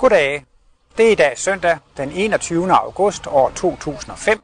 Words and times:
Goddag. 0.00 0.44
Det 0.96 1.06
er 1.06 1.12
i 1.12 1.14
dag 1.14 1.38
søndag 1.38 1.78
den 1.96 2.12
21. 2.12 2.72
august 2.72 3.26
år 3.26 3.50
2005. 3.50 4.42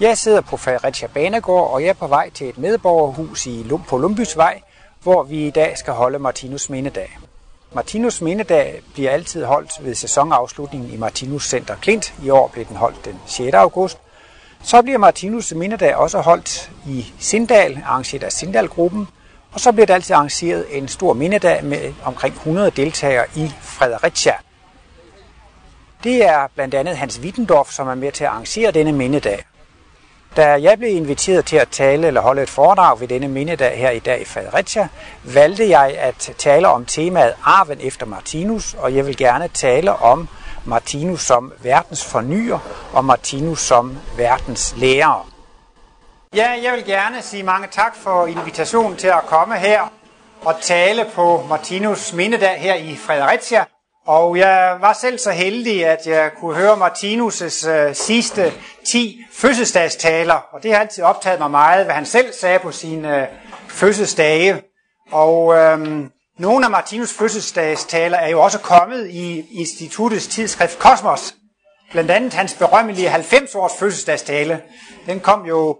Jeg 0.00 0.18
sidder 0.18 0.40
på 0.40 0.56
Fredericia 0.56 1.08
Banegård, 1.14 1.70
og 1.70 1.82
jeg 1.82 1.88
er 1.88 1.92
på 1.94 2.06
vej 2.06 2.30
til 2.30 2.48
et 2.48 2.58
medborgerhus 2.58 3.46
i 3.46 3.62
Lump 3.62 3.86
på 3.88 3.98
Lumbysvej, 3.98 4.60
hvor 5.02 5.22
vi 5.22 5.46
i 5.46 5.50
dag 5.50 5.78
skal 5.78 5.92
holde 5.92 6.18
Martinus 6.18 6.70
Mindedag. 6.70 7.18
Martinus 7.72 8.20
Mindedag 8.20 8.82
bliver 8.94 9.10
altid 9.10 9.44
holdt 9.44 9.72
ved 9.80 9.94
sæsonafslutningen 9.94 10.90
i 10.90 10.96
Martinus 10.96 11.48
Center 11.48 11.76
Klint. 11.76 12.14
I 12.24 12.30
år 12.30 12.48
blev 12.48 12.64
den 12.64 12.76
holdt 12.76 13.04
den 13.04 13.20
6. 13.26 13.54
august. 13.54 13.98
Så 14.62 14.82
bliver 14.82 14.98
Martinus 14.98 15.54
Mindedag 15.54 15.96
også 15.96 16.20
holdt 16.20 16.70
i 16.86 17.12
Sindal, 17.18 17.82
arrangeret 17.86 18.22
af 18.22 18.32
Sindal-gruppen. 18.32 19.08
Og 19.52 19.60
så 19.60 19.72
bliver 19.72 19.86
der 19.86 19.94
altid 19.94 20.14
arrangeret 20.14 20.66
en 20.70 20.88
stor 20.88 21.12
mindedag 21.12 21.64
med 21.64 21.94
omkring 22.04 22.34
100 22.34 22.70
deltagere 22.70 23.26
i 23.36 23.52
Fredericia. 23.60 24.32
Det 26.04 26.24
er 26.24 26.46
blandt 26.54 26.74
andet 26.74 26.96
Hans 26.96 27.20
Wittendorf, 27.20 27.70
som 27.70 27.88
er 27.88 27.94
med 27.94 28.12
til 28.12 28.24
at 28.24 28.30
arrangere 28.30 28.70
denne 28.70 28.92
mindedag. 28.92 29.44
Da 30.36 30.62
jeg 30.62 30.78
blev 30.78 30.96
inviteret 30.96 31.44
til 31.44 31.56
at 31.56 31.68
tale 31.68 32.06
eller 32.06 32.20
holde 32.20 32.42
et 32.42 32.50
foredrag 32.50 33.00
ved 33.00 33.08
denne 33.08 33.28
mindedag 33.28 33.78
her 33.78 33.90
i 33.90 33.98
dag 33.98 34.20
i 34.20 34.24
Fredericia, 34.24 34.88
valgte 35.24 35.68
jeg 35.68 35.96
at 35.98 36.34
tale 36.38 36.68
om 36.68 36.84
temaet 36.84 37.34
Arven 37.44 37.78
efter 37.80 38.06
Martinus, 38.06 38.74
og 38.74 38.94
jeg 38.94 39.06
vil 39.06 39.16
gerne 39.16 39.48
tale 39.48 39.92
om 39.92 40.28
Martinus 40.64 41.20
som 41.20 41.52
verdens 41.62 42.04
fornyer 42.04 42.58
og 42.92 43.04
Martinus 43.04 43.60
som 43.60 43.98
verdens 44.16 44.74
lærer. 44.76 45.28
Ja, 46.34 46.50
jeg 46.62 46.72
vil 46.72 46.84
gerne 46.84 47.22
sige 47.22 47.42
mange 47.42 47.68
tak 47.70 47.96
for 47.96 48.26
invitationen 48.26 48.96
til 48.96 49.08
at 49.08 49.22
komme 49.26 49.58
her 49.58 49.92
og 50.44 50.54
tale 50.60 51.06
på 51.14 51.46
Martinus 51.48 52.12
mindedag 52.12 52.60
her 52.60 52.74
i 52.74 52.96
Fredericia. 52.96 53.64
Og 54.06 54.38
jeg 54.38 54.76
var 54.80 54.92
selv 54.92 55.18
så 55.18 55.30
heldig, 55.30 55.86
at 55.86 56.06
jeg 56.06 56.30
kunne 56.40 56.56
høre 56.56 56.76
Martinus' 56.76 57.68
øh, 57.68 57.94
sidste 57.94 58.52
10 58.86 59.24
fødselsdagstaler, 59.32 60.34
og 60.52 60.62
det 60.62 60.72
har 60.72 60.80
altid 60.80 61.04
optaget 61.04 61.38
mig 61.38 61.50
meget, 61.50 61.84
hvad 61.84 61.94
han 61.94 62.06
selv 62.06 62.32
sagde 62.32 62.58
på 62.58 62.72
sine 62.72 63.22
øh, 63.22 63.28
fødselsdage. 63.68 64.62
Og 65.12 65.54
øhm, 65.54 66.10
nogle 66.38 66.66
af 66.66 66.80
Martinus' 66.80 67.18
fødselsdagstaler 67.18 68.18
er 68.18 68.28
jo 68.28 68.42
også 68.42 68.58
kommet 68.58 69.10
i 69.10 69.44
instituttets 69.58 70.26
tidsskrift 70.26 70.78
Kosmos. 70.78 71.34
Blandt 71.92 72.10
andet 72.10 72.34
hans 72.34 72.54
berømmelige 72.54 73.14
90-års 73.14 73.72
fødselsdagstale. 73.78 74.62
Den 75.06 75.20
kom 75.20 75.46
jo 75.46 75.78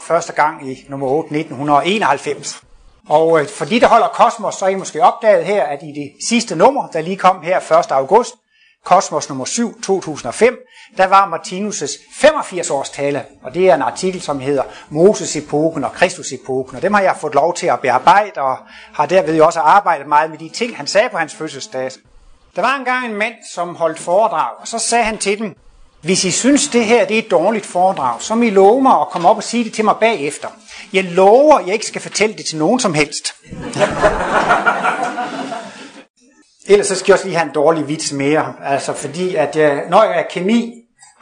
første 0.00 0.32
gang 0.32 0.70
i 0.70 0.86
nummer 0.88 1.06
8, 1.06 1.38
1991. 1.38 2.63
Og 3.08 3.40
øh, 3.40 3.48
for 3.48 3.64
de, 3.64 3.80
der 3.80 3.88
holder 3.88 4.08
Kosmos, 4.08 4.54
så 4.54 4.64
har 4.64 4.70
I 4.72 4.74
måske 4.74 5.02
opdaget 5.02 5.44
her, 5.44 5.62
at 5.62 5.82
i 5.82 5.92
det 5.92 6.12
sidste 6.28 6.56
nummer, 6.56 6.86
der 6.86 7.00
lige 7.00 7.16
kom 7.16 7.42
her 7.42 7.78
1. 7.80 7.92
august, 7.92 8.34
Kosmos 8.84 9.28
nummer 9.28 9.44
7, 9.44 9.82
2005, 9.82 10.58
der 10.96 11.06
var 11.06 11.26
Martinus' 11.26 11.98
85-års 12.26 12.90
tale, 12.90 13.24
og 13.42 13.54
det 13.54 13.70
er 13.70 13.74
en 13.74 13.82
artikel, 13.82 14.22
som 14.22 14.40
hedder 14.40 14.62
Moses-epoken 14.88 15.84
og 15.84 15.92
Kristus-epoken, 15.92 16.76
og 16.76 16.82
dem 16.82 16.94
har 16.94 17.00
jeg 17.00 17.16
fået 17.20 17.34
lov 17.34 17.54
til 17.54 17.66
at 17.66 17.80
bearbejde, 17.80 18.40
og 18.40 18.58
har 18.92 19.06
derved 19.06 19.36
jo 19.36 19.46
også 19.46 19.60
arbejdet 19.60 20.06
meget 20.06 20.30
med 20.30 20.38
de 20.38 20.48
ting, 20.48 20.76
han 20.76 20.86
sagde 20.86 21.08
på 21.08 21.18
hans 21.18 21.34
fødselsdag. 21.34 21.90
Der 22.56 22.62
var 22.62 22.76
engang 22.76 23.06
en 23.06 23.14
mand, 23.14 23.34
som 23.54 23.76
holdt 23.76 23.98
foredrag, 23.98 24.50
og 24.60 24.68
så 24.68 24.78
sagde 24.78 25.04
han 25.04 25.18
til 25.18 25.38
dem, 25.38 25.54
hvis 26.04 26.24
I 26.24 26.30
synes, 26.30 26.68
det 26.68 26.84
her 26.84 27.04
det 27.04 27.14
er 27.14 27.18
et 27.18 27.30
dårligt 27.30 27.66
foredrag, 27.66 28.22
så 28.22 28.34
må 28.34 28.42
I 28.42 28.50
love 28.50 28.82
mig 28.82 29.00
at 29.00 29.08
komme 29.10 29.28
op 29.28 29.36
og 29.36 29.42
sige 29.42 29.64
det 29.64 29.72
til 29.72 29.84
mig 29.84 29.94
bagefter. 30.00 30.48
Jeg 30.92 31.04
lover, 31.04 31.58
at 31.58 31.66
jeg 31.66 31.74
ikke 31.74 31.86
skal 31.86 32.00
fortælle 32.00 32.36
det 32.36 32.46
til 32.46 32.58
nogen 32.58 32.80
som 32.80 32.94
helst. 32.94 33.34
Ellers 36.68 36.86
så 36.86 36.94
skal 36.94 37.04
jeg 37.06 37.14
også 37.14 37.26
lige 37.26 37.36
have 37.36 37.48
en 37.48 37.54
dårlig 37.54 37.88
vits 37.88 38.12
mere. 38.12 38.52
Altså 38.64 38.92
fordi, 38.92 39.34
at 39.34 39.56
jeg, 39.56 39.82
når 39.90 40.02
jeg 40.02 40.18
er 40.18 40.24
kemi 40.30 40.72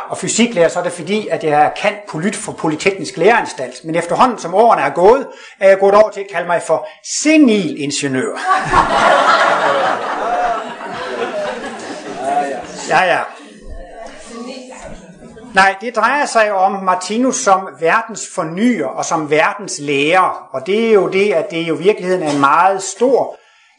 og 0.09 0.19
fysiklærer, 0.19 0.69
så 0.69 0.79
er 0.79 0.83
det 0.83 0.93
fordi, 0.93 1.29
at 1.29 1.45
jeg 1.45 1.63
er 1.63 1.71
kant 1.77 1.97
polyt 2.09 2.37
for 2.37 2.53
Polyteknisk 2.53 3.17
Læreranstalt. 3.17 3.85
Men 3.85 3.95
efterhånden 3.95 4.39
som 4.39 4.55
årene 4.55 4.83
er 4.83 4.91
gået, 4.91 5.27
er 5.61 5.69
jeg 5.69 5.79
gået 5.79 5.95
over 5.95 6.11
til 6.11 6.21
at 6.21 6.27
kalde 6.33 6.47
mig 6.47 6.63
for 6.67 6.89
senil 7.23 7.83
ingeniør. 7.83 8.39
Ja, 12.89 13.03
ja. 13.03 13.21
Nej, 15.55 15.75
det 15.81 15.97
drejer 15.97 16.27
sig 16.27 16.53
om 16.53 16.73
Martinus 16.73 17.37
som 17.37 17.69
verdens 17.81 18.29
fornyer 18.35 18.87
og 18.87 19.05
som 19.05 19.31
verdens 19.31 19.79
lærer. 19.79 20.49
Og 20.53 20.67
det 20.67 20.89
er 20.89 20.93
jo 20.93 21.09
det, 21.09 21.33
at 21.33 21.51
det 21.51 21.57
i 21.57 21.71
virkeligheden 21.71 22.23
er 22.23 22.31
en 22.31 22.41
meget 22.41 22.83
stor 22.83 23.37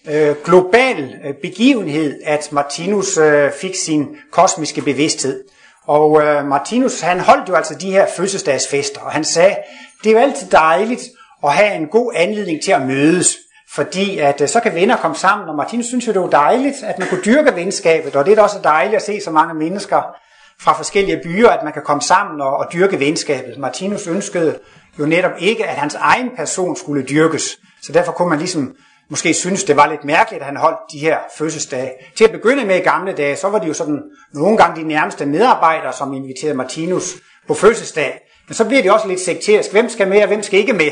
øh, 0.09 0.35
global 0.45 1.15
øh, 1.25 1.33
begivenhed, 1.41 2.19
at 2.25 2.51
Martinus 2.51 3.17
øh, 3.17 3.51
fik 3.61 3.75
sin 3.85 4.15
kosmiske 4.31 4.81
bevidsthed. 4.81 5.43
Og 5.87 6.21
øh, 6.21 6.45
Martinus, 6.45 7.01
han 7.01 7.19
holdt 7.19 7.49
jo 7.49 7.55
altså 7.55 7.75
de 7.75 7.91
her 7.91 8.07
fødselsdagsfester, 8.17 9.01
og 9.01 9.11
han 9.11 9.23
sagde, 9.23 9.55
det 10.03 10.09
er 10.09 10.13
jo 10.13 10.19
altid 10.19 10.47
dejligt 10.49 11.01
at 11.43 11.53
have 11.53 11.75
en 11.75 11.87
god 11.87 12.11
anledning 12.15 12.63
til 12.63 12.71
at 12.71 12.81
mødes, 12.81 13.37
fordi 13.71 14.19
at 14.19 14.41
øh, 14.41 14.47
så 14.47 14.59
kan 14.59 14.75
venner 14.75 14.97
komme 14.97 15.17
sammen, 15.17 15.49
og 15.49 15.55
Martinus 15.55 15.85
synes 15.85 16.07
jo, 16.07 16.13
det 16.13 16.21
var 16.21 16.29
dejligt, 16.29 16.83
at 16.83 16.99
man 16.99 17.07
kunne 17.07 17.23
dyrke 17.25 17.55
venskabet, 17.55 18.15
og 18.15 18.25
det 18.25 18.31
er 18.31 18.35
da 18.35 18.41
også 18.41 18.59
dejligt 18.63 18.95
at 18.95 19.01
se 19.01 19.21
så 19.21 19.31
mange 19.31 19.53
mennesker 19.53 20.15
fra 20.63 20.73
forskellige 20.73 21.21
byer, 21.23 21.49
at 21.49 21.63
man 21.63 21.73
kan 21.73 21.81
komme 21.85 22.01
sammen 22.01 22.41
og, 22.41 22.57
og 22.57 22.65
dyrke 22.73 22.99
venskabet. 22.99 23.57
Martinus 23.57 24.07
ønskede 24.07 24.59
jo 24.99 25.05
netop 25.05 25.31
ikke, 25.39 25.65
at 25.65 25.75
hans 25.75 25.95
egen 25.95 26.29
person 26.37 26.75
skulle 26.75 27.03
dyrkes, 27.03 27.59
så 27.81 27.91
derfor 27.91 28.11
kunne 28.11 28.29
man 28.29 28.39
ligesom 28.39 28.75
måske 29.09 29.33
synes, 29.33 29.63
det 29.63 29.75
var 29.75 29.89
lidt 29.89 30.03
mærkeligt, 30.03 30.41
at 30.41 30.45
han 30.45 30.57
holdt 30.57 30.77
de 30.93 30.99
her 30.99 31.17
fødselsdage. 31.37 31.91
Til 32.15 32.23
at 32.23 32.31
begynde 32.31 32.65
med 32.65 32.77
i 32.77 32.79
gamle 32.79 33.13
dage, 33.13 33.35
så 33.35 33.49
var 33.49 33.59
det 33.59 33.67
jo 33.67 33.73
sådan 33.73 34.01
nogle 34.33 34.57
gange 34.57 34.81
de 34.81 34.87
nærmeste 34.87 35.25
medarbejdere, 35.25 35.93
som 35.93 36.13
inviterede 36.13 36.57
Martinus 36.57 37.13
på 37.47 37.53
fødselsdag. 37.53 38.19
Men 38.47 38.55
så 38.55 38.65
bliver 38.65 38.81
det 38.81 38.91
også 38.91 39.07
lidt 39.07 39.19
sekterisk. 39.19 39.71
Hvem 39.71 39.89
skal 39.89 40.07
med, 40.07 40.21
og 40.21 40.27
hvem 40.27 40.43
skal 40.43 40.59
ikke 40.59 40.73
med? 40.73 40.91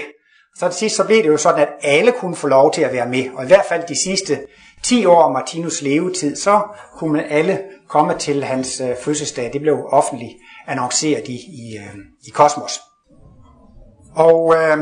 Så 0.56 0.70
til 0.70 0.78
sidst 0.78 0.96
så 0.96 1.03
blev 1.03 1.24
det 1.24 1.30
jo 1.30 1.38
sådan, 1.38 1.62
at 1.62 1.70
alle 1.82 2.12
kunne 2.12 2.36
få 2.36 2.48
lov 2.48 2.74
til 2.74 2.82
at 2.82 2.94
være 2.94 3.08
med. 3.08 3.26
Og 3.36 3.44
i 3.44 3.48
hvert 3.48 3.66
fald 3.70 3.84
de 3.88 4.03
sidste 4.03 4.40
10 4.84 5.06
år 5.06 5.24
af 5.24 5.32
Martinus 5.32 5.82
levetid, 5.82 6.36
så 6.36 6.62
kunne 6.98 7.32
alle 7.32 7.59
komme 7.91 8.18
til 8.18 8.44
hans 8.44 8.81
øh, 8.81 8.96
fødselsdag. 9.03 9.53
Det 9.53 9.62
blev 9.62 9.78
offentligt 9.90 10.34
annonceret 10.68 11.28
i, 11.28 11.35
i, 11.35 11.78
øh, 11.78 11.96
i 12.28 12.29
Kosmos. 12.29 12.79
Og, 14.16 14.56
øh, 14.56 14.78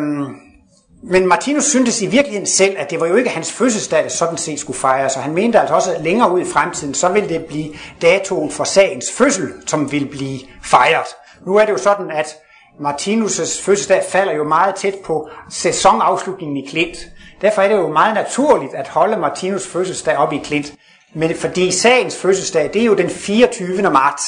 men 1.03 1.27
Martinus 1.27 1.63
syntes 1.63 2.01
i 2.01 2.05
virkeligheden 2.05 2.47
selv, 2.47 2.75
at 2.77 2.89
det 2.89 2.99
var 2.99 3.07
jo 3.07 3.15
ikke 3.15 3.29
hans 3.29 3.51
fødselsdag, 3.51 4.03
der 4.03 4.09
sådan 4.09 4.37
set 4.37 4.59
skulle 4.59 4.79
fejres, 4.79 5.15
og 5.15 5.23
han 5.23 5.33
mente 5.33 5.59
altså 5.59 5.75
også 5.75 5.97
længere 6.01 6.31
ud 6.31 6.41
i 6.41 6.45
fremtiden, 6.45 6.93
så 6.93 7.09
ville 7.09 7.29
det 7.29 7.45
blive 7.45 7.73
datoen 8.01 8.51
for 8.51 8.63
sagens 8.63 9.11
fødsel, 9.11 9.53
som 9.67 9.91
ville 9.91 10.07
blive 10.07 10.39
fejret. 10.63 11.07
Nu 11.45 11.55
er 11.55 11.65
det 11.65 11.71
jo 11.71 11.77
sådan, 11.77 12.11
at 12.11 12.37
Martinus' 12.79 13.63
fødselsdag 13.63 14.03
falder 14.09 14.33
jo 14.33 14.43
meget 14.43 14.75
tæt 14.75 14.95
på 15.05 15.29
sæsonafslutningen 15.49 16.57
i 16.57 16.67
Klint. 16.67 16.97
Derfor 17.41 17.61
er 17.61 17.67
det 17.67 17.75
jo 17.75 17.87
meget 17.87 18.13
naturligt 18.13 18.73
at 18.73 18.87
holde 18.87 19.17
Martinus 19.17 19.67
fødselsdag 19.67 20.17
op 20.17 20.33
i 20.33 20.37
Klint. 20.37 20.73
Men 21.13 21.35
fordi 21.35 21.71
sagens 21.71 22.17
fødselsdag, 22.17 22.69
det 22.73 22.81
er 22.81 22.85
jo 22.85 22.95
den 22.95 23.09
24. 23.09 23.81
marts 23.81 24.23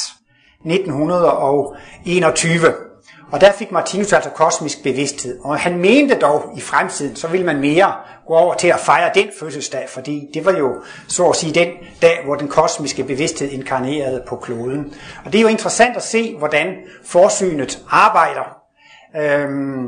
1921. 0.66 2.74
Og 3.32 3.42
der 3.42 3.52
fik 3.52 3.72
Martinus 3.72 4.14
altså 4.14 4.30
kosmisk 4.30 4.84
bevidsthed. 4.84 5.40
Og 5.44 5.60
han 5.60 5.78
mente 5.78 6.20
dog 6.20 6.54
i 6.58 6.62
fremtiden, 6.62 7.16
så 7.16 7.28
ville 7.28 7.46
man 7.46 7.60
mere 7.60 7.94
gå 8.28 8.34
over 8.34 8.54
til 8.54 8.68
at 8.68 8.80
fejre 8.80 9.12
den 9.16 9.28
fødselsdag, 9.40 9.90
fordi 9.90 10.28
det 10.34 10.46
var 10.46 10.52
jo 10.52 10.84
så 11.08 11.30
at 11.30 11.36
sige 11.36 11.54
den 11.54 11.68
dag, 12.02 12.20
hvor 12.26 12.36
den 12.36 12.48
kosmiske 12.48 13.04
bevidsthed 13.04 13.50
inkarnerede 13.50 14.24
på 14.28 14.36
kloden. 14.36 14.94
Og 15.26 15.34
det 15.34 15.38
er 15.38 15.42
jo 15.42 15.48
interessant 15.48 15.98
at 15.98 16.04
se, 16.04 16.36
hvordan 16.38 16.76
forsynet 17.06 17.80
arbejder. 17.90 18.58
Øhm, 19.18 19.88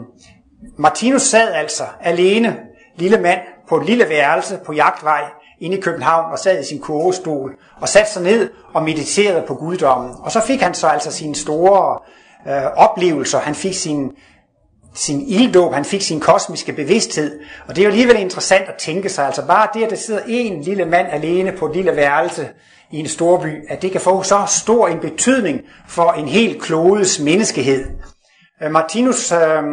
Martinus 0.78 1.22
sad 1.22 1.54
altså 1.54 1.84
alene, 2.02 2.60
lille 2.96 3.18
mand, 3.18 3.40
på 3.70 3.78
et 3.78 3.86
lille 3.86 4.10
værelse 4.10 4.60
på 4.66 4.74
jagtvej 4.74 5.24
inde 5.60 5.78
i 5.78 5.82
København 5.82 6.32
og 6.32 6.40
sad 6.40 6.62
i 6.62 6.66
sin 6.66 6.80
kurvestol 6.80 7.56
og 7.82 7.90
satte 7.90 8.12
sig 8.12 8.24
ned 8.24 8.50
og 8.74 8.84
mediterede 8.84 9.44
på 9.48 9.56
guddommen. 9.56 10.16
Og 10.20 10.32
så 10.32 10.42
fik 10.42 10.62
han 10.62 10.74
så 10.74 10.88
altså 10.88 11.12
sine 11.12 11.36
store 11.36 12.00
øh, 12.48 12.64
oplevelser. 12.76 13.40
Han 13.40 13.56
fik 13.56 13.74
sin, 13.74 14.12
sin 14.94 15.22
ilddåb, 15.28 15.74
han 15.74 15.86
fik 15.86 16.02
sin 16.02 16.20
kosmiske 16.20 16.74
bevidsthed. 16.74 17.40
Og 17.68 17.76
det 17.76 17.82
er 17.82 17.86
jo 17.86 17.92
alligevel 17.92 18.20
interessant 18.20 18.70
at 18.70 18.76
tænke 18.80 19.10
sig, 19.10 19.26
altså 19.26 19.48
bare 19.48 19.68
det, 19.74 19.84
at 19.84 19.90
der 19.90 19.96
sidder 19.96 20.22
en 20.28 20.62
lille 20.62 20.86
mand 20.86 21.08
alene 21.12 21.52
på 21.52 21.66
et 21.66 21.76
lille 21.76 21.96
værelse 21.96 22.50
i 22.92 23.00
en 23.00 23.08
storby, 23.08 23.70
at 23.70 23.82
det 23.82 23.92
kan 23.92 24.02
få 24.02 24.24
så 24.24 24.44
stor 24.48 24.88
en 24.88 25.00
betydning 25.00 25.62
for 25.88 26.12
en 26.12 26.28
hel 26.28 26.60
klodes 26.60 27.20
menneskehed. 27.20 27.86
Øh, 28.64 28.72
Martinus 28.72 29.32
øh, 29.32 29.64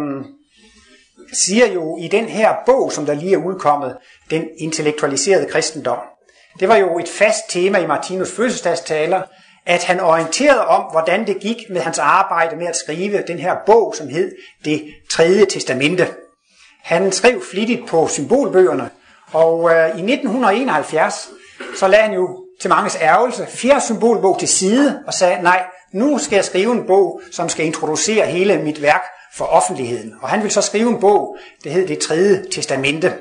siger 1.32 1.66
jo 1.66 1.98
i 2.00 2.08
den 2.08 2.24
her 2.24 2.54
bog, 2.66 2.92
som 2.92 3.06
der 3.06 3.14
lige 3.14 3.32
er 3.32 3.44
udkommet, 3.44 3.96
den 4.30 4.44
intellektualiserede 4.58 5.46
kristendom. 5.46 5.98
Det 6.60 6.68
var 6.68 6.76
jo 6.76 6.98
et 6.98 7.08
fast 7.08 7.40
tema 7.48 7.78
i 7.78 7.86
Martinus 7.86 8.32
fødselsdagstaler, 8.32 9.22
at 9.66 9.84
han 9.84 10.00
orienterede 10.00 10.66
om, 10.66 10.82
hvordan 10.90 11.26
det 11.26 11.40
gik 11.40 11.56
med 11.70 11.80
hans 11.80 11.98
arbejde 11.98 12.56
med 12.56 12.66
at 12.66 12.76
skrive 12.76 13.22
den 13.26 13.38
her 13.38 13.56
bog, 13.66 13.94
som 13.96 14.08
hed 14.08 14.32
Det 14.64 14.94
tredje 15.12 15.46
testamente. 15.46 16.08
Han 16.82 17.12
skrev 17.12 17.42
flittigt 17.50 17.88
på 17.88 18.08
symbolbøgerne, 18.08 18.90
og 19.32 19.70
øh, 19.70 19.86
i 19.86 20.12
1971, 20.12 21.28
så 21.76 21.88
lagde 21.88 22.04
han 22.04 22.14
jo 22.14 22.44
til 22.60 22.70
manges 22.70 22.98
ærgelse, 23.00 23.46
fjerde 23.46 23.80
symbolbog 23.80 24.38
til 24.38 24.48
side 24.48 25.02
og 25.06 25.14
sagde, 25.14 25.42
nej, 25.42 25.64
nu 25.92 26.18
skal 26.18 26.36
jeg 26.36 26.44
skrive 26.44 26.72
en 26.72 26.86
bog, 26.86 27.20
som 27.32 27.48
skal 27.48 27.66
introducere 27.66 28.26
hele 28.26 28.58
mit 28.58 28.82
værk 28.82 29.02
for 29.34 29.44
offentligheden. 29.44 30.14
Og 30.22 30.28
han 30.28 30.42
vil 30.42 30.50
så 30.50 30.62
skrive 30.62 30.90
en 30.90 31.00
bog, 31.00 31.36
det 31.64 31.72
hed 31.72 31.88
Det 31.88 31.98
tredje 31.98 32.44
testamente. 32.52 33.12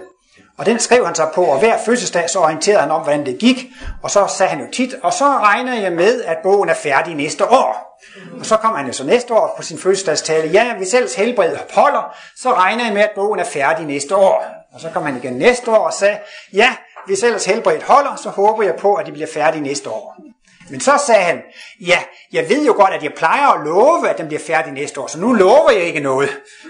Og 0.58 0.66
den 0.66 0.80
skrev 0.80 1.06
han 1.06 1.16
sig 1.16 1.30
på, 1.36 1.44
og 1.44 1.60
hver 1.60 1.78
fødselsdag 1.86 2.30
så 2.30 2.40
orienterede 2.40 2.82
han 2.82 2.92
om, 2.92 3.02
hvordan 3.02 3.26
det 3.26 3.38
gik. 3.40 3.66
Og 4.04 4.12
så 4.12 4.28
sagde 4.28 4.50
han 4.50 4.60
jo 4.66 4.72
tit, 4.74 4.96
og 5.04 5.14
så 5.14 5.26
regner 5.26 5.82
jeg 5.82 5.92
med, 5.92 6.24
at 6.24 6.38
bogen 6.44 6.70
er 6.70 6.74
færdig 6.74 7.16
næste 7.16 7.52
år. 7.52 8.00
Og 8.40 8.46
så 8.46 8.58
kom 8.58 8.76
han 8.76 8.88
jo 8.88 8.94
så 8.94 9.04
næste 9.04 9.34
år 9.34 9.54
på 9.58 9.64
sin 9.64 9.78
fødselsdagstale, 9.78 10.50
ja, 10.50 10.76
hvis 10.78 10.94
ellers 10.94 11.16
helbred 11.16 11.58
holder, 11.74 12.16
så 12.36 12.54
regner 12.54 12.86
jeg 12.86 12.94
med, 12.94 13.02
at 13.02 13.12
bogen 13.16 13.40
er 13.40 13.44
færdig 13.44 13.86
næste 13.86 14.16
år. 14.16 14.46
Og 14.74 14.80
så 14.80 14.90
kom 14.94 15.04
han 15.04 15.18
igen 15.18 15.34
næste 15.34 15.72
år 15.72 15.86
og 15.86 15.94
sagde, 15.94 16.18
ja, 16.54 16.76
hvis 17.06 17.24
ellers 17.24 17.46
helbredet 17.46 17.84
holder, 17.84 18.16
så 18.16 18.30
håber 18.30 18.64
jeg 18.64 18.76
på, 18.76 18.96
at 18.96 19.06
det 19.06 19.14
bliver 19.14 19.28
færdig 19.34 19.62
næste 19.62 19.90
år. 19.90 20.29
Men 20.70 20.80
så 20.80 21.04
sagde 21.08 21.24
han, 21.24 21.42
ja, 21.82 22.00
jeg 22.34 22.50
ved 22.50 22.66
jo 22.66 22.74
godt, 22.74 22.94
at 22.94 23.04
jeg 23.04 23.14
plejer 23.18 23.48
at 23.48 23.66
love, 23.66 24.10
at 24.10 24.18
den 24.18 24.28
bliver 24.28 24.42
færdig 24.48 24.74
næste 24.74 25.02
år, 25.02 25.08
så 25.08 25.20
nu 25.20 25.34
lover 25.34 25.72
jeg 25.72 25.82
ikke 25.82 26.00
noget. 26.00 26.30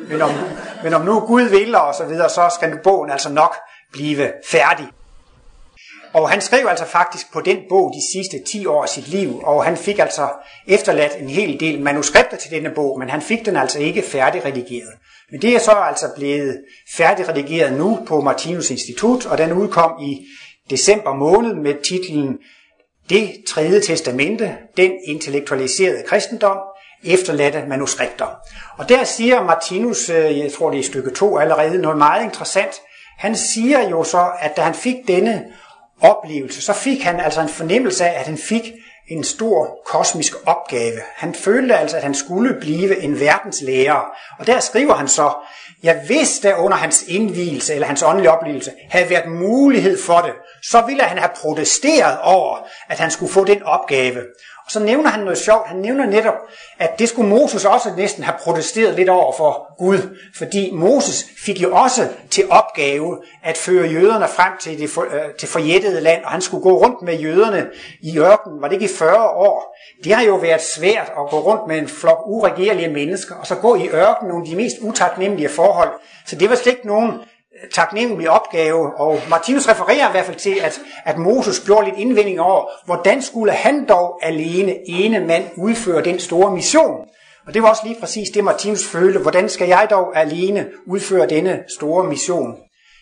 Men 0.10 0.22
om, 0.22 0.32
men 0.84 0.94
om 0.94 1.02
nu 1.02 1.20
Gud 1.20 1.42
vil 1.42 1.76
og 1.76 1.96
så 1.96 2.06
videre, 2.06 2.30
så 2.30 2.52
skal 2.56 2.80
bogen 2.84 3.12
altså 3.12 3.30
nok 3.30 3.56
blive 3.92 4.32
færdig. 4.48 4.88
Og 6.14 6.30
han 6.30 6.42
skrev 6.42 6.68
altså 6.68 6.86
faktisk 6.86 7.34
på 7.34 7.42
den 7.42 7.58
bog 7.70 7.94
de 7.94 8.18
sidste 8.18 8.52
10 8.52 8.66
år 8.66 8.84
af 8.84 8.90
sit 8.90 9.08
liv, 9.08 9.42
og 9.44 9.64
han 9.64 9.78
fik 9.78 10.00
altså 10.00 10.30
efterladt 10.68 11.16
en 11.20 11.30
hel 11.30 11.60
del 11.60 11.82
manuskripter 11.82 12.38
til 12.38 12.52
denne 12.52 12.70
bog, 12.76 13.00
men 13.00 13.10
han 13.10 13.22
fik 13.22 13.46
den 13.46 13.56
altså 13.56 13.80
ikke 13.80 14.02
færdigredigeret. 14.02 14.94
Men 15.32 15.42
det 15.42 15.56
er 15.56 15.60
så 15.60 15.72
altså 15.72 16.06
blevet 16.16 16.62
færdigredigeret 16.98 17.74
nu 17.74 18.00
på 18.08 18.22
Martinus 18.22 18.70
Institut, 18.70 19.26
og 19.26 19.38
den 19.38 19.54
udkom 19.54 19.92
i 20.02 20.26
december 20.70 21.14
måned 21.14 21.54
med 21.54 21.84
titlen 21.84 22.38
det 23.10 23.36
tredje 23.48 23.82
testamente, 23.82 24.58
den 24.78 24.92
intellektualiserede 25.04 26.04
kristendom, 26.08 26.58
efterladte 27.04 27.64
manuskripter. 27.68 28.26
Og 28.78 28.90
der 28.90 29.04
siger 29.04 29.44
Martinus, 29.44 30.10
øh, 30.10 30.40
jeg 30.40 30.52
tror 30.52 30.70
det 30.70 30.78
er 30.78 30.82
i 30.82 30.86
stykke 30.86 31.10
2 31.10 31.38
allerede, 31.38 31.82
noget 31.82 31.98
meget 31.98 32.24
interessant. 32.24 32.82
Han 33.18 33.36
siger 33.36 33.90
jo 33.90 34.04
så, 34.04 34.32
at 34.40 34.58
da 34.58 34.62
han 34.62 34.74
fik 34.74 34.96
denne 35.08 35.46
oplevelse, 36.02 36.62
så 36.62 36.74
fik 36.74 37.04
han 37.04 37.20
altså 37.20 37.42
en 37.42 37.50
fornemmelse 37.50 38.06
af, 38.06 38.20
at 38.20 38.26
han 38.26 38.38
fik 38.38 38.74
en 39.08 39.24
stor 39.24 39.80
kosmisk 39.86 40.34
opgave. 40.46 41.00
Han 41.16 41.34
følte 41.34 41.76
altså, 41.76 41.98
at 41.98 42.04
han 42.04 42.14
skulle 42.14 42.54
blive 42.62 43.02
en 43.02 43.20
verdenslærer. 43.20 44.06
Og 44.40 44.48
der 44.48 44.60
skriver 44.60 44.94
han 44.94 45.08
så, 45.08 45.34
jeg 45.84 46.02
vidste 46.08 46.54
under 46.58 46.78
hans 46.78 47.04
indvielse 47.08 47.74
eller 47.74 47.88
hans 47.88 48.04
åndelige 48.04 48.32
oplevelse 48.32 48.72
havde 48.90 49.10
været 49.10 49.32
mulighed 49.32 49.98
for 50.02 50.18
det, 50.18 50.34
så 50.64 50.82
ville 50.82 51.04
han 51.04 51.18
have 51.18 51.32
protesteret 51.36 52.18
over, 52.24 52.58
at 52.90 53.00
han 53.00 53.12
skulle 53.12 53.32
få 53.32 53.44
den 53.44 53.64
opgave. 53.64 54.22
Og 54.70 54.74
så 54.74 54.80
nævner 54.80 55.10
han 55.10 55.24
noget 55.24 55.38
sjovt. 55.38 55.68
Han 55.68 55.78
nævner 55.78 56.06
netop, 56.06 56.34
at 56.80 57.00
det 57.00 57.10
skulle 57.10 57.30
Moses 57.30 57.66
også 57.66 57.90
næsten 57.98 58.24
have 58.24 58.36
protesteret 58.44 58.96
lidt 58.96 59.10
over 59.10 59.34
for 59.38 59.78
Gud. 59.78 60.18
Fordi 60.38 60.72
Moses 60.74 61.26
fik 61.46 61.62
jo 61.62 61.76
også 61.76 62.08
til 62.30 62.44
opgave 62.50 63.18
at 63.44 63.58
føre 63.58 63.88
jøderne 63.88 64.28
frem 64.28 64.54
til 64.60 64.80
det 64.80 64.90
for, 64.90 65.02
øh, 65.02 65.34
til 65.40 65.48
forjættede 65.48 66.02
land, 66.02 66.24
og 66.24 66.32
han 66.32 66.42
skulle 66.42 66.64
gå 66.64 66.78
rundt 66.78 67.02
med 67.02 67.20
jøderne 67.20 67.68
i 68.02 68.20
ørkenen. 68.20 68.62
Var 68.62 68.68
det 68.68 68.74
ikke 68.74 68.94
i 68.94 68.98
40 68.98 69.30
år? 69.30 69.76
Det 70.04 70.14
har 70.14 70.24
jo 70.24 70.36
været 70.36 70.62
svært 70.62 71.12
at 71.20 71.30
gå 71.30 71.40
rundt 71.40 71.68
med 71.68 71.78
en 71.78 71.88
flok 71.88 72.20
uregerlige 72.26 72.90
mennesker, 72.90 73.36
og 73.36 73.48
så 73.48 73.56
gå 73.56 73.76
i 73.76 73.90
ørkenen 73.90 74.30
nogle 74.30 74.44
af 74.46 74.50
de 74.50 74.56
mest 74.56 74.76
utaknemmelige 74.82 75.50
forhold. 75.50 75.90
Så 76.26 76.36
det 76.36 76.50
var 76.50 76.56
slet 76.56 76.74
ikke 76.74 76.88
nogen 76.88 77.12
taknemmelig 77.74 78.30
opgave, 78.30 78.96
og 79.00 79.20
Martinus 79.30 79.70
refererer 79.70 80.10
i 80.10 80.12
hvert 80.12 80.26
fald 80.26 80.38
til, 80.38 80.56
at, 80.62 80.80
at 81.06 81.18
Moses 81.18 81.60
gjorde 81.60 81.86
lidt 81.86 81.98
indvending 81.98 82.40
over, 82.42 82.70
hvordan 82.86 83.22
skulle 83.22 83.52
han 83.52 83.86
dog 83.86 84.20
alene, 84.22 84.90
ene 84.90 85.20
mand, 85.20 85.44
udføre 85.58 86.04
den 86.04 86.20
store 86.20 86.52
mission. 86.52 87.06
Og 87.48 87.54
det 87.54 87.64
var 87.64 87.70
også 87.70 87.82
lige 87.86 88.00
præcis 88.00 88.30
det, 88.30 88.44
Martinus 88.44 88.88
følte. 88.88 89.20
Hvordan 89.20 89.50
skal 89.50 89.68
jeg 89.68 89.88
dog 89.90 90.18
alene 90.18 90.68
udføre 90.88 91.28
denne 91.28 91.64
store 91.68 92.04
mission? 92.04 92.56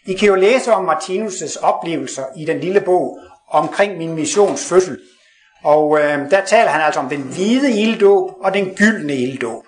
I 0.07 0.13
kan 0.13 0.27
jo 0.27 0.35
læse 0.35 0.73
om 0.73 0.89
Martinus' 0.89 1.63
oplevelser 1.63 2.23
i 2.37 2.45
den 2.45 2.59
lille 2.59 2.81
bog 2.81 3.19
omkring 3.49 3.97
min 3.97 4.13
missions 4.13 4.65
fødsel. 4.65 4.97
Og 5.63 5.99
øh, 5.99 6.31
der 6.31 6.45
taler 6.45 6.69
han 6.69 6.81
altså 6.81 6.99
om 6.99 7.09
den 7.09 7.21
hvide 7.21 7.81
ilddåb 7.81 8.29
og 8.43 8.53
den 8.53 8.65
gyldne 8.75 9.15
ilddåb. 9.15 9.63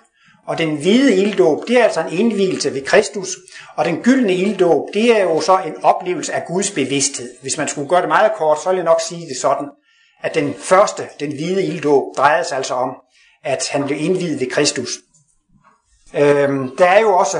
Og 0.50 0.58
den 0.58 0.76
hvide 0.76 1.16
ilddåb, 1.16 1.68
det 1.68 1.80
er 1.80 1.84
altså 1.84 2.00
en 2.00 2.18
indvielse 2.18 2.74
ved 2.74 2.84
Kristus, 2.84 3.36
og 3.76 3.84
den 3.84 3.96
gyldne 4.02 4.34
ilddåb, 4.34 4.88
det 4.94 5.16
er 5.16 5.22
jo 5.22 5.40
så 5.40 5.58
en 5.66 5.74
oplevelse 5.82 6.32
af 6.32 6.44
Guds 6.46 6.70
bevidsthed. 6.70 7.30
Hvis 7.42 7.58
man 7.58 7.68
skulle 7.68 7.88
gøre 7.88 8.00
det 8.00 8.08
meget 8.08 8.32
kort, 8.36 8.62
så 8.62 8.68
ville 8.68 8.78
jeg 8.78 8.84
nok 8.84 9.00
sige 9.00 9.28
det 9.28 9.36
sådan, 9.36 9.68
at 10.22 10.34
den 10.34 10.54
første, 10.54 11.02
den 11.20 11.32
hvide 11.32 11.64
ilddåb, 11.64 12.02
drejer 12.16 12.42
sig 12.42 12.56
altså 12.56 12.74
om, 12.74 12.90
at 13.44 13.68
han 13.70 13.84
blev 13.86 14.00
indviet 14.00 14.40
ved 14.40 14.50
Kristus. 14.50 14.88
Øhm, 16.14 16.76
der 16.76 16.86
er 16.86 17.00
jo 17.00 17.16
også 17.16 17.38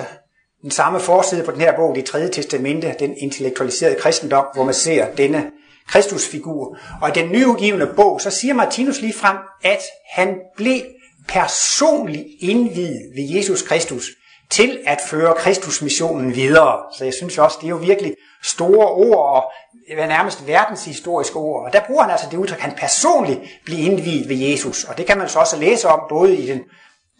den 0.62 0.71
samme 0.71 1.01
forside 1.01 1.45
på 1.45 1.51
den 1.51 1.61
her 1.61 1.77
bog, 1.77 1.95
det 1.95 2.05
tredje 2.05 2.29
testamente, 2.29 2.95
den 2.99 3.15
intellektualiserede 3.17 3.97
kristendom, 4.01 4.45
hvor 4.55 4.65
man 4.65 4.75
ser 4.75 5.15
denne 5.15 5.51
Kristusfigur. 5.89 6.77
Og 7.03 7.09
i 7.09 7.12
den 7.12 7.33
nyudgivende 7.33 7.87
bog, 7.97 8.21
så 8.21 8.31
siger 8.31 8.55
Martinus 8.55 9.01
lige 9.01 9.15
frem, 9.15 9.37
at 9.62 9.83
han 10.12 10.37
blev 10.57 10.81
personlig 11.28 12.26
indvidet 12.40 13.02
ved 13.17 13.37
Jesus 13.37 13.62
Kristus 13.62 14.06
til 14.50 14.78
at 14.87 15.00
føre 15.06 15.34
Kristusmissionen 15.34 16.34
videre. 16.34 16.78
Så 16.99 17.05
jeg 17.05 17.14
synes 17.14 17.38
også, 17.38 17.58
det 17.61 17.67
er 17.67 17.70
jo 17.70 17.76
virkelig 17.76 18.14
store 18.43 18.87
ord 18.87 19.34
og 19.34 19.52
nærmest 19.96 20.46
verdenshistoriske 20.46 21.37
ord. 21.37 21.67
Og 21.67 21.72
der 21.72 21.81
bruger 21.87 22.02
han 22.02 22.11
altså 22.11 22.26
det 22.31 22.37
udtryk, 22.37 22.58
at 22.58 22.62
han 22.62 22.76
personligt 22.78 23.40
blev 23.64 23.78
indviet 23.78 24.28
ved 24.28 24.37
Jesus. 24.37 24.84
Og 24.84 24.99
det 24.99 25.06
kan 25.06 25.19
man 25.19 25.28
så 25.28 25.38
også 25.38 25.56
læse 25.56 25.88
om, 25.88 26.00
både 26.08 26.37
i 26.37 26.46
den 26.46 26.61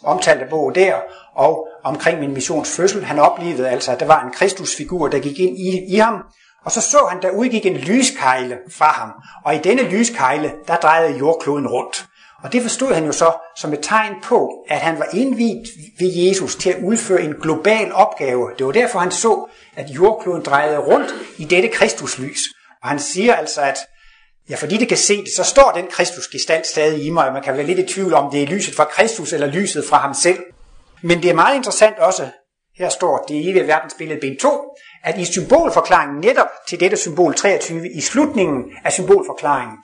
omtalte 0.05 0.47
bog 0.51 0.75
der, 0.75 0.95
og 1.35 1.69
omkring 1.85 2.21
min 2.21 2.35
missions 2.35 2.77
fødsel. 2.77 3.05
Han 3.05 3.19
oplevede 3.19 3.69
altså, 3.69 3.93
at 3.93 4.01
der 4.01 4.07
var 4.07 4.25
en 4.25 4.33
Kristusfigur, 4.33 5.09
der 5.09 5.19
gik 5.19 5.41
ind 5.41 5.59
i, 5.59 5.95
i 5.95 5.97
ham, 5.97 6.23
og 6.65 6.73
så 6.73 6.81
så 6.81 7.07
han, 7.11 7.23
der 7.23 7.31
udgik 7.31 7.67
en 7.67 7.77
lyskejle 7.77 8.59
fra 8.71 8.87
ham. 8.87 9.11
Og 9.45 9.55
i 9.55 9.59
denne 9.59 9.83
lyskejle, 9.83 10.53
der 10.67 10.77
drejede 10.77 11.19
jordkloden 11.19 11.69
rundt. 11.69 12.07
Og 12.45 12.53
det 12.53 12.63
forstod 12.63 12.95
han 12.95 13.05
jo 13.05 13.13
så 13.13 13.33
som 13.57 13.73
et 13.73 13.79
tegn 13.83 14.15
på, 14.23 14.65
at 14.69 14.79
han 14.79 14.99
var 14.99 15.07
indvidt 15.13 15.69
ved 15.99 16.09
Jesus 16.15 16.57
til 16.57 16.71
at 16.71 16.83
udføre 16.85 17.23
en 17.23 17.35
global 17.43 17.93
opgave. 17.93 18.51
Det 18.59 18.67
var 18.67 18.73
derfor, 18.73 18.99
han 18.99 19.11
så, 19.11 19.47
at 19.77 19.91
jordkloden 19.91 20.43
drejede 20.43 20.79
rundt 20.79 21.15
i 21.39 21.45
dette 21.45 21.69
Kristuslys. 21.69 22.41
Og 22.83 22.89
han 22.89 22.99
siger 22.99 23.35
altså, 23.35 23.61
at 23.61 23.79
ja, 24.51 24.57
fordi 24.57 24.77
det 24.77 24.89
kan 24.89 24.97
se 24.97 25.17
det, 25.25 25.33
så 25.37 25.45
står 25.45 25.73
den 25.75 25.87
Kristusgestalt 25.91 26.67
stadig 26.67 27.05
i 27.05 27.11
mig, 27.11 27.27
og 27.27 27.33
man 27.33 27.43
kan 27.43 27.57
være 27.57 27.67
lidt 27.67 27.79
i 27.79 27.95
tvivl 27.95 28.15
om, 28.15 28.31
det 28.31 28.43
er 28.43 28.47
lyset 28.47 28.75
fra 28.75 28.85
Kristus 28.85 29.33
eller 29.33 29.47
lyset 29.47 29.85
fra 29.85 29.99
ham 29.99 30.15
selv. 30.15 30.39
Men 31.03 31.23
det 31.23 31.31
er 31.31 31.35
meget 31.35 31.57
interessant 31.57 31.99
også, 31.99 32.29
her 32.79 32.89
står 32.89 33.25
det 33.29 33.51
evige 33.51 33.67
verdensbillede 33.67 34.21
ben 34.21 34.37
2, 34.39 34.77
at 35.05 35.19
i 35.19 35.25
symbolforklaringen 35.25 36.21
netop 36.21 36.49
til 36.69 36.81
dette 36.81 36.97
symbol 36.97 37.35
23, 37.35 37.91
i 37.91 38.01
slutningen 38.01 38.65
af 38.85 38.93
symbolforklaringen, 38.93 39.77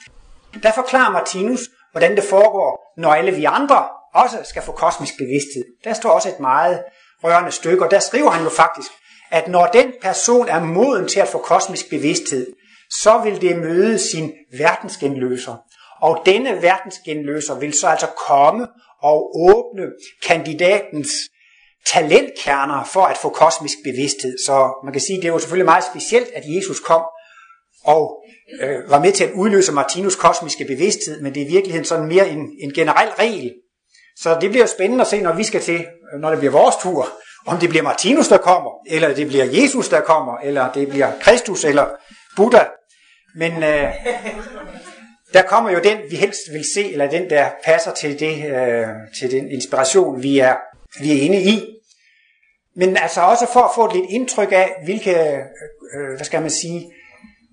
der 0.63 0.73
forklarer 0.73 1.13
Martinus, 1.13 1.61
hvordan 1.97 2.17
det 2.17 2.25
foregår, 2.25 2.93
når 2.97 3.15
alle 3.15 3.33
vi 3.33 3.45
andre 3.45 3.89
også 4.15 4.39
skal 4.45 4.63
få 4.63 4.73
kosmisk 4.73 5.15
bevidsthed. 5.19 5.65
Der 5.85 5.95
står 5.95 6.11
også 6.11 6.29
et 6.29 6.41
meget 6.41 6.83
rørende 7.25 7.53
stykke, 7.53 7.85
og 7.85 7.91
der 7.91 7.99
skriver 7.99 8.31
han 8.31 8.45
jo 8.45 8.51
faktisk, 8.51 8.91
at 9.31 9.49
når 9.49 9.67
den 9.67 9.93
person 10.03 10.49
er 10.49 10.61
moden 10.61 11.09
til 11.09 11.21
at 11.21 11.29
få 11.29 11.39
kosmisk 11.39 11.91
bevidsthed, 11.91 12.47
så 12.91 13.19
vil 13.25 13.41
det 13.41 13.57
møde 13.59 13.99
sin 13.99 14.33
verdensgenløser. 14.59 15.57
Og 16.01 16.23
denne 16.27 16.63
verdensgenløser 16.63 17.55
vil 17.59 17.73
så 17.73 17.89
altså 17.89 18.07
komme 18.07 18.67
og 19.03 19.31
åbne 19.37 19.87
kandidatens 20.27 21.11
talentkerner 21.87 22.85
for 22.85 23.03
at 23.03 23.17
få 23.17 23.29
kosmisk 23.29 23.79
bevidsthed. 23.85 24.37
Så 24.47 24.81
man 24.85 24.93
kan 24.93 25.01
sige, 25.01 25.17
at 25.17 25.23
det 25.23 25.29
er 25.29 25.33
jo 25.33 25.39
selvfølgelig 25.39 25.65
meget 25.65 25.85
specielt, 25.85 26.29
at 26.35 26.43
Jesus 26.47 26.81
kom 26.81 27.03
og 27.85 28.23
øh, 28.61 28.91
var 28.91 29.01
med 29.01 29.13
til 29.13 29.25
at 29.25 29.31
udløse 29.35 29.73
Martinus 29.73 30.17
kosmiske 30.17 30.65
bevidsthed, 30.65 31.21
men 31.23 31.35
det 31.35 31.43
er 31.43 31.47
i 31.47 31.51
virkeligheden 31.51 31.85
sådan 31.85 32.07
mere 32.07 32.29
en, 32.29 32.51
en 32.61 32.73
generel 32.73 33.09
regel. 33.09 33.55
Så 34.19 34.39
det 34.41 34.51
bliver 34.51 34.67
spændende 34.67 35.03
at 35.03 35.09
se, 35.09 35.21
når 35.21 35.33
vi 35.33 35.45
skal 35.45 35.61
til, 35.61 35.87
når 36.21 36.31
det 36.31 36.39
bliver 36.39 36.53
vores 36.53 36.77
tur, 36.83 37.09
om 37.47 37.59
det 37.59 37.69
bliver 37.69 37.83
Martinus, 37.83 38.29
der 38.29 38.39
kommer, 38.39 38.71
eller 38.87 39.15
det 39.15 39.27
bliver 39.27 39.45
Jesus, 39.45 39.89
der 39.89 40.01
kommer, 40.01 40.37
eller 40.39 40.73
det 40.73 40.89
bliver 40.89 41.13
Kristus, 41.21 41.65
eller 41.65 41.87
Buddha. 42.37 42.65
Men 43.37 43.53
øh, 43.53 43.93
der 45.33 45.43
kommer 45.43 45.71
jo 45.71 45.81
den, 45.85 45.99
vi 46.11 46.17
helst 46.17 46.41
vil 46.53 46.65
se, 46.75 46.93
eller 46.93 47.11
den, 47.11 47.31
der 47.31 47.51
passer 47.65 47.93
til, 47.93 48.21
det, 48.21 48.51
øh, 48.51 48.87
til 49.19 49.31
den 49.31 49.51
inspiration, 49.51 50.23
vi 50.23 50.39
er, 50.39 50.57
vi 51.01 51.19
er 51.19 51.23
inde 51.23 51.43
i. 51.43 51.63
Men 52.77 52.97
altså 52.97 53.21
også 53.21 53.47
for 53.53 53.61
at 53.61 53.71
få 53.75 53.87
et 53.87 53.93
lidt 53.93 54.11
indtryk 54.11 54.53
af, 54.53 54.73
hvilke, 54.85 55.11
øh, 55.95 56.17
hvad 56.17 56.25
skal 56.25 56.41
man 56.41 56.51
sige, 56.51 56.93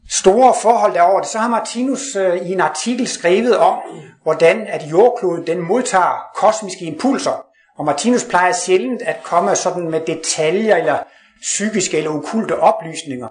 store 0.09 0.53
forhold 0.61 0.93
derover 0.93 1.19
det, 1.19 1.29
så 1.29 1.37
har 1.37 1.47
Martinus 1.47 2.15
øh, 2.15 2.37
i 2.37 2.51
en 2.51 2.61
artikel 2.61 3.07
skrevet 3.07 3.57
om, 3.57 3.77
hvordan 4.23 4.67
at 4.67 4.83
jordkloden 4.83 5.47
den 5.47 5.67
modtager 5.67 6.25
kosmiske 6.35 6.85
impulser. 6.85 7.45
Og 7.77 7.85
Martinus 7.85 8.23
plejer 8.23 8.53
sjældent 8.53 9.01
at 9.01 9.23
komme 9.23 9.55
sådan 9.55 9.91
med 9.91 10.01
detaljer 10.07 10.75
eller 10.75 10.97
psykiske 11.41 11.97
eller 11.97 12.11
okulte 12.11 12.59
oplysninger. 12.59 13.27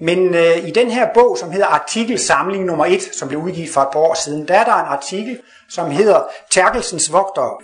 Men 0.00 0.34
øh, 0.34 0.68
i 0.68 0.70
den 0.70 0.90
her 0.90 1.08
bog, 1.14 1.36
som 1.40 1.50
hedder 1.50 1.66
Artikelsamling 1.66 2.64
nummer 2.64 2.86
1, 2.86 3.02
som 3.02 3.28
blev 3.28 3.40
udgivet 3.40 3.70
for 3.70 3.80
et 3.80 3.88
par 3.92 4.00
år 4.00 4.14
siden, 4.14 4.48
der 4.48 4.54
er 4.54 4.64
der 4.64 4.74
en 4.74 4.86
artikel, 4.86 5.38
som 5.70 5.90
hedder 5.90 6.22
Terkelsens 6.50 7.12
Vogter. 7.12 7.62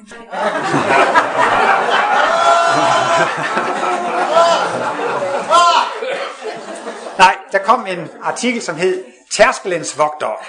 Nej, 7.18 7.36
der 7.52 7.58
kom 7.58 7.86
en 7.86 8.08
artikel, 8.22 8.62
som 8.62 8.76
hed 8.76 9.04
Tærskelens 9.32 9.98
Vogter. 9.98 10.42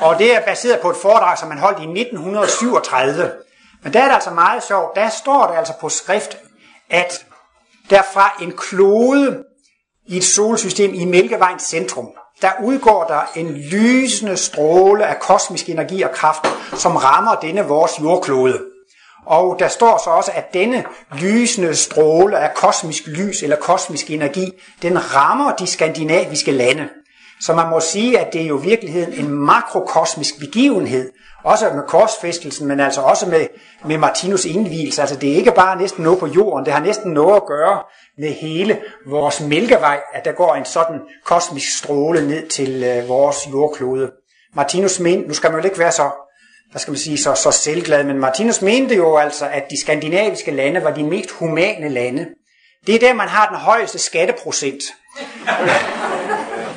Og 0.00 0.18
det 0.18 0.36
er 0.36 0.40
baseret 0.40 0.80
på 0.80 0.90
et 0.90 0.96
foredrag, 0.96 1.38
som 1.38 1.48
man 1.48 1.58
holdt 1.58 1.78
i 1.78 2.00
1937. 2.00 3.32
Men 3.82 3.92
der 3.92 4.00
er 4.00 4.04
det 4.04 4.14
altså 4.14 4.30
meget 4.30 4.62
sjovt. 4.62 4.96
Der 4.96 5.08
står 5.08 5.46
der 5.46 5.58
altså 5.58 5.72
på 5.80 5.88
skrift, 5.88 6.38
at 6.90 7.26
der 7.90 8.02
fra 8.12 8.32
en 8.42 8.52
klode 8.56 9.44
i 10.06 10.16
et 10.16 10.24
solsystem 10.24 10.94
i 10.94 11.04
Mælkevejens 11.04 11.62
centrum, 11.62 12.08
der 12.42 12.50
udgår 12.62 13.04
der 13.04 13.20
en 13.34 13.56
lysende 13.56 14.36
stråle 14.36 15.06
af 15.06 15.18
kosmisk 15.20 15.68
energi 15.68 16.02
og 16.02 16.10
kraft, 16.10 16.46
som 16.74 16.96
rammer 16.96 17.34
denne 17.34 17.64
vores 17.64 17.92
jordklode. 18.00 18.60
Og 19.28 19.56
der 19.58 19.68
står 19.68 20.00
så 20.04 20.10
også, 20.10 20.30
at 20.34 20.54
denne 20.54 20.84
lysende 21.12 21.76
stråle 21.76 22.38
af 22.38 22.54
kosmisk 22.54 23.06
lys 23.06 23.42
eller 23.42 23.56
kosmisk 23.56 24.10
energi, 24.10 24.52
den 24.82 25.14
rammer 25.14 25.52
de 25.52 25.66
skandinaviske 25.66 26.50
lande. 26.50 26.88
Så 27.40 27.54
man 27.54 27.68
må 27.70 27.80
sige, 27.80 28.18
at 28.18 28.32
det 28.32 28.42
er 28.42 28.46
jo 28.46 28.60
i 28.60 28.64
virkeligheden 28.64 29.12
en 29.12 29.30
makrokosmisk 29.30 30.38
begivenhed, 30.38 31.10
også 31.44 31.70
med 31.74 31.82
korsfæstelsen, 31.88 32.68
men 32.68 32.80
altså 32.80 33.00
også 33.00 33.28
med, 33.28 33.46
med 33.84 33.98
Martinus 33.98 34.44
indvielse. 34.44 35.00
Altså 35.00 35.16
det 35.16 35.32
er 35.32 35.36
ikke 35.36 35.52
bare 35.52 35.76
næsten 35.76 36.04
noget 36.04 36.18
på 36.18 36.26
jorden, 36.26 36.64
det 36.64 36.72
har 36.72 36.80
næsten 36.80 37.12
noget 37.12 37.36
at 37.36 37.46
gøre 37.46 37.82
med 38.18 38.32
hele 38.32 38.78
vores 39.06 39.40
mælkevej, 39.40 40.00
at 40.14 40.24
der 40.24 40.32
går 40.32 40.54
en 40.54 40.64
sådan 40.64 41.00
kosmisk 41.24 41.78
stråle 41.78 42.28
ned 42.28 42.48
til 42.48 42.84
øh, 42.84 43.08
vores 43.08 43.36
jordklode. 43.52 44.10
Martinus 44.54 45.00
mente, 45.00 45.28
nu 45.28 45.34
skal 45.34 45.50
man 45.50 45.60
jo 45.60 45.64
ikke 45.64 45.78
være 45.78 45.92
så, 45.92 46.10
hvad 46.70 46.80
skal 46.80 46.90
man 46.90 46.98
sige, 46.98 47.18
så, 47.18 47.34
så 47.34 47.50
selvglad, 47.50 48.04
men 48.04 48.18
Martinus 48.18 48.62
mente 48.62 48.94
jo 48.94 49.16
altså, 49.16 49.48
at 49.48 49.64
de 49.70 49.80
skandinaviske 49.80 50.50
lande 50.50 50.84
var 50.84 50.90
de 50.90 51.04
mest 51.04 51.30
humane 51.30 51.88
lande. 51.88 52.26
Det 52.86 52.94
er 52.94 52.98
der, 52.98 53.12
man 53.12 53.28
har 53.28 53.48
den 53.48 53.56
højeste 53.56 53.98
skatteprocent. 53.98 54.82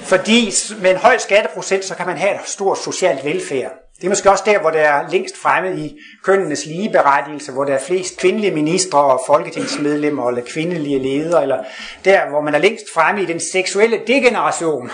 Fordi 0.01 0.51
med 0.81 0.91
en 0.91 0.98
høj 0.98 1.17
skatteprocent, 1.17 1.86
så 1.86 1.95
kan 1.95 2.07
man 2.07 2.17
have 2.17 2.36
et 2.36 2.39
stort 2.45 2.79
socialt 2.79 3.25
velfærd. 3.25 3.71
Det 4.01 4.07
er 4.07 4.10
måske 4.10 4.31
også 4.31 4.43
der, 4.48 4.60
hvor 4.60 4.69
der 4.69 4.79
er 4.79 5.10
længst 5.10 5.38
fremme 5.38 5.86
i 5.86 5.98
kønnenes 6.24 6.65
ligeberettigelse, 6.65 7.51
hvor 7.51 7.63
der 7.63 7.74
er 7.74 7.79
flest 7.88 8.17
kvindelige 8.17 8.51
ministre 8.51 9.00
og 9.00 9.21
folketingsmedlemmer 9.27 10.29
eller 10.29 10.41
kvindelige 10.53 11.00
ledere, 11.00 11.41
eller 11.41 11.63
der, 12.05 12.29
hvor 12.29 12.41
man 12.41 12.55
er 12.55 12.60
længst 12.60 12.86
fremme 12.93 13.24
i 13.24 13.25
den 13.25 13.39
seksuelle 13.39 14.00
degeneration. 14.07 14.91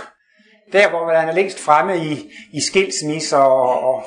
Der, 0.72 0.90
hvor 0.90 1.06
man 1.06 1.30
er 1.30 1.34
længst 1.34 1.60
fremme 1.60 1.98
i, 1.98 2.32
i 2.54 2.62
skilsmisser 2.62 3.38
og, 3.38 3.96
og, 3.96 4.04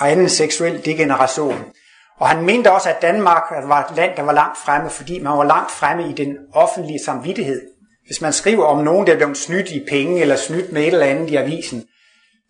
og 0.00 0.10
anden 0.10 0.28
seksuel 0.28 0.84
degeneration. 0.84 1.64
Og 2.18 2.28
han 2.28 2.44
mente 2.44 2.72
også, 2.72 2.88
at 2.88 3.02
Danmark 3.02 3.42
var 3.64 3.84
et 3.84 3.96
land, 3.96 4.16
der 4.16 4.22
var 4.22 4.32
langt 4.32 4.58
fremme, 4.58 4.90
fordi 4.90 5.18
man 5.18 5.32
var 5.38 5.44
langt 5.44 5.70
fremme 5.70 6.10
i 6.10 6.12
den 6.12 6.36
offentlige 6.52 7.04
samvittighed. 7.04 7.62
Hvis 8.06 8.20
man 8.20 8.32
skriver 8.32 8.64
om 8.64 8.84
nogen, 8.84 9.06
der 9.06 9.12
er 9.12 9.16
blevet 9.16 9.36
snydt 9.36 9.70
i 9.70 9.84
penge 9.88 10.20
eller 10.20 10.36
snydt 10.36 10.72
med 10.72 10.82
et 10.82 10.86
eller 10.86 11.06
andet 11.06 11.30
i 11.30 11.36
avisen, 11.36 11.84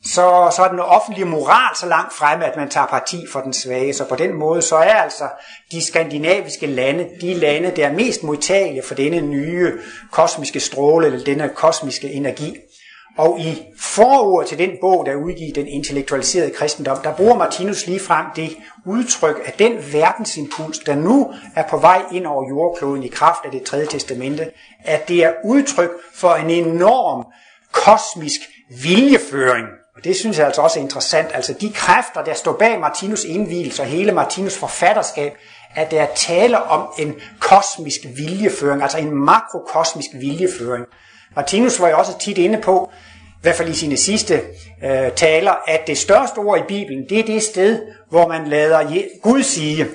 så, 0.04 0.52
så 0.56 0.62
er 0.62 0.68
den 0.68 0.80
offentlige 0.80 1.24
moral 1.24 1.76
så 1.76 1.86
langt 1.86 2.12
fremme, 2.12 2.44
at 2.44 2.56
man 2.56 2.68
tager 2.68 2.86
parti 2.86 3.26
for 3.32 3.40
den 3.40 3.52
svage. 3.52 3.94
Så 3.94 4.04
på 4.04 4.16
den 4.16 4.34
måde, 4.34 4.62
så 4.62 4.76
er 4.76 4.94
altså 4.94 5.28
de 5.72 5.86
skandinaviske 5.86 6.66
lande, 6.66 7.08
de 7.20 7.34
lande, 7.34 7.72
der 7.76 7.86
er 7.86 7.92
mest 7.92 8.22
modtagelige 8.22 8.82
for 8.82 8.94
denne 8.94 9.20
nye 9.20 9.72
kosmiske 10.10 10.60
stråle, 10.60 11.06
eller 11.06 11.24
denne 11.24 11.48
kosmiske 11.48 12.12
energi. 12.12 12.56
Og 13.18 13.40
i 13.40 13.62
forord 13.80 14.46
til 14.46 14.58
den 14.58 14.70
bog, 14.80 15.06
der 15.06 15.14
udgiver 15.14 15.26
udgivet, 15.26 15.54
Den 15.54 15.66
intellektualiserede 15.66 16.50
kristendom, 16.50 16.98
der 17.04 17.14
bruger 17.14 17.36
Martinus 17.36 17.86
lige 17.86 18.00
frem 18.00 18.26
det 18.36 18.56
udtryk 18.86 19.40
af 19.44 19.52
den 19.52 19.72
verdensimpuls, 19.92 20.78
der 20.78 20.94
nu 20.94 21.32
er 21.56 21.62
på 21.70 21.76
vej 21.76 22.02
ind 22.12 22.26
over 22.26 22.48
jordkloden 22.48 23.02
i 23.02 23.08
kraft 23.08 23.44
af 23.44 23.50
det 23.50 23.62
tredje 23.62 23.86
testamente, 23.86 24.50
at 24.84 25.08
det 25.08 25.24
er 25.24 25.32
udtryk 25.44 25.90
for 26.14 26.34
en 26.34 26.50
enorm 26.50 27.26
kosmisk 27.72 28.40
viljeføring. 28.82 29.66
Og 29.96 30.04
det 30.04 30.16
synes 30.16 30.38
jeg 30.38 30.46
altså 30.46 30.62
også 30.62 30.78
er 30.78 30.82
interessant. 30.82 31.28
Altså 31.34 31.52
de 31.52 31.70
kræfter, 31.70 32.24
der 32.24 32.34
står 32.34 32.52
bag 32.52 32.80
Martinus 32.80 33.24
indvielse 33.24 33.82
og 33.82 33.86
hele 33.86 34.12
Martinus 34.12 34.56
forfatterskab, 34.56 35.32
at 35.74 35.90
der 35.90 36.02
er 36.02 36.14
tale 36.14 36.62
om 36.62 36.88
en 36.98 37.14
kosmisk 37.40 38.00
viljeføring, 38.16 38.82
altså 38.82 38.98
en 38.98 39.14
makrokosmisk 39.14 40.08
viljeføring. 40.14 40.84
Martinus 41.36 41.80
var 41.80 41.88
jo 41.88 41.98
også 41.98 42.18
tit 42.18 42.38
inde 42.38 42.60
på, 42.60 42.90
i 43.38 43.42
hvert 43.42 43.54
fald 43.54 43.68
i 43.68 43.74
sine 43.74 43.96
sidste 43.96 44.40
øh, 44.84 45.12
taler, 45.16 45.52
at 45.66 45.86
det 45.86 45.98
største 45.98 46.38
ord 46.38 46.58
i 46.58 46.62
Bibelen, 46.68 47.08
det 47.08 47.18
er 47.18 47.26
det 47.26 47.42
sted, 47.42 47.82
hvor 48.10 48.28
man 48.28 48.48
lader 48.48 49.02
Gud 49.22 49.42
sige, 49.42 49.86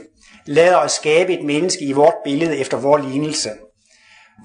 lader 0.46 0.78
os 0.78 0.92
skabe 0.92 1.34
et 1.34 1.46
menneske 1.46 1.86
i 1.86 1.92
vort 1.92 2.14
billede 2.24 2.58
efter 2.58 2.78
vores 2.78 3.06
lignelse. 3.06 3.50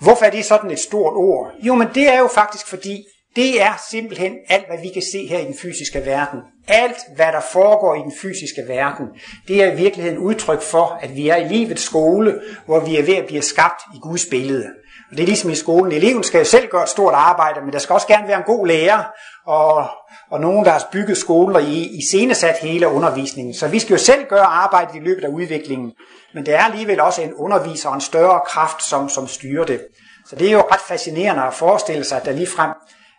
Hvorfor 0.03 0.25
er 0.25 0.31
det 0.31 0.45
sådan 0.45 0.71
et 0.71 0.79
stort 0.79 1.15
ord? 1.15 1.53
Jo, 1.63 1.75
men 1.75 1.89
det 1.95 2.09
er 2.09 2.19
jo 2.19 2.29
faktisk 2.35 2.67
fordi, 2.67 3.05
det 3.37 3.63
er 3.63 3.83
simpelthen 3.91 4.33
alt, 4.49 4.67
hvad 4.67 4.79
vi 4.83 4.89
kan 4.89 5.03
se 5.03 5.27
her 5.27 5.39
i 5.39 5.45
den 5.45 5.59
fysiske 5.63 6.07
verden. 6.07 6.41
Alt, 6.69 6.97
hvad 7.17 7.27
der 7.27 7.41
foregår 7.53 7.95
i 7.95 7.99
den 7.99 8.13
fysiske 8.23 8.63
verden, 8.69 9.07
det 9.49 9.63
er 9.63 9.73
i 9.73 9.77
virkeligheden 9.77 10.19
udtryk 10.19 10.63
for, 10.63 10.99
at 11.03 11.17
vi 11.17 11.29
er 11.29 11.37
i 11.37 11.49
livets 11.49 11.83
skole, 11.83 12.41
hvor 12.67 12.81
vi 12.81 12.97
er 12.97 13.03
ved 13.03 13.15
at 13.15 13.27
blive 13.27 13.43
skabt 13.43 13.83
i 13.95 13.99
Guds 14.03 14.27
billede. 14.27 14.67
Det 15.11 15.21
er 15.21 15.27
ligesom 15.27 15.51
i 15.51 15.55
skolen. 15.55 15.93
Eleven 15.93 16.25
skal 16.25 16.39
jo 16.39 16.45
selv 16.45 16.69
gøre 16.69 16.83
et 16.83 16.89
stort 16.89 17.15
arbejde, 17.15 17.61
men 17.61 17.73
der 17.73 17.79
skal 17.79 17.93
også 17.93 18.07
gerne 18.07 18.29
være 18.29 18.37
en 18.37 18.45
god 18.45 18.67
lærer, 18.67 19.05
og, 19.47 19.89
og 20.31 20.41
nogen, 20.41 20.65
der 20.65 20.71
har 20.71 20.89
bygget 20.93 21.19
skoler 21.19 21.59
i, 21.59 21.87
i 21.87 22.01
senesat 22.11 22.57
hele 22.63 22.89
undervisningen. 22.89 23.55
Så 23.55 23.69
vi 23.69 23.79
skal 23.79 23.95
jo 23.95 23.99
selv 23.99 24.25
gøre 24.29 24.45
arbejdet 24.45 24.95
i 24.95 24.99
løbet 24.99 25.25
af 25.25 25.29
udviklingen. 25.29 25.93
Men 26.35 26.47
det 26.47 26.55
er 26.55 26.65
alligevel 26.65 27.01
også 27.01 27.23
en 27.23 27.35
underviser 27.35 27.89
og 27.89 27.95
en 27.95 28.01
større 28.01 28.41
kraft, 28.47 28.85
som, 28.85 29.09
som 29.09 29.29
styrer 29.29 29.65
det. 29.65 29.81
Så 30.27 30.37
det 30.37 30.49
er 30.49 30.53
jo 30.53 30.63
ret 30.73 30.81
fascinerende 30.81 31.43
at 31.43 31.55
forestille 31.55 32.05
sig, 32.05 32.21
at 32.21 32.25
der 32.25 32.33
lige 32.33 32.47
frem 32.47 32.71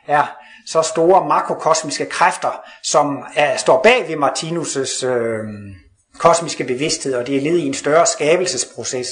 er 0.07 0.35
så 0.67 0.81
store 0.81 1.27
makrokosmiske 1.27 2.05
kræfter, 2.05 2.61
som 2.83 3.23
er, 3.35 3.57
står 3.57 3.81
bag 3.81 4.07
ved 4.07 4.15
Martinus' 4.15 5.05
øh, 5.05 5.43
kosmiske 6.17 6.63
bevidsthed, 6.63 7.15
og 7.15 7.27
det 7.27 7.37
er 7.37 7.41
led 7.41 7.57
i 7.57 7.67
en 7.67 7.73
større 7.73 8.05
skabelsesproces. 8.05 9.07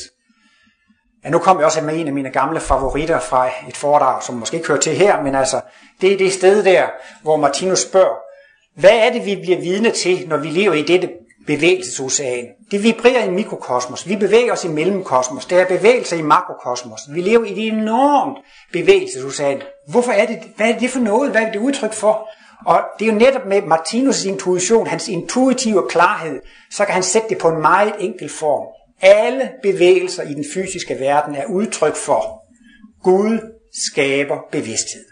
Ja, 1.25 1.29
nu 1.29 1.39
kommer 1.39 1.61
jeg 1.61 1.65
også 1.65 1.81
med 1.81 1.99
en 1.99 2.07
af 2.07 2.13
mine 2.13 2.29
gamle 2.29 2.59
favoritter 2.59 3.19
fra 3.19 3.49
et 3.67 3.77
foredrag, 3.77 4.23
som 4.23 4.35
måske 4.35 4.57
ikke 4.57 4.67
hører 4.67 4.79
til 4.79 4.95
her, 4.95 5.21
men 5.21 5.35
altså, 5.35 5.61
det 6.01 6.13
er 6.13 6.17
det 6.17 6.33
sted 6.33 6.63
der, 6.63 6.87
hvor 7.21 7.37
Martinus 7.37 7.79
spørger, 7.79 8.15
hvad 8.75 8.91
er 8.93 9.11
det, 9.11 9.25
vi 9.25 9.35
bliver 9.35 9.61
vidne 9.61 9.91
til, 9.91 10.27
når 10.27 10.37
vi 10.37 10.47
lever 10.47 10.73
i 10.73 10.81
dette 10.81 11.09
bevægelsesocean? 11.47 12.45
Det 12.71 12.83
vibrerer 12.83 13.23
i 13.23 13.29
mikrokosmos. 13.29 14.09
Vi 14.09 14.15
bevæger 14.15 14.53
os 14.53 14.63
i 14.63 14.67
mellemkosmos. 14.67 15.45
Der 15.45 15.59
er 15.59 15.65
bevægelser 15.65 16.17
i 16.17 16.21
makrokosmos. 16.21 17.01
Vi 17.13 17.21
lever 17.21 17.45
i 17.45 17.51
et 17.51 17.73
enormt 17.73 18.37
bevægelsesocean. 18.73 19.61
Hvorfor 19.87 20.11
er 20.11 20.25
det? 20.25 20.39
Hvad 20.55 20.69
er 20.69 20.79
det 20.79 20.89
for 20.89 20.99
noget? 20.99 21.31
Hvad 21.31 21.41
er 21.41 21.51
det 21.51 21.59
udtryk 21.59 21.93
for? 21.93 22.29
Og 22.65 22.81
det 22.99 23.07
er 23.07 23.11
jo 23.11 23.17
netop 23.17 23.45
med 23.45 23.61
Martinus' 23.61 24.27
intuition, 24.27 24.87
hans 24.87 25.07
intuitive 25.07 25.83
klarhed, 25.89 26.39
så 26.71 26.85
kan 26.85 26.93
han 26.93 27.03
sætte 27.03 27.29
det 27.29 27.37
på 27.37 27.47
en 27.47 27.61
meget 27.61 27.93
enkel 27.99 28.29
form. 28.29 28.67
Alle 29.01 29.51
bevægelser 29.63 30.23
i 30.23 30.33
den 30.33 30.45
fysiske 30.53 30.99
verden 30.99 31.35
er 31.35 31.45
udtryk 31.45 31.95
for, 31.95 32.43
Gud 33.03 33.39
skaber 33.91 34.37
bevidsthed. 34.51 35.05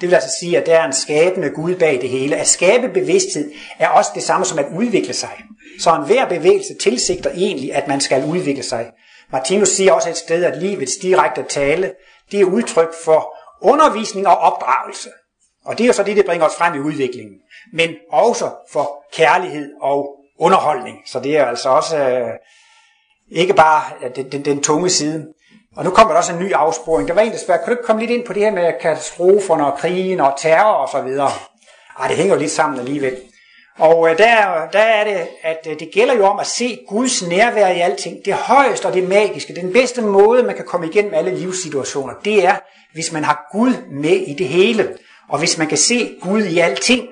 Det 0.00 0.08
vil 0.08 0.14
altså 0.14 0.36
sige, 0.40 0.58
at 0.58 0.66
der 0.66 0.78
er 0.78 0.86
en 0.86 0.92
skabende 0.92 1.50
Gud 1.50 1.74
bag 1.74 2.00
det 2.00 2.08
hele. 2.08 2.36
At 2.36 2.46
skabe 2.46 2.88
bevidsthed 2.88 3.52
er 3.78 3.88
også 3.88 4.10
det 4.14 4.22
samme 4.22 4.46
som 4.46 4.58
at 4.58 4.66
udvikle 4.76 5.14
sig. 5.14 5.42
Så 5.80 5.94
enhver 5.94 6.28
bevægelse 6.28 6.74
tilsigter 6.74 7.30
egentlig, 7.30 7.74
at 7.74 7.88
man 7.88 8.00
skal 8.00 8.24
udvikle 8.24 8.62
sig. 8.62 8.90
Martinus 9.32 9.68
siger 9.68 9.92
også 9.92 10.10
et 10.10 10.16
sted, 10.16 10.44
at 10.44 10.62
livets 10.62 10.96
direkte 10.96 11.44
tale, 11.48 11.92
det 12.32 12.40
er 12.40 12.44
udtryk 12.44 12.94
for 13.04 13.34
undervisning 13.62 14.26
og 14.26 14.38
opdragelse. 14.38 15.08
Og 15.64 15.78
det 15.78 15.84
er 15.84 15.86
jo 15.86 15.92
så 15.92 16.02
det, 16.02 16.16
det 16.16 16.26
bringer 16.26 16.46
os 16.46 16.56
frem 16.58 16.74
i 16.74 16.78
udviklingen. 16.78 17.34
Men 17.72 17.90
også 18.12 18.50
for 18.72 19.04
kærlighed 19.12 19.72
og 19.80 20.18
underholdning. 20.38 20.98
Så 21.06 21.20
det 21.20 21.36
er 21.36 21.44
altså 21.44 21.68
også 21.68 21.98
øh, 21.98 22.30
ikke 23.30 23.54
bare 23.54 23.82
øh, 24.04 24.16
den, 24.16 24.32
den, 24.32 24.44
den 24.44 24.62
tunge 24.62 24.90
side. 24.90 25.26
Og 25.76 25.84
nu 25.84 25.90
kommer 25.90 26.12
der 26.12 26.18
også 26.18 26.32
en 26.32 26.38
ny 26.38 26.52
afsporing. 26.52 27.08
Der 27.08 27.14
var 27.14 27.20
en, 27.20 27.32
der 27.32 27.38
spørger, 27.38 27.60
kan 27.60 27.66
du 27.66 27.72
ikke 27.72 27.86
komme 27.86 28.00
lidt 28.02 28.10
ind 28.10 28.26
på 28.26 28.32
det 28.32 28.42
her 28.42 28.50
med 28.50 28.72
katastroferne 28.80 29.66
og 29.66 29.78
krigen 29.78 30.20
og 30.20 30.34
terror 30.38 30.72
og 30.72 30.88
så 30.88 31.00
videre? 31.00 31.30
Ej, 32.00 32.08
det 32.08 32.16
hænger 32.16 32.34
jo 32.34 32.40
lidt 32.40 32.50
sammen 32.50 32.80
alligevel. 32.80 33.16
Og 33.78 34.10
øh, 34.10 34.18
der, 34.18 34.68
der 34.72 34.78
er 34.78 35.04
det, 35.04 35.28
at 35.42 35.66
øh, 35.70 35.78
det 35.78 35.90
gælder 35.92 36.14
jo 36.14 36.26
om 36.26 36.38
at 36.38 36.46
se 36.46 36.78
Guds 36.88 37.28
nærvær 37.28 37.68
i 37.68 37.80
alting. 37.80 38.24
Det 38.24 38.34
højeste 38.34 38.86
og 38.86 38.94
det 38.94 39.08
magiske. 39.08 39.54
Den 39.54 39.72
bedste 39.72 40.02
måde, 40.02 40.42
man 40.42 40.56
kan 40.56 40.64
komme 40.64 40.86
igennem 40.86 41.14
alle 41.14 41.34
livssituationer, 41.34 42.14
det 42.24 42.44
er, 42.44 42.56
hvis 42.92 43.12
man 43.12 43.24
har 43.24 43.48
Gud 43.52 43.72
med 43.90 44.16
i 44.16 44.34
det 44.34 44.48
hele. 44.48 44.88
Og 45.28 45.38
hvis 45.38 45.58
man 45.58 45.66
kan 45.66 45.78
se 45.78 46.16
Gud 46.22 46.42
i 46.42 46.58
alting. 46.58 47.08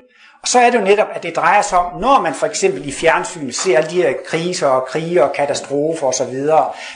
Og 0.47 0.51
så 0.51 0.59
er 0.59 0.71
det 0.71 0.79
jo 0.79 0.85
netop, 0.85 1.09
at 1.15 1.23
det 1.23 1.37
drejer 1.37 1.63
sig 1.63 1.79
om, 1.79 2.01
når 2.01 2.21
man 2.21 2.35
for 2.35 2.47
eksempel 2.47 2.89
i 2.89 2.93
fjernsynet 2.93 3.55
ser 3.55 3.79
alle 3.79 3.91
de 3.91 4.03
her 4.03 4.13
kriser 4.27 4.67
og 4.67 4.87
krige 4.87 5.25
og 5.25 5.33
katastrofer 5.33 6.07
osv. 6.07 6.35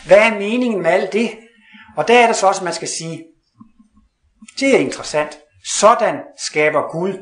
Hvad 0.07 0.19
er 0.19 0.39
meningen 0.39 0.83
med 0.83 0.91
alt 0.91 1.13
det? 1.13 1.31
Og 1.97 2.09
der 2.09 2.19
er 2.19 2.27
det 2.27 2.37
så 2.37 2.47
også, 2.47 2.61
at 2.61 2.65
man 2.65 2.73
skal 2.75 2.89
sige, 2.89 3.25
Det 4.61 4.75
er 4.75 4.79
interessant. 4.79 5.39
Sådan 5.79 6.15
skaber 6.39 6.91
Gud 6.93 7.13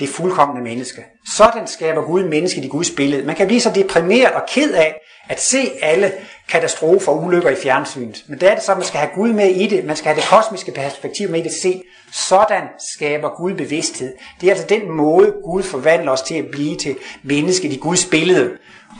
det 0.00 0.08
fuldkommende 0.08 0.62
menneske. 0.62 1.04
Sådan 1.36 1.66
skaber 1.66 2.02
Gud 2.02 2.24
mennesket 2.24 2.64
i 2.64 2.68
Guds 2.68 2.90
billede. 2.90 3.26
Man 3.26 3.36
kan 3.36 3.46
blive 3.46 3.60
så 3.60 3.70
deprimeret 3.70 4.32
og 4.32 4.42
ked 4.48 4.74
af 4.74 5.00
at 5.28 5.40
se 5.40 5.70
alle 5.82 6.12
katastrofer 6.48 7.12
og 7.12 7.22
ulykker 7.22 7.50
i 7.50 7.54
fjernsynet. 7.62 8.24
Men 8.28 8.40
det 8.40 8.50
er 8.50 8.54
det 8.54 8.64
så, 8.64 8.72
at 8.72 8.78
man 8.78 8.86
skal 8.86 9.00
have 9.00 9.10
Gud 9.14 9.32
med 9.32 9.48
i 9.48 9.66
det. 9.66 9.84
Man 9.84 9.96
skal 9.96 10.06
have 10.06 10.20
det 10.20 10.28
kosmiske 10.28 10.72
perspektiv 10.72 11.30
med 11.30 11.40
i 11.40 11.42
det. 11.42 11.52
Se, 11.52 11.82
sådan 12.12 12.62
skaber 12.94 13.28
Gud 13.36 13.54
bevidsthed. 13.54 14.12
Det 14.40 14.46
er 14.46 14.50
altså 14.50 14.66
den 14.68 14.90
måde, 14.90 15.34
Gud 15.44 15.62
forvandler 15.62 16.12
os 16.12 16.22
til 16.22 16.34
at 16.34 16.46
blive 16.52 16.76
til 16.76 16.96
mennesket 17.22 17.72
i 17.72 17.76
Guds 17.76 18.04
billede. 18.04 18.50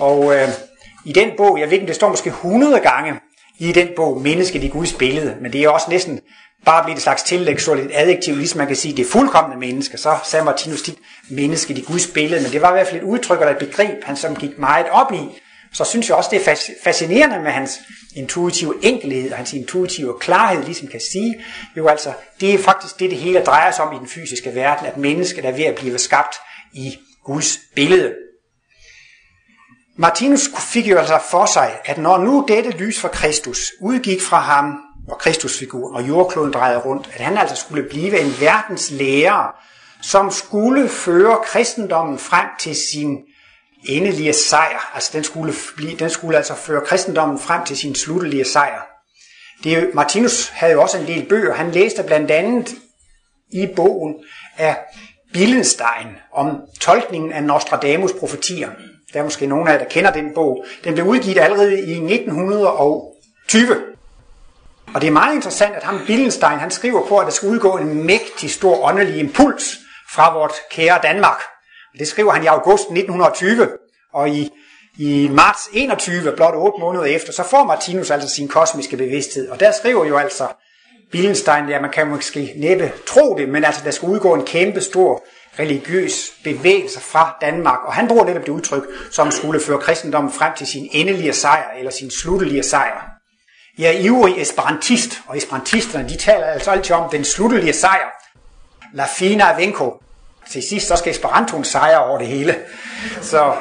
Og 0.00 0.36
øh, 0.36 0.48
i 1.04 1.12
den 1.12 1.30
bog, 1.36 1.60
jeg 1.60 1.66
ved 1.66 1.72
ikke, 1.72 1.86
det 1.86 1.94
står 1.94 2.08
måske 2.08 2.28
100 2.28 2.80
gange 2.80 3.20
i 3.58 3.72
den 3.72 3.88
bog, 3.96 4.20
mennesket 4.20 4.64
i 4.64 4.68
Guds 4.68 4.92
billede, 4.92 5.36
men 5.40 5.52
det 5.52 5.62
er 5.62 5.68
også 5.68 5.86
næsten 5.90 6.20
bare 6.64 6.84
blive 6.84 6.96
et 6.96 7.02
slags 7.02 7.22
tillægsord, 7.22 7.78
et 7.78 7.90
adjektiv, 7.94 8.36
ligesom 8.36 8.58
man 8.58 8.66
kan 8.66 8.76
sige, 8.76 8.96
det 8.96 9.06
er 9.06 9.10
fuldkommende 9.10 9.58
menneske. 9.58 9.98
Så 9.98 10.16
sagde 10.24 10.44
Martinus 10.44 10.82
tit, 10.82 10.98
mennesket 11.30 11.78
i 11.78 11.80
Guds 11.80 12.06
billede, 12.06 12.42
men 12.42 12.52
det 12.52 12.62
var 12.62 12.68
i 12.68 12.72
hvert 12.72 12.86
fald 12.86 13.00
et 13.00 13.06
udtryk 13.06 13.40
eller 13.40 13.52
et 13.52 13.58
begreb, 13.58 14.04
han 14.04 14.16
som 14.16 14.36
gik 14.36 14.58
meget 14.58 14.86
op 14.90 15.12
i. 15.12 15.42
Så 15.74 15.84
synes 15.84 16.08
jeg 16.08 16.16
også, 16.16 16.30
det 16.32 16.48
er 16.48 16.56
fascinerende 16.84 17.40
med 17.40 17.50
hans 17.50 17.80
intuitive 18.16 18.74
enkelhed 18.82 19.30
og 19.30 19.36
hans 19.36 19.52
intuitive 19.52 20.18
klarhed, 20.20 20.64
ligesom 20.64 20.88
kan 20.88 21.00
sige, 21.12 21.44
jo 21.76 21.88
altså, 21.88 22.12
det 22.40 22.54
er 22.54 22.58
faktisk 22.58 22.98
det, 22.98 23.10
det 23.10 23.18
hele 23.18 23.40
drejer 23.40 23.70
sig 23.70 23.84
om 23.84 23.96
i 23.96 23.98
den 23.98 24.08
fysiske 24.08 24.54
verden, 24.54 24.86
at 24.86 24.96
mennesket 24.96 25.44
er 25.44 25.52
ved 25.52 25.64
at 25.64 25.74
blive 25.74 25.98
skabt 25.98 26.36
i 26.72 26.98
Guds 27.24 27.58
billede. 27.74 28.14
Martinus 29.96 30.50
fik 30.58 30.86
jo 30.86 30.98
altså 30.98 31.18
for 31.30 31.46
sig, 31.46 31.80
at 31.84 31.98
når 31.98 32.18
nu 32.18 32.44
dette 32.48 32.70
lys 32.70 33.00
fra 33.00 33.08
Kristus 33.08 33.72
udgik 33.80 34.22
fra 34.22 34.40
ham, 34.40 34.78
og 35.08 35.18
Kristusfiguren, 35.18 35.96
og 35.96 36.08
jordkloden 36.08 36.52
drejede 36.52 36.78
rundt, 36.78 37.10
at 37.14 37.20
han 37.20 37.38
altså 37.38 37.56
skulle 37.56 37.88
blive 37.88 38.20
en 38.20 38.34
verdens 38.40 38.90
lærer, 38.90 39.54
som 40.02 40.30
skulle 40.30 40.88
føre 40.88 41.38
kristendommen 41.44 42.18
frem 42.18 42.46
til 42.60 42.76
sin 42.76 43.18
endelige 43.86 44.32
sejr. 44.32 44.90
Altså 44.94 45.10
den 45.12 45.24
skulle, 45.24 45.54
blive, 45.76 45.96
den 45.96 46.10
skulle 46.10 46.36
altså 46.36 46.54
føre 46.54 46.80
kristendommen 46.86 47.38
frem 47.38 47.64
til 47.64 47.76
sin 47.76 47.94
sluttelige 47.94 48.44
sejr. 48.44 48.80
Det 49.64 49.90
Martinus 49.94 50.48
havde 50.48 50.72
jo 50.72 50.82
også 50.82 50.98
en 50.98 51.06
del 51.06 51.28
bøger. 51.28 51.54
Han 51.54 51.70
læste 51.70 52.02
blandt 52.02 52.30
andet 52.30 52.74
i 53.52 53.68
bogen 53.76 54.14
af 54.58 54.76
Billenstein 55.32 56.16
om 56.32 56.60
tolkningen 56.80 57.32
af 57.32 57.42
Nostradamus 57.42 58.12
profetier. 58.12 58.70
Der 59.12 59.20
er 59.20 59.24
måske 59.24 59.46
nogen 59.46 59.68
af 59.68 59.72
jer, 59.72 59.78
der 59.78 59.88
kender 59.88 60.12
den 60.12 60.34
bog. 60.34 60.64
Den 60.84 60.94
blev 60.94 61.06
udgivet 61.06 61.38
allerede 61.38 61.78
i 61.78 61.92
1920. 61.92 63.82
Og 64.94 65.00
det 65.00 65.06
er 65.06 65.10
meget 65.10 65.34
interessant, 65.34 65.74
at 65.74 65.82
ham 65.82 66.00
Billenstein, 66.06 66.58
han 66.58 66.70
skriver 66.70 67.06
på, 67.06 67.18
at 67.18 67.26
der 67.26 67.32
skal 67.32 67.48
udgå 67.48 67.76
en 67.76 68.06
mægtig 68.06 68.50
stor 68.50 68.84
åndelig 68.84 69.18
impuls 69.18 69.76
fra 70.10 70.38
vort 70.38 70.52
kære 70.70 71.00
Danmark. 71.02 71.38
Det 71.98 72.08
skriver 72.08 72.32
han 72.32 72.42
i 72.42 72.46
august 72.46 72.82
1920, 72.82 73.68
og 74.12 74.28
i, 74.28 74.50
i 74.98 75.28
marts 75.32 75.68
21, 75.72 76.32
blot 76.36 76.54
8 76.54 76.80
måneder 76.80 77.04
efter, 77.04 77.32
så 77.32 77.42
får 77.42 77.64
Martinus 77.64 78.10
altså 78.10 78.28
sin 78.28 78.48
kosmiske 78.48 78.96
bevidsthed. 78.96 79.48
Og 79.48 79.60
der 79.60 79.72
skriver 79.72 80.04
jo 80.04 80.16
altså 80.16 80.48
Billenstein, 81.12 81.68
ja 81.68 81.80
man 81.80 81.90
kan 81.90 82.06
måske 82.08 82.52
næppe 82.56 82.92
tro 83.06 83.38
det, 83.38 83.48
men 83.48 83.64
altså 83.64 83.80
der 83.84 83.90
skal 83.90 84.08
udgå 84.08 84.34
en 84.34 84.44
kæmpe 84.44 84.80
stor 84.80 85.24
religiøs 85.58 86.32
bevægelse 86.44 87.00
fra 87.00 87.36
Danmark, 87.40 87.78
og 87.86 87.92
han 87.92 88.08
bruger 88.08 88.24
netop 88.24 88.42
det 88.42 88.52
udtryk, 88.52 88.82
som 89.10 89.30
skulle 89.30 89.60
føre 89.60 89.78
kristendommen 89.78 90.32
frem 90.32 90.52
til 90.56 90.66
sin 90.66 90.88
endelige 90.92 91.32
sejr, 91.32 91.70
eller 91.78 91.90
sin 91.90 92.10
sluttelige 92.10 92.62
sejr. 92.62 93.14
Jeg 93.78 93.88
er 93.94 93.98
ivrig 94.00 94.40
esperantist, 94.42 95.20
og 95.26 95.36
esperantisterne 95.36 96.08
de 96.08 96.16
taler 96.16 96.46
altså 96.46 96.70
altid 96.70 96.96
om 96.96 97.10
den 97.10 97.24
sluttelige 97.24 97.72
sejr. 97.72 98.08
La 98.92 99.06
fina 99.16 99.56
venko. 99.56 100.00
Til 100.50 100.62
sidst 100.68 100.88
så 100.88 100.96
skal 100.96 101.10
Esperantoen 101.10 101.64
sejre 101.64 102.04
over 102.04 102.18
det 102.18 102.26
hele. 102.26 102.56
Så, 103.22 103.54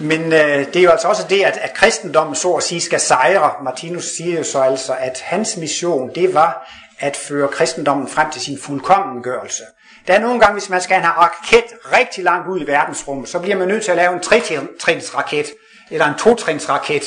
men 0.00 0.32
øh, 0.32 0.66
det 0.66 0.76
er 0.76 0.82
jo 0.82 0.90
altså 0.90 1.08
også 1.08 1.26
det, 1.30 1.42
at, 1.42 1.56
at 1.56 1.74
kristendommen 1.74 2.34
så 2.34 2.52
at 2.52 2.62
sige 2.62 2.80
skal 2.80 3.00
sejre. 3.00 3.52
Martinus 3.64 4.04
siger 4.04 4.38
jo 4.38 4.44
så 4.44 4.60
altså, 4.60 4.94
at 4.94 5.20
hans 5.20 5.56
mission, 5.56 6.10
det 6.14 6.34
var 6.34 6.70
at 6.98 7.16
føre 7.16 7.48
kristendommen 7.48 8.08
frem 8.08 8.30
til 8.30 8.42
sin 8.42 8.58
fuldkommengørelse. 8.60 9.62
Der 10.06 10.14
er 10.14 10.18
nogle 10.18 10.40
gange, 10.40 10.52
hvis 10.52 10.68
man 10.68 10.80
skal 10.80 10.96
have 10.96 11.06
en 11.06 11.16
raket 11.16 11.64
rigtig 11.92 12.24
langt 12.24 12.48
ud 12.48 12.60
i 12.60 12.66
verdensrummet, 12.66 13.28
så 13.28 13.38
bliver 13.38 13.56
man 13.56 13.68
nødt 13.68 13.84
til 13.84 13.90
at 13.90 13.96
lave 13.96 14.14
en 14.14 14.20
tretrinsraket, 14.20 15.46
eller 15.90 16.06
en 16.06 16.18
totrinsraket. 16.18 17.02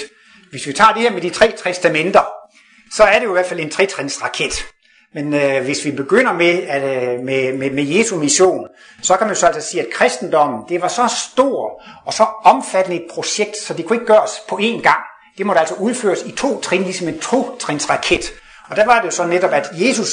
Hvis 0.51 0.67
vi 0.67 0.73
tager 0.73 0.93
det 0.93 1.01
her 1.01 1.11
med 1.11 1.21
de 1.21 1.29
tre 1.29 1.53
testamenter, 1.63 2.23
så 2.93 3.03
er 3.03 3.19
det 3.19 3.25
jo 3.25 3.29
i 3.29 3.33
hvert 3.33 3.45
fald 3.45 3.59
en 3.59 3.69
tretrinsraket. 3.69 4.65
Men 5.13 5.33
øh, 5.33 5.63
hvis 5.63 5.85
vi 5.85 5.91
begynder 5.91 6.33
med, 6.33 6.63
at, 6.67 6.83
øh, 6.83 7.19
med, 7.25 7.53
med, 7.57 7.71
med 7.71 7.83
Jesu 7.83 8.17
mission, 8.17 8.67
så 9.01 9.17
kan 9.17 9.27
man 9.27 9.35
så 9.35 9.47
altså 9.47 9.69
sige, 9.69 9.81
at 9.81 9.93
kristendommen, 9.93 10.61
det 10.69 10.81
var 10.81 10.87
så 10.87 11.15
stor 11.33 11.81
og 12.05 12.13
så 12.13 12.25
omfattende 12.43 12.97
et 12.97 13.07
projekt, 13.13 13.57
så 13.57 13.73
det 13.73 13.85
kunne 13.85 13.95
ikke 13.95 14.13
gøres 14.13 14.31
på 14.49 14.55
én 14.55 14.81
gang. 14.81 14.99
Det 15.37 15.45
måtte 15.45 15.59
altså 15.59 15.75
udføres 15.75 16.23
i 16.25 16.31
to 16.31 16.61
trin, 16.61 16.83
ligesom 16.83 17.07
en 17.07 17.19
to-trins-raket. 17.19 18.33
Og 18.69 18.77
der 18.77 18.85
var 18.85 18.99
det 18.99 19.05
jo 19.05 19.11
så 19.11 19.25
netop, 19.25 19.51
at 19.53 19.69
Jesus, 19.73 20.09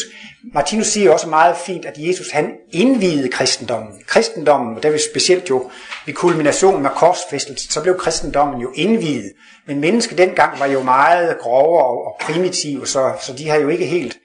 Martinus 0.55 0.87
siger 0.87 1.13
også 1.13 1.29
meget 1.29 1.57
fint, 1.57 1.85
at 1.85 1.95
Jesus 1.97 2.31
han 2.31 2.53
indvidede 2.73 3.29
kristendommen. 3.29 3.93
Kristendommen, 4.07 4.77
og 4.77 4.83
der 4.83 4.91
vil 4.91 5.01
specielt 5.13 5.51
jo 5.51 5.71
ved 6.07 6.15
kulminationen 6.15 6.83
med 6.83 6.91
korsfæstelsen, 6.91 7.71
så 7.71 7.83
blev 7.83 7.99
kristendommen 7.99 8.61
jo 8.61 8.73
indvidet. 8.75 9.33
Men 9.67 9.81
mennesket 9.81 10.19
dengang 10.19 10.61
var 10.61 10.67
jo 10.67 10.83
meget 10.83 11.39
grovere 11.39 12.07
og 12.07 12.17
primitive, 12.21 12.87
så, 12.87 13.13
så 13.21 13.33
de 13.33 13.49
har 13.49 13.57
jo 13.57 13.69
ikke 13.69 13.87
helt 13.87 14.19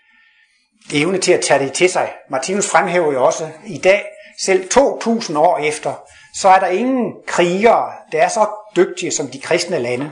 evne 0.93 1.17
til 1.17 1.31
at 1.31 1.41
tage 1.41 1.65
det 1.65 1.73
til 1.73 1.89
sig. 1.89 2.11
Martinus 2.29 2.69
fremhæver 2.69 3.13
jo 3.13 3.25
også 3.25 3.49
i 3.65 3.77
dag, 3.77 4.05
selv 4.41 4.69
2000 4.69 5.37
år 5.37 5.57
efter, 5.57 5.93
så 6.35 6.49
er 6.49 6.59
der 6.59 6.67
ingen 6.67 7.13
krigere, 7.27 7.91
der 8.11 8.21
er 8.21 8.27
så 8.27 8.47
dygtige 8.75 9.11
som 9.11 9.27
de 9.27 9.39
kristne 9.39 9.79
lande. 9.79 10.11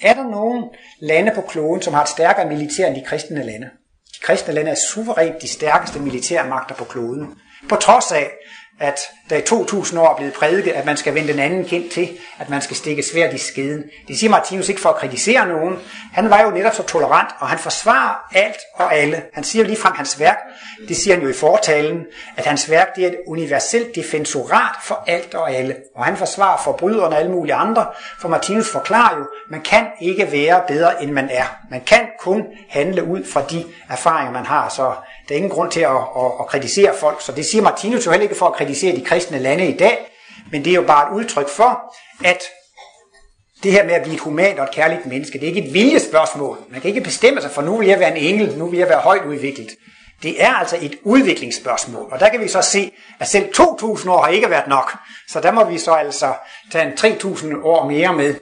Er 0.00 0.14
der 0.14 0.30
nogen 0.30 0.64
lande 1.00 1.32
på 1.34 1.40
kloden, 1.40 1.82
som 1.82 1.94
har 1.94 2.02
et 2.02 2.08
stærkere 2.08 2.48
militær 2.48 2.86
end 2.86 2.96
de 2.96 3.04
kristne 3.06 3.42
lande? 3.42 3.70
De 4.14 4.20
kristne 4.22 4.54
lande 4.54 4.70
er 4.70 4.74
suverænt 4.74 5.42
de 5.42 5.48
stærkeste 5.48 6.00
militærmagter 6.00 6.74
på 6.74 6.84
kloden. 6.84 7.34
På 7.68 7.76
trods 7.76 8.12
af, 8.12 8.30
at 8.80 9.00
der 9.30 9.36
i 9.36 9.40
2000 9.40 10.00
år 10.00 10.10
er 10.10 10.16
blevet 10.16 10.32
prædiket, 10.32 10.72
at 10.72 10.86
man 10.86 10.96
skal 10.96 11.14
vende 11.14 11.32
den 11.32 11.38
anden 11.38 11.64
kendt 11.64 11.92
til, 11.92 12.08
at 12.38 12.50
man 12.50 12.62
skal 12.62 12.76
stikke 12.76 13.02
svært 13.02 13.34
i 13.34 13.38
skeden. 13.38 13.84
Det 14.08 14.18
siger 14.18 14.30
Martinus 14.30 14.68
ikke 14.68 14.80
for 14.80 14.88
at 14.88 14.96
kritisere 14.96 15.48
nogen. 15.48 15.76
Han 16.12 16.30
var 16.30 16.42
jo 16.42 16.50
netop 16.50 16.74
så 16.74 16.82
tolerant, 16.82 17.28
og 17.38 17.48
han 17.48 17.58
forsvarer 17.58 18.14
alt 18.34 18.58
og 18.74 18.94
alle. 18.94 19.22
Han 19.32 19.44
siger 19.44 19.64
jo 19.64 19.66
lige 19.66 19.80
frem 19.80 19.92
hans 19.96 20.20
værk, 20.20 20.38
det 20.88 20.96
siger 20.96 21.14
han 21.14 21.22
jo 21.22 21.30
i 21.30 21.32
fortalen, 21.32 22.04
at 22.36 22.46
hans 22.46 22.70
værk 22.70 22.96
det 22.96 23.04
er 23.04 23.08
et 23.08 23.16
universelt 23.26 23.94
defensorat 23.94 24.76
for 24.82 25.04
alt 25.06 25.34
og 25.34 25.52
alle. 25.52 25.76
Og 25.96 26.04
han 26.04 26.16
forsvarer 26.16 26.60
forbryderne 26.64 27.14
og 27.16 27.18
alle 27.18 27.32
mulige 27.32 27.54
andre, 27.54 27.86
for 28.20 28.28
Martinus 28.28 28.70
forklarer 28.72 29.18
jo, 29.18 29.26
man 29.50 29.60
kan 29.60 29.86
ikke 30.00 30.32
være 30.32 30.62
bedre 30.68 31.02
end 31.02 31.10
man 31.10 31.28
er. 31.30 31.56
Man 31.70 31.80
kan 31.80 32.08
kun 32.20 32.44
handle 32.68 33.04
ud 33.04 33.24
fra 33.32 33.42
de 33.50 33.64
erfaringer 33.88 34.32
man 34.32 34.46
har, 34.46 34.68
så 34.68 34.94
der 35.30 35.36
er 35.36 35.36
ingen 35.36 35.50
grund 35.50 35.70
til 35.70 35.80
at, 35.80 35.90
at, 35.90 36.32
at 36.40 36.46
kritisere 36.46 36.94
folk. 37.00 37.22
Så 37.22 37.32
det 37.32 37.46
siger 37.46 37.62
Martinus 37.62 38.06
jo 38.06 38.10
heller 38.10 38.22
ikke 38.22 38.34
for 38.34 38.46
at 38.46 38.54
kritisere 38.54 38.96
de 38.96 39.04
kristne 39.04 39.38
lande 39.38 39.66
i 39.66 39.76
dag, 39.76 39.98
men 40.52 40.64
det 40.64 40.70
er 40.70 40.74
jo 40.74 40.82
bare 40.82 41.10
et 41.10 41.16
udtryk 41.16 41.48
for, 41.48 41.94
at 42.24 42.42
det 43.62 43.72
her 43.72 43.84
med 43.84 43.94
at 43.94 44.02
blive 44.02 44.14
et 44.14 44.20
humant 44.20 44.58
og 44.58 44.64
et 44.64 44.70
kærligt 44.70 45.06
menneske, 45.06 45.38
det 45.38 45.42
er 45.42 45.54
ikke 45.54 45.68
et 45.68 45.74
viljespørgsmål. 45.74 46.58
Man 46.70 46.80
kan 46.80 46.88
ikke 46.88 47.00
bestemme 47.00 47.40
sig 47.40 47.50
for, 47.50 47.62
nu 47.62 47.76
vil 47.76 47.88
jeg 47.88 48.00
være 48.00 48.16
en 48.16 48.34
engel, 48.34 48.58
nu 48.58 48.66
vil 48.66 48.78
jeg 48.78 48.88
være 48.88 49.00
højt 49.00 49.24
udviklet. 49.24 49.70
Det 50.22 50.42
er 50.42 50.52
altså 50.52 50.78
et 50.80 50.98
udviklingsspørgsmål, 51.02 52.08
og 52.12 52.20
der 52.20 52.28
kan 52.28 52.40
vi 52.40 52.48
så 52.48 52.62
se, 52.62 52.92
at 53.20 53.28
selv 53.28 53.44
2.000 53.56 54.10
år 54.10 54.22
har 54.22 54.28
ikke 54.28 54.50
været 54.50 54.68
nok. 54.68 54.96
Så 55.28 55.40
der 55.40 55.50
må 55.50 55.64
vi 55.64 55.78
så 55.78 55.92
altså 55.92 56.32
tage 56.72 56.86
en 56.86 56.92
3.000 56.92 57.64
år 57.64 57.88
mere 57.88 58.12
med. 58.12 58.34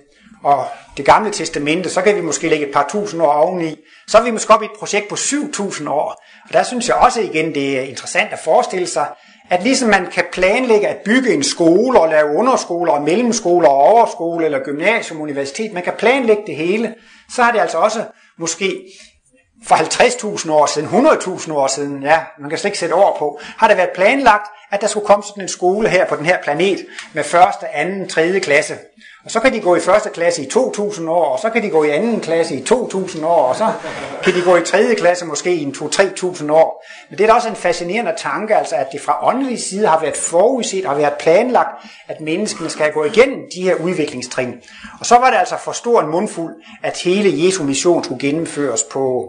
Og 0.45 0.67
det 0.99 1.07
gamle 1.07 1.31
testamente, 1.31 1.91
så 1.91 2.03
kan 2.03 2.17
vi 2.17 2.21
måske 2.21 2.49
lægge 2.49 2.67
et 2.67 2.73
par 2.73 2.87
tusind 2.91 3.23
år 3.23 3.33
oveni. 3.33 3.77
Så 4.09 4.19
er 4.19 4.23
vi 4.23 4.31
måske 4.31 4.55
op 4.55 4.63
i 4.63 4.65
et 4.65 4.71
projekt 4.79 5.09
på 5.09 5.15
7.000 5.15 5.91
år. 5.91 6.23
Og 6.45 6.53
der 6.53 6.63
synes 6.63 6.89
jeg 6.89 6.97
også 6.97 7.21
igen, 7.21 7.55
det 7.55 7.79
er 7.79 7.83
interessant 7.83 8.33
at 8.33 8.39
forestille 8.39 8.87
sig, 8.87 9.07
at 9.51 9.63
ligesom 9.63 9.89
man 9.89 10.07
kan 10.07 10.25
planlægge 10.33 10.89
at 10.89 10.97
bygge 11.05 11.35
en 11.35 11.43
skole 11.43 12.01
og 12.01 12.09
lave 12.09 12.37
underskoler 12.37 12.93
og 12.93 13.03
mellemskoler 13.03 13.69
og 13.69 13.77
overskole 13.77 14.45
eller 14.45 14.59
gymnasium, 14.65 15.21
universitet, 15.21 15.73
man 15.73 15.83
kan 15.83 15.93
planlægge 15.99 16.43
det 16.47 16.57
hele, 16.57 16.95
så 17.31 17.43
er 17.43 17.53
det 17.53 17.61
altså 17.61 17.79
også 17.79 18.05
måske 18.39 18.85
for 19.67 19.75
50.000 19.75 20.53
år 20.53 20.67
siden, 20.67 20.89
100.000 20.89 21.53
år 21.53 21.67
siden, 21.67 22.03
ja, 22.03 22.21
man 22.41 22.51
kan 22.51 22.59
slet 22.59 22.69
ikke 22.69 22.79
sætte 22.79 22.93
over 22.93 23.19
på, 23.19 23.41
har 23.43 23.69
det 23.69 23.77
været 23.77 23.91
planlagt, 23.95 24.51
at 24.71 24.81
der 24.81 24.87
skulle 24.87 25.07
komme 25.07 25.23
sådan 25.23 25.43
en 25.43 25.49
skole 25.49 25.89
her 25.89 26.07
på 26.07 26.17
den 26.17 26.27
her 26.27 26.43
planet 26.43 26.87
med 27.13 27.25
første, 27.25 27.69
anden, 27.69 28.09
tredje 28.09 28.41
klasse. 28.41 28.75
Og 29.29 29.33
så 29.33 29.41
kan 29.41 29.53
de 29.53 29.61
gå 29.61 29.77
i 29.77 29.81
første 29.81 30.11
klasse 30.11 30.43
i 30.43 30.47
2000 30.47 31.09
år, 31.09 31.25
og 31.25 31.39
så 31.39 31.51
kan 31.51 31.63
de 31.63 31.71
gå 31.71 31.85
i 31.85 31.91
anden 31.91 32.21
klasse 32.21 32.55
i 32.55 32.65
2000 32.65 33.25
år, 33.25 33.43
og 33.43 33.57
så 33.57 33.73
kan 34.25 34.35
de 34.35 34.43
gå 34.43 34.57
i 34.57 34.63
tredje 34.63 34.95
klasse 34.95 35.25
måske 35.25 35.55
i 35.55 35.67
2-3.000 35.67 36.53
år. 36.53 36.85
Men 37.11 37.19
det 37.19 37.25
er 37.25 37.29
da 37.29 37.35
også 37.35 37.49
en 37.49 37.57
fascinerende 37.57 38.15
tanke, 38.17 38.57
altså 38.57 38.77
at 38.77 38.87
det 38.93 39.01
fra 39.01 39.27
åndelig 39.29 39.63
side 39.63 39.87
har 39.87 40.01
været 40.01 40.17
forudset, 40.17 40.85
har 40.85 40.95
været 40.95 41.13
planlagt, 41.21 41.85
at 42.09 42.21
menneskene 42.21 42.71
skal 42.71 42.93
gå 42.93 43.05
igennem 43.05 43.39
de 43.55 43.63
her 43.63 43.75
udviklingstrin. 43.75 44.55
Og 45.01 45.07
så 45.07 45.15
var 45.15 45.31
det 45.31 45.39
altså 45.39 45.57
for 45.65 45.73
stor 45.73 46.01
en 46.01 46.11
mundfuld, 46.11 46.55
at 46.83 46.99
hele 46.99 47.47
Jesu 47.47 47.65
mission 47.65 48.05
skulle 48.05 48.21
gennemføres 48.21 48.83
på, 48.83 49.29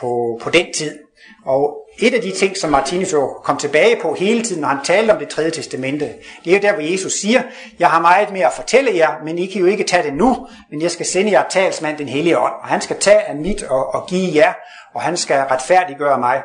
på, 0.00 0.40
på 0.42 0.50
den 0.50 0.66
tid. 0.74 0.98
Og 1.46 1.83
et 1.98 2.14
af 2.14 2.22
de 2.22 2.32
ting, 2.32 2.56
som 2.56 2.70
Martinus 2.70 3.12
jo 3.12 3.26
kom 3.44 3.56
tilbage 3.56 3.96
på 4.02 4.14
hele 4.14 4.42
tiden, 4.42 4.60
når 4.60 4.68
han 4.68 4.84
talte 4.84 5.10
om 5.10 5.18
det 5.18 5.28
tredje 5.28 5.50
testamente, 5.50 6.04
det 6.44 6.50
er 6.50 6.56
jo 6.56 6.62
der, 6.62 6.72
hvor 6.72 6.82
Jesus 6.82 7.12
siger, 7.12 7.42
jeg 7.78 7.90
har 7.90 8.00
meget 8.00 8.32
mere 8.32 8.46
at 8.46 8.52
fortælle 8.52 8.96
jer, 8.96 9.24
men 9.24 9.38
I 9.38 9.46
kan 9.46 9.60
jo 9.60 9.66
ikke 9.66 9.84
tage 9.84 10.02
det 10.02 10.14
nu, 10.14 10.46
men 10.70 10.82
jeg 10.82 10.90
skal 10.90 11.06
sende 11.06 11.32
jer 11.32 11.48
talsmand, 11.50 11.98
den 11.98 12.08
hellige 12.08 12.38
ånd, 12.38 12.52
og 12.62 12.68
han 12.68 12.80
skal 12.80 13.00
tage 13.00 13.20
af 13.20 13.36
mit 13.36 13.62
og, 13.62 13.94
og 13.94 14.06
give 14.08 14.30
jer, 14.34 14.52
og 14.94 15.02
han 15.02 15.16
skal 15.16 15.36
retfærdiggøre 15.36 16.18
mig. 16.18 16.42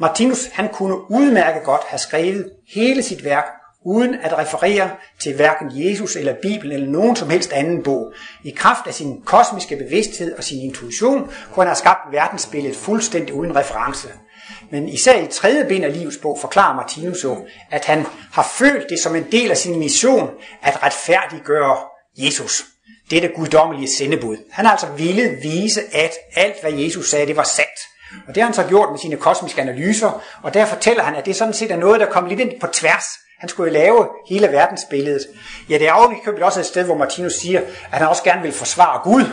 Martinus, 0.00 0.46
han 0.52 0.68
kunne 0.68 1.10
udmærket 1.10 1.62
godt 1.62 1.82
have 1.86 1.98
skrevet 1.98 2.50
hele 2.74 3.02
sit 3.02 3.24
værk, 3.24 3.44
uden 3.84 4.14
at 4.22 4.38
referere 4.38 4.90
til 5.22 5.36
hverken 5.36 5.70
Jesus 5.72 6.16
eller 6.16 6.34
Bibelen 6.42 6.72
eller 6.72 6.90
nogen 6.90 7.16
som 7.16 7.30
helst 7.30 7.52
anden 7.52 7.82
bog. 7.82 8.12
I 8.44 8.50
kraft 8.50 8.86
af 8.86 8.94
sin 8.94 9.22
kosmiske 9.22 9.76
bevidsthed 9.76 10.36
og 10.36 10.44
sin 10.44 10.60
intuition 10.60 11.20
kunne 11.20 11.64
han 11.64 11.66
have 11.66 11.76
skabt 11.76 12.12
verdensbilledet 12.12 12.76
fuldstændig 12.76 13.34
uden 13.34 13.56
reference. 13.56 14.08
Men 14.70 14.88
især 14.88 15.22
i 15.22 15.26
tredje 15.26 15.64
bind 15.64 15.84
af 15.84 15.92
livets 15.92 16.16
bog 16.16 16.38
forklarer 16.40 16.74
Martinus 16.74 17.24
jo, 17.24 17.46
at 17.70 17.84
han 17.84 18.06
har 18.32 18.52
følt 18.58 18.86
det 18.90 19.00
som 19.00 19.16
en 19.16 19.32
del 19.32 19.50
af 19.50 19.56
sin 19.56 19.78
mission 19.78 20.30
at 20.62 20.82
retfærdiggøre 20.82 21.76
Jesus. 22.16 22.64
Det 23.10 23.16
er 23.16 23.20
det 23.20 23.34
guddommelige 23.34 23.88
sendebud. 23.88 24.36
Han 24.50 24.64
har 24.64 24.72
altså 24.72 24.86
ville 24.86 25.36
vise, 25.42 25.80
at 25.92 26.12
alt 26.36 26.60
hvad 26.60 26.72
Jesus 26.72 27.10
sagde, 27.10 27.26
det 27.26 27.36
var 27.36 27.42
sandt. 27.42 27.80
Og 28.28 28.34
det 28.34 28.42
har 28.42 28.44
han 28.44 28.54
så 28.54 28.64
gjort 28.64 28.90
med 28.90 28.98
sine 28.98 29.16
kosmiske 29.16 29.60
analyser, 29.60 30.22
og 30.42 30.54
der 30.54 30.66
fortæller 30.66 31.02
han, 31.02 31.14
at 31.14 31.26
det 31.26 31.36
sådan 31.36 31.54
set 31.54 31.70
er 31.70 31.76
noget, 31.76 32.00
der 32.00 32.06
kommer 32.06 32.30
lidt 32.30 32.40
ind 32.40 32.60
på 32.60 32.66
tværs. 32.66 33.04
Han 33.38 33.48
skulle 33.48 33.72
jo 33.72 33.78
lave 33.78 34.08
hele 34.28 34.48
verdensbilledet. 34.52 35.26
Ja, 35.68 35.78
det 35.78 35.88
er 35.88 36.24
jo 36.38 36.46
også 36.46 36.60
et 36.60 36.66
sted, 36.66 36.84
hvor 36.84 36.96
Martinus 36.96 37.34
siger, 37.34 37.60
at 37.60 37.98
han 37.98 38.08
også 38.08 38.22
gerne 38.22 38.42
vil 38.42 38.52
forsvare 38.52 39.00
Gud. 39.04 39.24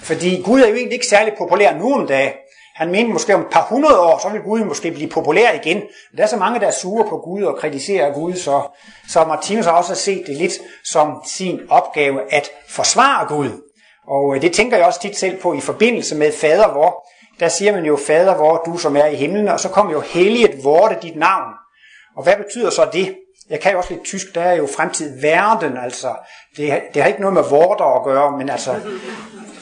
Fordi 0.00 0.42
Gud 0.44 0.60
er 0.60 0.68
jo 0.68 0.74
egentlig 0.74 0.92
ikke 0.92 1.06
særlig 1.06 1.32
populær 1.38 1.74
nu 1.74 1.94
om 1.94 2.06
dagen. 2.06 2.32
Han 2.82 2.90
mente 2.90 3.12
måske 3.12 3.34
om 3.34 3.40
et 3.40 3.46
par 3.50 3.66
hundrede 3.68 4.00
år, 4.00 4.18
så 4.18 4.28
vil 4.28 4.40
Gud 4.40 4.64
måske 4.64 4.90
blive 4.90 5.08
populær 5.08 5.52
igen. 5.52 5.76
Men 5.76 6.16
der 6.16 6.22
er 6.22 6.26
så 6.26 6.36
mange, 6.36 6.60
der 6.60 6.66
er 6.66 6.70
sure 6.70 7.08
på 7.08 7.16
Gud 7.18 7.42
og 7.42 7.58
kritiserer 7.58 8.12
Gud, 8.12 8.34
så, 8.34 8.62
så 9.08 9.24
Martinus 9.24 9.64
har 9.64 9.72
også 9.72 9.94
set 9.94 10.26
det 10.26 10.36
lidt 10.36 10.52
som 10.84 11.22
sin 11.26 11.60
opgave 11.68 12.34
at 12.34 12.50
forsvare 12.68 13.26
Gud. 13.26 13.50
Og 14.08 14.36
øh, 14.36 14.42
det 14.42 14.52
tænker 14.52 14.76
jeg 14.76 14.86
også 14.86 15.00
tit 15.00 15.16
selv 15.16 15.40
på 15.40 15.52
i 15.52 15.60
forbindelse 15.60 16.16
med 16.16 16.32
fader 16.32 16.72
vor. 16.72 17.08
Der 17.40 17.48
siger 17.48 17.72
man 17.72 17.84
jo, 17.84 17.96
fader 17.96 18.36
vor, 18.36 18.62
du 18.66 18.76
som 18.76 18.96
er 18.96 19.06
i 19.06 19.14
himlen, 19.14 19.48
og 19.48 19.60
så 19.60 19.68
kommer 19.68 19.92
jo 19.92 20.00
helliget 20.00 20.64
vorte 20.64 20.96
dit 21.02 21.16
navn. 21.16 21.52
Og 22.16 22.22
hvad 22.22 22.36
betyder 22.36 22.70
så 22.70 22.88
det? 22.92 23.16
Jeg 23.52 23.60
kan 23.60 23.72
jo 23.72 23.78
også 23.78 23.90
lidt 23.92 24.04
tysk, 24.04 24.34
der 24.34 24.40
er 24.40 24.54
jo 24.54 24.68
fremtid 24.76 25.20
verden, 25.20 25.76
altså. 25.76 26.08
Det, 26.56 26.80
det 26.94 27.02
har 27.02 27.08
ikke 27.08 27.20
noget 27.20 27.34
med 27.34 27.42
vorter 27.50 27.84
at 27.84 28.04
gøre, 28.04 28.38
men 28.38 28.50
altså, 28.50 28.74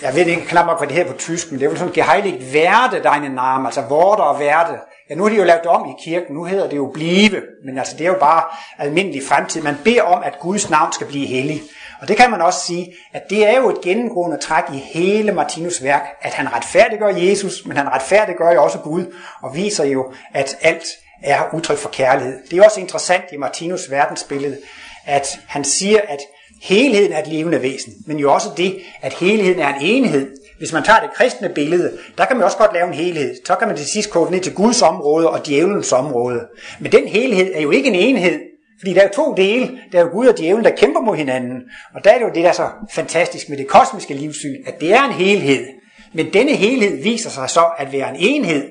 jeg 0.02 0.14
ved 0.14 0.26
ikke 0.26 0.46
knap 0.46 0.66
nok, 0.66 0.78
hvad 0.78 0.88
det 0.88 0.96
her 0.96 1.12
på 1.12 1.18
tysk, 1.18 1.50
men 1.50 1.60
det 1.60 1.66
er 1.66 1.70
jo 1.70 1.76
sådan, 1.76 1.92
geheiligt 1.92 2.54
werde 2.54 3.02
deine 3.02 3.28
navn, 3.28 3.66
altså 3.66 3.80
vorter 3.80 4.22
og 4.22 4.40
verde. 4.40 4.78
Ja, 5.10 5.14
nu 5.14 5.22
har 5.22 5.30
de 5.30 5.36
jo 5.36 5.44
lavet 5.44 5.62
det 5.62 5.70
om 5.70 5.88
i 5.88 6.02
kirken, 6.04 6.34
nu 6.34 6.44
hedder 6.44 6.68
det 6.68 6.76
jo 6.76 6.90
blive, 6.94 7.42
men 7.64 7.78
altså 7.78 7.96
det 7.96 8.04
er 8.06 8.08
jo 8.08 8.18
bare 8.20 8.42
almindelig 8.78 9.22
fremtid. 9.28 9.62
Man 9.62 9.76
beder 9.84 10.02
om, 10.02 10.22
at 10.24 10.38
Guds 10.40 10.70
navn 10.70 10.92
skal 10.92 11.06
blive 11.06 11.26
hellig. 11.26 11.62
Og 12.00 12.08
det 12.08 12.16
kan 12.16 12.30
man 12.30 12.42
også 12.42 12.60
sige, 12.66 12.94
at 13.12 13.22
det 13.30 13.48
er 13.48 13.60
jo 13.60 13.70
et 13.70 13.80
gennemgående 13.80 14.36
træk 14.38 14.64
i 14.72 14.78
hele 14.78 15.32
Martinus 15.32 15.82
værk, 15.82 16.02
at 16.22 16.34
han 16.34 16.52
retfærdiggør 16.54 17.08
Jesus, 17.08 17.66
men 17.66 17.76
han 17.76 17.88
retfærdiggør 17.88 18.52
jo 18.52 18.62
også 18.62 18.78
Gud, 18.78 19.14
og 19.42 19.54
viser 19.54 19.84
jo, 19.84 20.12
at 20.34 20.56
alt 20.62 20.86
er 21.22 21.54
udtryk 21.54 21.78
for 21.78 21.88
kærlighed. 21.88 22.38
Det 22.50 22.58
er 22.58 22.64
også 22.64 22.80
interessant 22.80 23.24
i 23.32 23.36
Martinus 23.36 23.90
verdensbillede, 23.90 24.58
at 25.06 25.40
han 25.46 25.64
siger, 25.64 26.00
at 26.08 26.18
helheden 26.62 27.12
er 27.12 27.22
et 27.22 27.26
levende 27.26 27.62
væsen, 27.62 27.92
men 28.06 28.18
jo 28.18 28.32
også 28.32 28.48
det, 28.56 28.78
at 29.02 29.12
helheden 29.12 29.60
er 29.60 29.74
en 29.74 29.80
enhed. 29.80 30.30
Hvis 30.58 30.72
man 30.72 30.82
tager 30.82 31.00
det 31.00 31.10
kristne 31.14 31.48
billede, 31.48 31.98
der 32.18 32.24
kan 32.24 32.36
man 32.36 32.44
også 32.44 32.56
godt 32.56 32.74
lave 32.74 32.86
en 32.86 32.94
helhed. 32.94 33.34
Så 33.46 33.54
kan 33.54 33.68
man 33.68 33.76
til 33.76 33.86
sidst 33.86 34.10
kode 34.10 34.30
ned 34.30 34.40
til 34.40 34.54
Guds 34.54 34.82
område 34.82 35.30
og 35.30 35.46
djævelens 35.46 35.92
område. 35.92 36.40
Men 36.80 36.92
den 36.92 37.08
helhed 37.08 37.52
er 37.54 37.60
jo 37.60 37.70
ikke 37.70 37.88
en 37.88 37.94
enhed, 37.94 38.40
fordi 38.80 38.94
der 38.94 39.00
er 39.00 39.04
jo 39.04 39.24
to 39.24 39.34
dele. 39.34 39.78
Der 39.92 39.98
er 39.98 40.02
jo 40.02 40.10
Gud 40.12 40.26
og 40.26 40.38
djævlen, 40.38 40.64
der 40.64 40.70
kæmper 40.76 41.00
mod 41.00 41.16
hinanden. 41.16 41.62
Og 41.94 42.04
der 42.04 42.10
er 42.10 42.18
det 42.18 42.24
jo 42.24 42.30
det, 42.34 42.42
der 42.42 42.48
er 42.48 42.52
så 42.52 42.68
fantastisk 42.92 43.48
med 43.48 43.58
det 43.58 43.68
kosmiske 43.68 44.14
livssyn, 44.14 44.56
at 44.66 44.80
det 44.80 44.92
er 44.92 45.02
en 45.02 45.12
helhed. 45.12 45.66
Men 46.12 46.32
denne 46.32 46.52
helhed 46.52 47.02
viser 47.02 47.30
sig 47.30 47.50
så 47.50 47.64
at 47.78 47.92
være 47.92 48.10
en 48.10 48.16
enhed. 48.18 48.68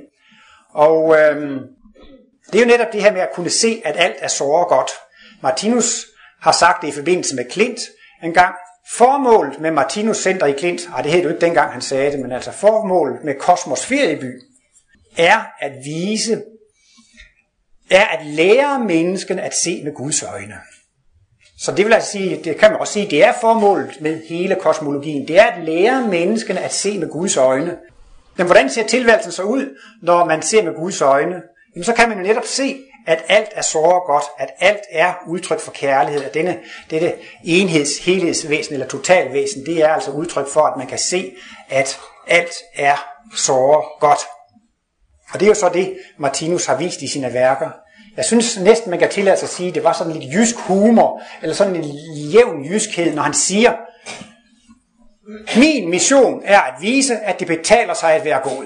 Og 0.73 1.15
øhm, 1.19 1.59
det 2.53 2.59
er 2.59 2.63
jo 2.63 2.67
netop 2.67 2.93
det 2.93 3.03
her 3.03 3.11
med 3.11 3.21
at 3.21 3.33
kunne 3.33 3.49
se, 3.49 3.81
at 3.85 3.95
alt 3.97 4.15
er 4.19 4.27
så 4.27 4.65
godt. 4.69 4.91
Martinus 5.43 6.05
har 6.41 6.51
sagt 6.51 6.81
det 6.81 6.87
i 6.87 6.91
forbindelse 6.91 7.35
med 7.35 7.45
Klint 7.49 7.79
en 8.23 8.33
gang. 8.33 8.55
Formålet 8.91 9.59
med 9.59 9.71
Martinus 9.71 10.17
Center 10.17 10.45
i 10.45 10.51
Klint, 10.51 10.89
og 10.93 11.03
det 11.03 11.11
hed 11.11 11.21
jo 11.21 11.29
ikke 11.29 11.41
dengang 11.41 11.71
han 11.71 11.81
sagde 11.81 12.11
det, 12.11 12.19
men 12.19 12.31
altså 12.31 12.51
formålet 12.51 13.23
med 13.23 13.35
Kosmos 13.39 13.85
Ferieby, 13.85 14.41
er 15.17 15.43
at 15.59 15.71
vise, 15.83 16.41
er 17.91 18.05
at 18.05 18.25
lære 18.25 18.79
mennesken 18.79 19.39
at 19.39 19.55
se 19.55 19.83
med 19.83 19.93
Guds 19.93 20.23
øjne. 20.23 20.55
Så 21.59 21.71
det 21.71 21.85
vil 21.85 21.93
altså 21.93 22.11
sige, 22.11 22.43
det 22.43 22.57
kan 22.57 22.71
man 22.71 22.79
også 22.79 22.93
sige, 22.93 23.09
det 23.09 23.23
er 23.23 23.33
formålet 23.41 24.01
med 24.01 24.27
hele 24.29 24.55
kosmologien. 24.55 25.27
Det 25.27 25.39
er 25.39 25.45
at 25.45 25.63
lære 25.63 26.07
mennesken 26.07 26.57
at 26.57 26.73
se 26.73 26.99
med 26.99 27.09
Guds 27.09 27.37
øjne. 27.37 27.77
Men 28.37 28.45
hvordan 28.45 28.69
ser 28.69 28.87
tilværelsen 28.87 29.31
så 29.31 29.43
ud, 29.43 29.77
når 30.01 30.25
man 30.25 30.41
ser 30.41 30.63
med 30.63 30.75
Guds 30.75 31.01
øjne? 31.01 31.41
Jamen, 31.79 31.85
så 31.85 31.93
kan 31.93 32.09
man 32.09 32.17
jo 32.17 32.23
netop 32.23 32.45
se, 32.45 32.77
at 33.07 33.23
alt 33.27 33.49
er 33.55 33.61
så 33.61 34.01
godt, 34.05 34.23
at 34.37 34.49
alt 34.59 34.81
er 34.91 35.13
udtryk 35.27 35.59
for 35.59 35.71
kærlighed, 35.71 36.23
at 36.23 36.33
denne, 36.33 36.59
dette 36.89 37.13
enheds, 37.43 37.97
helhedsvæsen 37.97 38.73
eller 38.73 38.87
totalvæsen, 38.87 39.65
det 39.65 39.81
er 39.81 39.87
altså 39.87 40.11
udtryk 40.11 40.47
for, 40.47 40.61
at 40.61 40.77
man 40.77 40.87
kan 40.87 40.97
se, 40.97 41.35
at 41.69 41.99
alt 42.27 42.55
er 42.75 42.95
så 43.35 43.83
godt. 43.99 44.19
Og 45.33 45.39
det 45.39 45.45
er 45.45 45.49
jo 45.49 45.55
så 45.55 45.69
det, 45.73 45.97
Martinus 46.17 46.65
har 46.65 46.75
vist 46.75 47.01
i 47.01 47.07
sine 47.07 47.33
værker. 47.33 47.69
Jeg 48.17 48.25
synes 48.25 48.59
næsten, 48.59 48.89
man 48.89 48.99
kan 48.99 49.09
tillade 49.09 49.37
sig 49.37 49.45
at 49.45 49.53
sige, 49.53 49.69
at 49.69 49.75
det 49.75 49.83
var 49.83 49.93
sådan 49.93 50.13
lidt 50.13 50.33
jysk 50.33 50.55
humor, 50.55 51.21
eller 51.41 51.55
sådan 51.55 51.75
en 51.75 51.85
jævn 52.31 52.65
jyskhed, 52.65 53.13
når 53.13 53.21
han 53.21 53.33
siger, 53.33 53.73
min 55.59 55.89
mission 55.89 56.41
er 56.45 56.59
at 56.59 56.73
vise, 56.81 57.17
at 57.17 57.39
det 57.39 57.47
betaler 57.47 57.93
sig 57.93 58.13
at 58.13 58.25
være 58.25 58.39
god. 58.39 58.65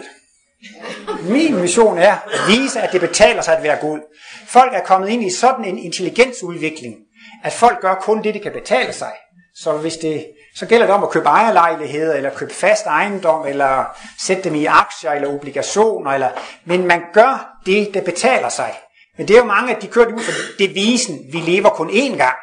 Min 1.22 1.62
mission 1.62 1.98
er 1.98 2.12
at 2.12 2.40
vise, 2.48 2.82
at 2.82 2.92
det 2.92 3.02
betaler 3.02 3.42
sig 3.42 3.58
at 3.58 3.64
være 3.64 3.78
god. 3.82 4.00
Folk 4.48 4.74
er 4.74 4.80
kommet 4.80 5.10
ind 5.10 5.24
i 5.24 5.30
sådan 5.32 5.66
en 5.66 5.78
intelligensudvikling, 5.78 6.96
at 7.44 7.54
folk 7.54 7.82
gør 7.82 7.96
kun 7.96 8.24
det, 8.24 8.34
det 8.34 8.42
kan 8.42 8.52
betale 8.52 8.94
sig. 8.94 9.12
Så 9.56 9.78
hvis 9.78 9.98
det, 9.98 10.26
så 10.56 10.66
gælder 10.66 10.86
det 10.86 10.96
om 10.96 11.04
at 11.04 11.10
købe 11.10 11.26
ejerlejligheder, 11.26 12.14
eller 12.14 12.30
købe 12.30 12.54
fast 12.54 12.86
ejendom, 12.86 13.48
eller 13.48 13.86
sætte 14.20 14.44
dem 14.44 14.56
i 14.56 14.66
aktier 14.66 15.12
eller 15.12 15.28
obligationer, 15.28 16.12
eller, 16.12 16.30
men 16.66 16.88
man 16.88 17.02
gør 17.14 17.60
det, 17.66 17.94
der 17.94 18.02
betaler 18.02 18.50
sig. 18.50 18.74
Men 19.18 19.28
det 19.28 19.34
er 19.34 19.40
jo 19.40 19.46
mange, 19.46 19.76
at 19.76 19.82
de 19.82 19.88
kører 19.88 20.06
det 20.06 20.16
ud 20.16 20.24
for 20.24 20.32
devisen, 20.60 21.20
vi 21.32 21.38
lever 21.38 21.70
kun 21.70 21.90
én 21.90 22.18
gang. 22.18 22.36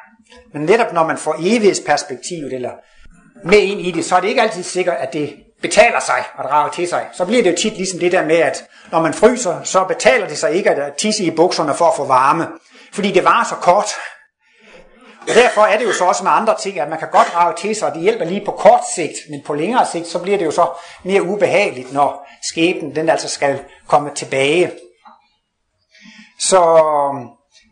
Men 0.52 0.62
netop 0.62 0.92
når 0.92 1.06
man 1.06 1.18
får 1.18 1.36
evighedsperspektivet, 1.38 2.52
eller 2.52 2.70
med 3.44 3.58
ind 3.58 3.80
i 3.80 3.90
det, 3.90 4.04
så 4.04 4.16
er 4.16 4.20
det 4.20 4.28
ikke 4.28 4.42
altid 4.42 4.62
sikkert, 4.62 4.96
at 4.96 5.12
det 5.12 5.36
betaler 5.62 6.00
sig 6.00 6.24
at 6.38 6.44
drage 6.44 6.70
til 6.70 6.88
sig. 6.88 7.06
Så 7.12 7.24
bliver 7.26 7.42
det 7.42 7.50
jo 7.50 7.56
tit 7.56 7.76
ligesom 7.76 8.00
det 8.00 8.12
der 8.12 8.24
med, 8.24 8.36
at 8.36 8.64
når 8.92 9.00
man 9.00 9.14
fryser, 9.14 9.62
så 9.62 9.84
betaler 9.84 10.28
det 10.28 10.38
sig 10.38 10.52
ikke 10.52 10.70
at 10.70 10.94
tisse 10.96 11.24
i 11.24 11.30
bukserne 11.30 11.74
for 11.74 11.84
at 11.84 11.96
få 11.96 12.04
varme. 12.04 12.48
Fordi 12.92 13.12
det 13.12 13.24
varer 13.24 13.44
så 13.44 13.54
kort. 13.54 13.86
Og 15.28 15.34
derfor 15.34 15.60
er 15.60 15.78
det 15.78 15.84
jo 15.84 15.92
så 15.92 16.04
også 16.04 16.24
med 16.24 16.30
andre 16.30 16.56
ting, 16.58 16.80
at 16.80 16.88
man 16.88 16.98
kan 16.98 17.08
godt 17.12 17.32
drage 17.34 17.56
til 17.56 17.76
sig, 17.76 17.88
og 17.88 17.94
det 17.94 18.02
hjælper 18.02 18.24
lige 18.24 18.44
på 18.44 18.52
kort 18.52 18.80
sigt, 18.94 19.16
men 19.30 19.42
på 19.46 19.54
længere 19.54 19.86
sigt, 19.86 20.06
så 20.06 20.18
bliver 20.18 20.38
det 20.38 20.44
jo 20.44 20.50
så 20.50 20.68
mere 21.04 21.22
ubehageligt, 21.22 21.92
når 21.92 22.28
skæbnen 22.50 22.94
den 22.96 23.08
altså 23.08 23.28
skal 23.28 23.60
komme 23.88 24.10
tilbage. 24.14 24.72
Så 26.40 26.60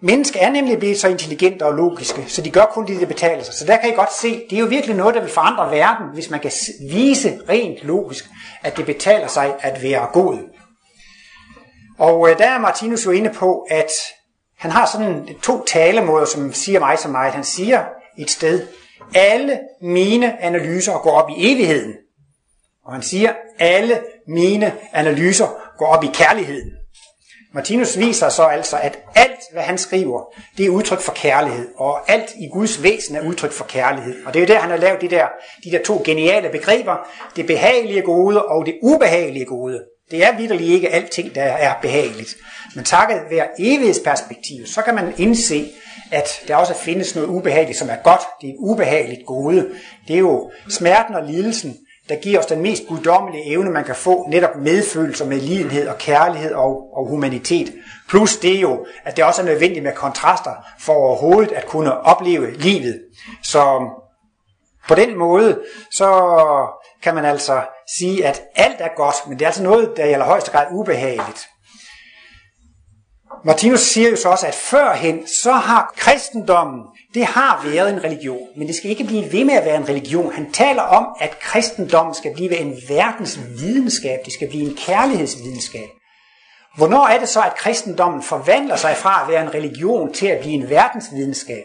Mennesker 0.00 0.40
er 0.40 0.50
nemlig 0.50 0.78
blevet 0.78 1.00
så 1.00 1.08
intelligente 1.08 1.62
og 1.66 1.74
logiske, 1.74 2.24
så 2.28 2.42
de 2.42 2.50
gør 2.50 2.64
kun 2.64 2.86
det, 2.86 3.00
der 3.00 3.06
betaler 3.06 3.42
sig. 3.42 3.54
Så 3.54 3.64
der 3.64 3.76
kan 3.76 3.90
I 3.90 3.92
godt 3.92 4.12
se, 4.12 4.44
det 4.50 4.56
er 4.56 4.60
jo 4.60 4.66
virkelig 4.66 4.96
noget, 4.96 5.14
der 5.14 5.20
vil 5.20 5.30
forandre 5.30 5.70
verden, 5.70 6.06
hvis 6.14 6.30
man 6.30 6.40
kan 6.40 6.52
vise 6.90 7.40
rent 7.48 7.78
logisk, 7.82 8.28
at 8.62 8.76
det 8.76 8.86
betaler 8.86 9.26
sig 9.26 9.54
at 9.60 9.82
være 9.82 10.06
god. 10.12 10.38
Og 11.98 12.30
øh, 12.30 12.38
der 12.38 12.46
er 12.46 12.58
Martinus 12.58 13.06
jo 13.06 13.10
inde 13.10 13.30
på, 13.30 13.66
at 13.70 13.90
han 14.58 14.70
har 14.70 14.86
sådan 14.86 15.28
to 15.42 15.64
talemåder, 15.64 16.26
som 16.26 16.52
siger 16.52 16.80
mig 16.80 16.98
så 16.98 17.08
meget. 17.08 17.32
Han 17.32 17.44
siger 17.44 17.84
et 18.18 18.30
sted, 18.30 18.66
alle 19.14 19.60
mine 19.82 20.42
analyser 20.42 20.92
går 20.92 21.10
op 21.10 21.30
i 21.30 21.52
evigheden. 21.52 21.94
Og 22.84 22.92
han 22.92 23.02
siger, 23.02 23.32
alle 23.58 24.00
mine 24.28 24.72
analyser 24.92 25.46
går 25.78 25.86
op 25.86 26.04
i 26.04 26.10
kærligheden. 26.14 26.77
Martinus 27.52 27.98
viser 27.98 28.28
så 28.28 28.42
altså, 28.42 28.76
at 28.76 28.98
alt, 29.14 29.38
hvad 29.52 29.62
han 29.62 29.78
skriver, 29.78 30.34
det 30.56 30.66
er 30.66 30.70
udtryk 30.70 31.00
for 31.00 31.12
kærlighed, 31.12 31.68
og 31.76 32.10
alt 32.10 32.34
i 32.40 32.48
Guds 32.48 32.82
væsen 32.82 33.16
er 33.16 33.20
udtryk 33.20 33.52
for 33.52 33.64
kærlighed. 33.64 34.14
Og 34.26 34.34
det 34.34 34.42
er 34.42 34.46
jo 34.46 34.54
der, 34.54 34.60
han 34.60 34.70
har 34.70 34.76
lavet 34.76 35.00
de 35.00 35.08
der, 35.08 35.26
de 35.64 35.70
der 35.70 35.82
to 35.84 36.02
geniale 36.04 36.48
begreber, 36.48 37.08
det 37.36 37.46
behagelige 37.46 38.02
gode 38.02 38.44
og 38.46 38.66
det 38.66 38.78
ubehagelige 38.82 39.44
gode. 39.44 39.84
Det 40.10 40.24
er 40.24 40.36
vidderligt 40.36 40.70
ikke 40.70 40.88
alting, 40.88 41.34
der 41.34 41.42
er 41.42 41.74
behageligt. 41.82 42.36
Men 42.74 42.84
takket 42.84 43.20
være 43.30 43.46
evighedsperspektiv, 43.58 44.66
så 44.66 44.82
kan 44.82 44.94
man 44.94 45.14
indse, 45.18 45.70
at 46.10 46.28
der 46.48 46.56
også 46.56 46.74
findes 46.74 47.14
noget 47.14 47.28
ubehageligt, 47.28 47.78
som 47.78 47.88
er 47.90 47.96
godt. 47.96 48.22
Det 48.40 48.48
er 48.48 48.52
et 48.52 48.58
ubehageligt 48.58 49.26
gode. 49.26 49.68
Det 50.08 50.14
er 50.14 50.20
jo 50.20 50.50
smerten 50.68 51.14
og 51.14 51.24
lidelsen, 51.24 51.76
der 52.08 52.16
giver 52.16 52.38
os 52.38 52.46
den 52.46 52.62
mest 52.62 52.82
guddommelige 52.88 53.44
evne, 53.44 53.70
man 53.70 53.84
kan 53.84 53.94
få, 53.94 54.26
netop 54.28 54.56
medfølelse 54.56 55.24
med 55.24 55.40
lidenhed 55.40 55.88
og 55.88 55.98
kærlighed 55.98 56.52
og, 56.52 56.96
og 56.96 57.06
humanitet. 57.08 57.74
Plus 58.08 58.36
det 58.36 58.62
jo, 58.62 58.86
at 59.04 59.16
det 59.16 59.24
også 59.24 59.42
er 59.42 59.46
nødvendigt 59.46 59.82
med 59.84 59.92
kontraster 59.92 60.54
for 60.78 60.92
overhovedet 60.92 61.52
at 61.52 61.66
kunne 61.66 62.00
opleve 62.00 62.50
livet. 62.50 63.00
Så 63.42 63.88
på 64.88 64.94
den 64.94 65.18
måde, 65.18 65.60
så 65.92 66.30
kan 67.02 67.14
man 67.14 67.24
altså 67.24 67.62
sige, 67.98 68.26
at 68.26 68.42
alt 68.54 68.80
er 68.80 68.88
godt, 68.96 69.16
men 69.26 69.38
det 69.38 69.44
er 69.44 69.48
altså 69.48 69.62
noget, 69.62 69.92
der 69.96 70.02
er 70.02 70.08
i 70.08 70.12
allerhøjeste 70.12 70.50
grad 70.50 70.66
ubehageligt. 70.72 71.48
Martinus 73.44 73.80
siger 73.80 74.10
jo 74.10 74.16
så 74.16 74.28
også, 74.28 74.46
at 74.46 74.54
førhen, 74.54 75.26
så 75.26 75.52
har 75.52 75.92
kristendommen, 75.96 76.82
det 77.18 77.26
har 77.26 77.62
været 77.64 77.92
en 77.92 78.04
religion, 78.04 78.48
men 78.56 78.66
det 78.66 78.76
skal 78.76 78.90
ikke 78.90 79.04
blive 79.04 79.32
ved 79.32 79.44
med 79.44 79.54
at 79.54 79.64
være 79.64 79.76
en 79.76 79.88
religion. 79.88 80.32
Han 80.32 80.52
taler 80.52 80.82
om, 80.82 81.06
at 81.20 81.38
kristendommen 81.40 82.14
skal 82.14 82.34
blive 82.34 82.56
en 82.56 82.74
verdensvidenskab, 82.88 84.18
det 84.24 84.32
skal 84.32 84.48
blive 84.48 84.70
en 84.70 84.76
kærlighedsvidenskab. 84.76 85.88
Hvornår 86.76 87.06
er 87.06 87.18
det 87.18 87.28
så, 87.28 87.40
at 87.40 87.54
kristendommen 87.56 88.22
forvandler 88.22 88.76
sig 88.76 88.96
fra 88.96 89.22
at 89.22 89.32
være 89.32 89.42
en 89.42 89.54
religion 89.54 90.12
til 90.12 90.26
at 90.26 90.40
blive 90.40 90.54
en 90.54 90.70
verdensvidenskab? 90.70 91.64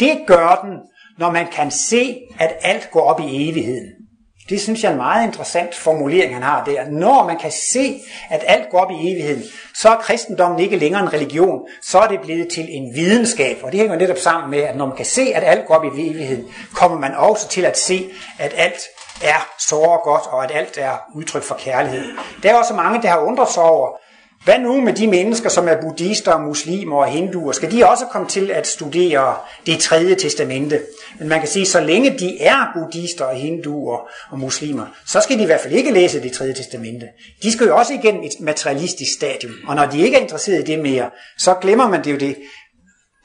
Det 0.00 0.18
gør 0.26 0.60
den, 0.64 0.78
når 1.18 1.30
man 1.30 1.46
kan 1.46 1.70
se, 1.70 2.20
at 2.38 2.56
alt 2.60 2.90
går 2.90 3.00
op 3.00 3.20
i 3.20 3.48
evigheden. 3.48 3.88
Det 4.48 4.60
synes 4.60 4.82
jeg 4.82 4.88
er 4.88 4.92
en 4.92 4.98
meget 4.98 5.26
interessant 5.26 5.74
formulering, 5.74 6.34
han 6.34 6.42
har 6.42 6.64
der. 6.64 6.90
Når 6.90 7.26
man 7.26 7.38
kan 7.38 7.50
se, 7.50 8.00
at 8.30 8.44
alt 8.46 8.70
går 8.70 8.78
op 8.78 8.90
i 8.90 9.12
evigheden, 9.12 9.42
så 9.74 9.88
er 9.88 9.96
kristendommen 9.96 10.60
ikke 10.60 10.76
længere 10.76 11.02
en 11.02 11.12
religion, 11.12 11.60
så 11.82 11.98
er 11.98 12.06
det 12.06 12.20
blevet 12.20 12.48
til 12.48 12.66
en 12.68 12.94
videnskab. 12.94 13.58
Og 13.62 13.72
det 13.72 13.80
hænger 13.80 13.96
netop 13.96 14.18
sammen 14.18 14.50
med, 14.50 14.58
at 14.58 14.76
når 14.76 14.86
man 14.86 14.96
kan 14.96 15.06
se, 15.06 15.32
at 15.34 15.44
alt 15.44 15.66
går 15.66 15.74
op 15.74 15.84
i 15.84 16.10
evigheden, 16.10 16.44
kommer 16.74 16.98
man 16.98 17.14
også 17.14 17.48
til 17.48 17.64
at 17.64 17.78
se, 17.78 18.10
at 18.38 18.52
alt 18.56 18.80
er 19.22 19.48
så 19.58 20.00
godt, 20.04 20.22
og 20.26 20.44
at 20.44 20.50
alt 20.54 20.78
er 20.78 20.96
udtryk 21.14 21.42
for 21.42 21.54
kærlighed. 21.54 22.04
Der 22.42 22.50
er 22.50 22.54
også 22.54 22.74
mange, 22.74 23.02
der 23.02 23.08
har 23.08 23.18
undret 23.18 23.48
sig 23.48 23.62
over, 23.62 23.98
hvad 24.44 24.58
nu 24.58 24.80
med 24.80 24.92
de 24.92 25.06
mennesker, 25.06 25.48
som 25.48 25.68
er 25.68 25.80
buddhister, 25.80 26.38
muslimer 26.38 26.96
og 26.96 27.06
hinduer? 27.06 27.52
Skal 27.52 27.72
de 27.72 27.88
også 27.88 28.04
komme 28.06 28.28
til 28.28 28.50
at 28.50 28.66
studere 28.66 29.36
det 29.66 29.78
tredje 29.78 30.14
testamente? 30.14 30.80
Men 31.18 31.28
man 31.28 31.38
kan 31.38 31.48
sige, 31.48 31.66
så 31.66 31.80
længe 31.80 32.18
de 32.18 32.42
er 32.42 32.66
buddhister 32.74 33.24
og 33.24 33.34
hinduer 33.34 33.98
og 34.30 34.38
muslimer, 34.38 34.86
så 35.06 35.20
skal 35.20 35.38
de 35.38 35.42
i 35.42 35.46
hvert 35.46 35.60
fald 35.60 35.74
ikke 35.74 35.90
læse 35.90 36.22
det 36.22 36.32
tredje 36.32 36.54
testamente. 36.54 37.06
De 37.42 37.52
skal 37.52 37.66
jo 37.66 37.76
også 37.76 37.92
igennem 37.92 38.22
et 38.22 38.40
materialistisk 38.40 39.14
stadium. 39.16 39.52
Og 39.66 39.76
når 39.76 39.86
de 39.86 40.00
ikke 40.00 40.16
er 40.16 40.20
interesseret 40.20 40.60
i 40.60 40.72
det 40.72 40.78
mere, 40.78 41.10
så 41.38 41.54
glemmer 41.54 41.88
man 41.88 42.04
det 42.04 42.12
jo 42.12 42.18
det. 42.18 42.36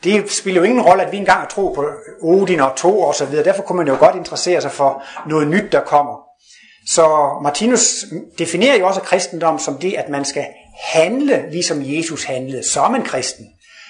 Det 0.03 0.31
spiller 0.31 0.61
jo 0.61 0.65
ingen 0.65 0.81
rolle, 0.81 1.03
at 1.03 1.11
vi 1.11 1.17
engang 1.17 1.49
tro 1.49 1.73
på 1.75 1.85
Odin 2.21 2.59
og 2.59 2.73
Thor 2.77 3.07
og 3.07 3.15
så 3.15 3.25
videre. 3.25 3.45
Derfor 3.45 3.63
kunne 3.63 3.77
man 3.77 3.87
jo 3.87 3.95
godt 3.99 4.15
interessere 4.15 4.61
sig 4.61 4.71
for 4.71 5.03
noget 5.27 5.47
nyt, 5.47 5.71
der 5.71 5.81
kommer. 5.81 6.31
Så 6.87 7.37
Martinus 7.43 8.05
definerer 8.37 8.77
jo 8.77 8.87
også 8.87 9.01
kristendom 9.01 9.59
som 9.59 9.77
det, 9.77 9.93
at 9.93 10.09
man 10.09 10.25
skal 10.25 10.45
handle, 10.79 11.51
ligesom 11.51 11.81
Jesus 11.83 12.23
handlede, 12.23 12.63
som 12.63 12.95
en 12.95 13.03
kristen. 13.03 13.45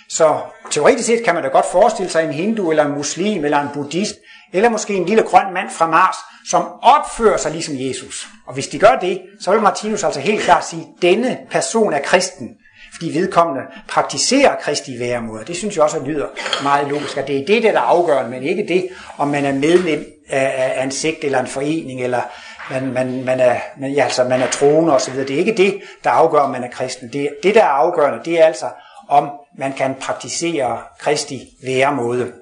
Så 0.10 0.39
teoretisk 0.72 1.06
set 1.06 1.24
kan 1.24 1.34
man 1.34 1.44
da 1.44 1.50
godt 1.50 1.65
forestille 1.72 2.12
sig 2.12 2.24
en 2.24 2.34
hindu, 2.34 2.70
eller 2.70 2.86
en 2.86 2.91
muslim, 2.91 3.46
eller 3.46 3.60
en 3.60 3.67
buddhist, 3.74 4.15
eller 4.54 4.70
måske 4.70 4.94
en 4.94 5.06
lille 5.06 5.24
grøn 5.24 5.54
mand 5.54 5.70
fra 5.70 5.88
Mars, 5.88 6.15
som 6.50 6.65
opfører 6.82 7.38
sig 7.38 7.52
ligesom 7.52 7.76
Jesus. 7.78 8.28
Og 8.48 8.54
hvis 8.54 8.67
de 8.67 8.80
gør 8.80 8.96
det, 9.02 9.22
så 9.41 9.52
vil 9.52 9.62
Martinus 9.62 10.04
altså 10.04 10.20
helt 10.20 10.41
klart 10.41 10.65
sige, 10.65 10.82
at 10.82 11.02
denne 11.02 11.38
person 11.52 11.94
er 11.94 12.00
kristen, 12.00 12.50
fordi 12.94 13.20
vedkommende 13.20 13.62
praktiserer 13.88 14.56
kristi 14.56 15.00
væremåde. 15.00 15.46
Det 15.46 15.56
synes 15.56 15.76
jeg 15.76 15.84
også 15.84 16.00
lyder 16.06 16.28
meget 16.63 16.88
logisk, 16.88 17.17
og 17.17 17.28
det 17.28 17.38
er 17.38 17.46
det, 17.46 17.63
der 17.63 17.72
er 17.72 17.78
afgørende, 17.80 18.32
men 18.32 18.44
ikke 18.44 18.65
det, 18.67 18.89
om 19.17 19.28
man 19.28 19.46
er 19.46 19.54
medlem 19.54 20.06
af 20.30 20.84
en 20.84 20.91
sekt 20.91 21.24
eller 21.24 21.39
en 21.39 21.48
forening, 21.48 22.04
eller 22.04 22.22
man, 22.71 22.93
man, 22.93 23.25
man, 23.25 23.39
er, 23.39 23.60
man, 23.77 23.91
ja, 23.91 24.03
altså, 24.03 24.23
man 24.23 24.41
er 24.41 24.49
troende 24.49 24.93
osv. 24.93 25.15
Det 25.15 25.31
er 25.31 25.38
ikke 25.38 25.57
det, 25.57 25.81
der 26.03 26.10
afgør, 26.10 26.39
om 26.39 26.49
man 26.49 26.63
er 26.63 26.69
kristen. 26.69 27.13
Det, 27.13 27.29
det, 27.43 27.55
der 27.55 27.63
er 27.63 27.67
afgørende, 27.67 28.19
det 28.25 28.41
er 28.41 28.45
altså, 28.45 28.69
om 29.10 29.29
man 29.57 29.73
kan 29.73 29.95
praktisere 30.01 30.81
kristi 30.99 31.47
væremåde. 31.63 32.34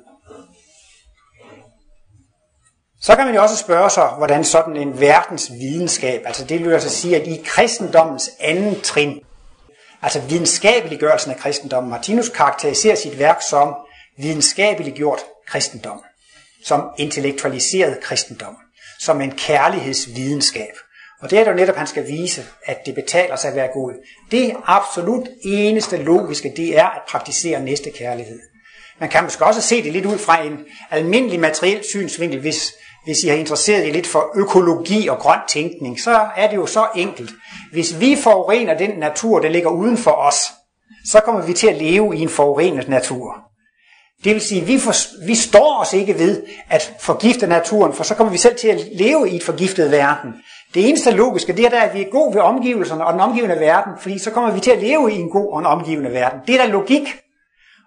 Så 3.01 3.15
kan 3.15 3.25
man 3.25 3.35
jo 3.35 3.41
også 3.41 3.57
spørge 3.57 3.89
sig, 3.89 4.07
hvordan 4.07 4.43
sådan 4.43 4.77
en 4.77 4.99
verdensvidenskab, 4.99 6.21
altså 6.25 6.45
det 6.45 6.65
vil 6.65 6.73
altså 6.73 6.89
sige, 6.89 7.21
at 7.21 7.27
i 7.27 7.41
kristendommens 7.45 8.29
anden 8.39 8.81
trin, 8.81 9.19
altså 10.01 10.19
videnskabeliggørelsen 10.19 11.31
af 11.31 11.37
kristendommen, 11.37 11.89
Martinus 11.89 12.29
karakteriserer 12.29 12.95
sit 12.95 13.19
værk 13.19 13.41
som 13.49 13.75
videnskabeliggjort 14.17 15.19
kristendom, 15.47 16.03
som 16.65 16.89
intellektualiseret 16.97 17.99
kristendom 17.99 18.55
som 18.99 19.21
en 19.21 19.31
kærlighedsvidenskab. 19.31 20.73
Og 21.21 21.29
det 21.29 21.39
er 21.39 21.49
jo 21.49 21.55
netop, 21.55 21.75
han 21.75 21.87
skal 21.87 22.07
vise, 22.07 22.45
at 22.65 22.85
det 22.85 22.95
betaler 22.95 23.35
sig 23.35 23.49
at 23.49 23.55
være 23.55 23.69
god. 23.73 23.93
Det 24.31 24.55
absolut 24.65 25.27
eneste 25.43 25.97
logiske, 25.97 26.53
det 26.57 26.77
er 26.77 26.85
at 26.85 27.01
praktisere 27.09 27.61
næste 27.61 27.91
kærlighed. 27.91 28.39
Man 28.99 29.09
kan 29.09 29.23
måske 29.23 29.45
også 29.45 29.61
se 29.61 29.83
det 29.83 29.93
lidt 29.93 30.05
ud 30.05 30.17
fra 30.17 30.41
en 30.43 30.59
almindelig 30.91 31.39
materiel 31.39 31.83
synsvinkel, 31.83 32.39
hvis, 32.39 32.73
hvis 33.05 33.23
I 33.23 33.27
har 33.27 33.35
interesseret 33.35 33.87
jer 33.87 33.93
lidt 33.93 34.07
for 34.07 34.31
økologi 34.35 35.07
og 35.07 35.17
grøn 35.17 35.39
tænkning, 35.47 35.99
så 35.99 36.27
er 36.35 36.47
det 36.47 36.55
jo 36.55 36.65
så 36.65 36.87
enkelt. 36.95 37.31
Hvis 37.71 37.99
vi 37.99 38.15
forurener 38.15 38.77
den 38.77 38.89
natur, 38.89 39.39
der 39.39 39.49
ligger 39.49 39.69
uden 39.69 39.97
for 39.97 40.11
os, 40.11 40.35
så 41.05 41.19
kommer 41.19 41.45
vi 41.45 41.53
til 41.53 41.67
at 41.67 41.75
leve 41.75 42.17
i 42.17 42.19
en 42.19 42.29
forurenet 42.29 42.89
natur. 42.89 43.48
Det 44.23 44.33
vil 44.33 44.41
sige, 44.41 44.65
vi, 44.65 44.79
for, 44.79 45.25
vi 45.25 45.35
står 45.35 45.79
os 45.81 45.93
ikke 45.93 46.19
ved 46.19 46.43
at 46.69 46.93
forgifte 46.99 47.47
naturen, 47.47 47.93
for 47.93 48.03
så 48.03 48.15
kommer 48.15 48.31
vi 48.31 48.37
selv 48.37 48.55
til 48.55 48.67
at 48.67 48.81
leve 48.93 49.29
i 49.29 49.35
et 49.35 49.43
forgiftet 49.43 49.91
verden. 49.91 50.33
Det 50.73 50.89
eneste 50.89 51.11
logiske, 51.11 51.53
det 51.53 51.65
er 51.65 51.69
der, 51.69 51.81
at 51.81 51.93
vi 51.93 52.01
er 52.01 52.09
gode 52.11 52.35
ved 52.35 52.41
omgivelserne 52.41 53.05
og 53.05 53.13
den 53.13 53.21
omgivende 53.21 53.59
verden, 53.59 53.93
fordi 53.99 54.17
så 54.17 54.31
kommer 54.31 54.51
vi 54.51 54.59
til 54.59 54.71
at 54.71 54.83
leve 54.83 55.11
i 55.11 55.15
en 55.15 55.29
god 55.29 55.53
og 55.53 55.59
en 55.59 55.65
omgivende 55.65 56.11
verden. 56.11 56.39
Det 56.47 56.55
er 56.55 56.65
der 56.65 56.71
logik. 56.71 57.07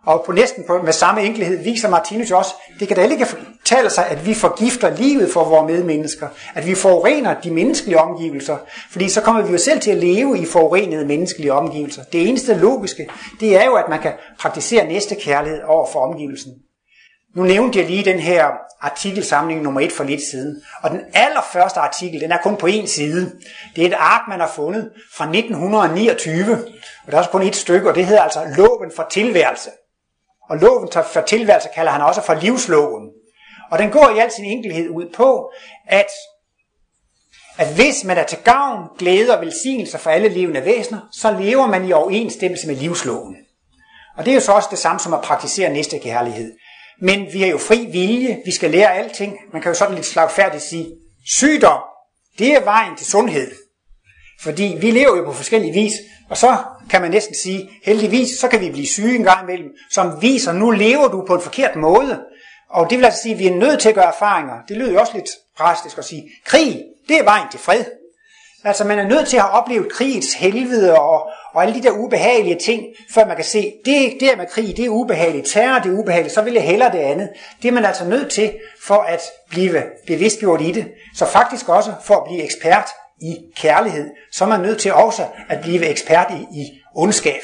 Og 0.07 0.23
på 0.27 0.33
næsten 0.33 0.65
på, 0.67 0.83
med 0.83 0.93
samme 0.93 1.23
enkelhed 1.23 1.65
viser 1.65 1.89
Martinus 1.89 2.31
også, 2.31 2.55
det 2.81 2.89
kan 2.89 2.97
da 2.97 3.03
ikke 3.03 3.27
fortælle 3.27 3.91
sig, 3.91 4.07
at 4.07 4.27
vi 4.27 4.35
forgifter 4.35 4.97
livet 4.97 5.33
for 5.33 5.45
vores 5.45 5.73
medmennesker, 5.73 6.29
at 6.55 6.67
vi 6.67 6.75
forurener 6.75 7.41
de 7.41 7.51
menneskelige 7.51 7.99
omgivelser, 7.99 8.57
fordi 8.91 9.09
så 9.09 9.21
kommer 9.21 9.43
vi 9.43 9.53
jo 9.53 9.59
selv 9.59 9.81
til 9.81 9.91
at 9.91 9.97
leve 9.97 10.39
i 10.39 10.47
forurenede 10.47 11.07
menneskelige 11.07 11.53
omgivelser. 11.53 12.03
Det 12.05 12.29
eneste 12.29 12.55
logiske, 12.55 13.09
det 13.41 13.57
er 13.57 13.65
jo, 13.65 13.75
at 13.75 13.89
man 13.89 14.01
kan 14.01 14.13
praktisere 14.39 14.87
næste 14.87 15.15
kærlighed 15.15 15.63
over 15.63 15.87
for 15.93 16.01
omgivelsen. 16.01 16.53
Nu 17.37 17.43
nævnte 17.43 17.79
jeg 17.79 17.87
lige 17.87 18.05
den 18.05 18.19
her 18.19 18.47
artikelsamling 18.81 19.63
nummer 19.63 19.81
et 19.81 19.93
for 19.93 20.05
lidt 20.05 20.23
siden, 20.31 20.63
og 20.83 20.91
den 20.91 21.01
allerførste 21.15 21.81
artikel, 21.81 22.21
den 22.21 22.33
er 22.33 22.39
kun 22.43 22.57
på 22.57 22.67
en 22.67 22.87
side. 22.87 23.33
Det 23.77 23.85
er 23.85 23.89
et 23.89 23.95
ark, 23.99 24.21
man 24.29 24.41
har 24.41 24.53
fundet 24.57 24.91
fra 25.15 25.25
1929, 25.25 26.53
og 27.07 27.13
der 27.13 27.13
er 27.13 27.19
også 27.19 27.31
kun 27.31 27.43
et 27.43 27.57
stykke, 27.57 27.89
og 27.89 27.95
det 27.95 28.07
hedder 28.07 28.23
altså 28.23 28.41
Loven 28.57 28.93
for 28.97 29.07
tilværelse. 29.11 29.71
Og 30.51 30.57
loven 30.57 30.89
for 31.13 31.21
tilværelse 31.21 31.69
kalder 31.75 31.93
han 31.93 32.01
også 32.01 32.21
for 32.23 32.35
livsloven. 32.35 33.11
Og 33.71 33.79
den 33.79 33.91
går 33.91 34.11
i 34.17 34.19
al 34.19 34.31
sin 34.31 34.45
enkelhed 34.45 34.89
ud 34.89 35.13
på, 35.15 35.53
at, 35.87 36.09
at 37.59 37.75
hvis 37.75 38.05
man 38.05 38.19
er 38.19 38.25
til 38.25 38.39
gavn, 38.39 38.89
glæde 38.99 39.37
og 39.37 39.41
velsignelse 39.41 39.99
for 39.99 40.11
alle 40.11 40.29
levende 40.29 40.65
væsener, 40.65 41.01
så 41.13 41.31
lever 41.41 41.67
man 41.67 41.89
i 41.89 41.93
overensstemmelse 41.93 42.67
med 42.67 42.77
livsloven. 42.77 43.37
Og 44.17 44.25
det 44.25 44.31
er 44.31 44.35
jo 44.35 44.41
så 44.41 44.53
også 44.53 44.69
det 44.71 44.79
samme 44.79 45.01
som 45.01 45.15
at 45.15 45.21
praktisere 45.21 45.73
næste 45.73 45.99
kærlighed. 45.99 46.53
Men 47.01 47.33
vi 47.33 47.41
har 47.41 47.49
jo 47.49 47.59
fri 47.59 47.87
vilje, 47.93 48.43
vi 48.45 48.51
skal 48.51 48.71
lære 48.71 48.95
alting. 48.95 49.37
Man 49.53 49.63
kan 49.63 49.71
jo 49.71 49.75
sådan 49.75 49.95
lidt 49.95 50.07
slagfærdigt 50.07 50.63
sige, 50.63 50.87
sygdom, 51.27 51.81
det 52.39 52.55
er 52.55 52.65
vejen 52.65 52.97
til 52.97 53.07
sundhed. 53.07 53.53
Fordi 54.41 54.77
vi 54.81 54.91
lever 54.91 55.17
jo 55.17 55.25
på 55.25 55.33
forskellige 55.33 55.73
vis, 55.73 55.93
og 56.31 56.37
så 56.37 56.57
kan 56.91 57.01
man 57.01 57.11
næsten 57.11 57.35
sige, 57.35 57.71
heldigvis, 57.85 58.39
så 58.39 58.49
kan 58.49 58.61
vi 58.61 58.71
blive 58.71 58.87
syge 58.87 59.15
en 59.15 59.25
gang 59.25 59.43
imellem, 59.43 59.71
som 59.91 60.23
viser, 60.23 60.53
nu 60.53 60.71
lever 60.71 61.09
du 61.09 61.25
på 61.27 61.35
en 61.35 61.41
forkert 61.41 61.77
måde. 61.77 62.21
Og 62.71 62.91
det 62.91 62.99
vil 62.99 63.05
altså 63.05 63.23
sige, 63.23 63.33
at 63.33 63.39
vi 63.39 63.47
er 63.47 63.55
nødt 63.55 63.81
til 63.81 63.89
at 63.89 63.95
gøre 63.95 64.15
erfaringer. 64.15 64.55
Det 64.69 64.77
lyder 64.77 64.93
jo 64.93 65.01
også 65.01 65.13
lidt 65.15 65.31
drastisk 65.59 65.99
at 65.99 66.05
sige, 66.05 66.31
krig, 66.47 66.83
det 67.09 67.19
er 67.19 67.25
vejen 67.25 67.49
til 67.51 67.61
fred. 67.61 67.85
Altså 68.65 68.85
man 68.85 68.99
er 68.99 69.09
nødt 69.09 69.29
til 69.29 69.37
at 69.37 69.43
have 69.43 69.53
oplevet 69.53 69.93
krigets 69.93 70.35
helvede 70.35 70.99
og, 71.01 71.31
og 71.53 71.63
alle 71.63 71.75
de 71.75 71.83
der 71.83 71.91
ubehagelige 71.91 72.59
ting, 72.59 72.83
før 73.15 73.27
man 73.27 73.37
kan 73.37 73.45
se, 73.45 73.73
det, 73.85 74.17
det 74.21 74.33
er 74.33 74.37
med 74.37 74.47
krig, 74.47 74.77
det 74.77 74.85
er 74.85 74.89
ubehageligt, 74.89 75.47
terror, 75.47 75.79
det 75.79 75.93
er 75.93 75.99
ubehageligt, 75.99 76.35
så 76.35 76.43
vil 76.43 76.53
jeg 76.53 76.63
hellere 76.63 76.93
det 76.93 76.99
andet. 76.99 77.29
Det 77.63 77.69
er 77.69 77.73
man 77.73 77.85
altså 77.85 78.05
nødt 78.05 78.31
til 78.31 78.53
for 78.83 78.99
at 78.99 79.21
blive 79.51 79.83
bevidstgjort 80.07 80.61
i 80.61 80.73
det. 80.73 80.89
Så 81.15 81.27
faktisk 81.27 81.69
også 81.69 81.93
for 82.05 82.15
at 82.15 82.25
blive 82.25 82.43
ekspert 82.43 82.89
i 83.23 83.37
kærlighed, 83.57 84.11
så 84.33 84.45
er 84.45 84.49
man 84.49 84.61
nødt 84.61 84.81
til 84.81 84.93
også 84.93 85.27
at 85.49 85.61
blive 85.61 85.87
ekspert 85.87 86.27
i, 86.31 86.61
i 86.61 86.81
ondskab. 86.95 87.41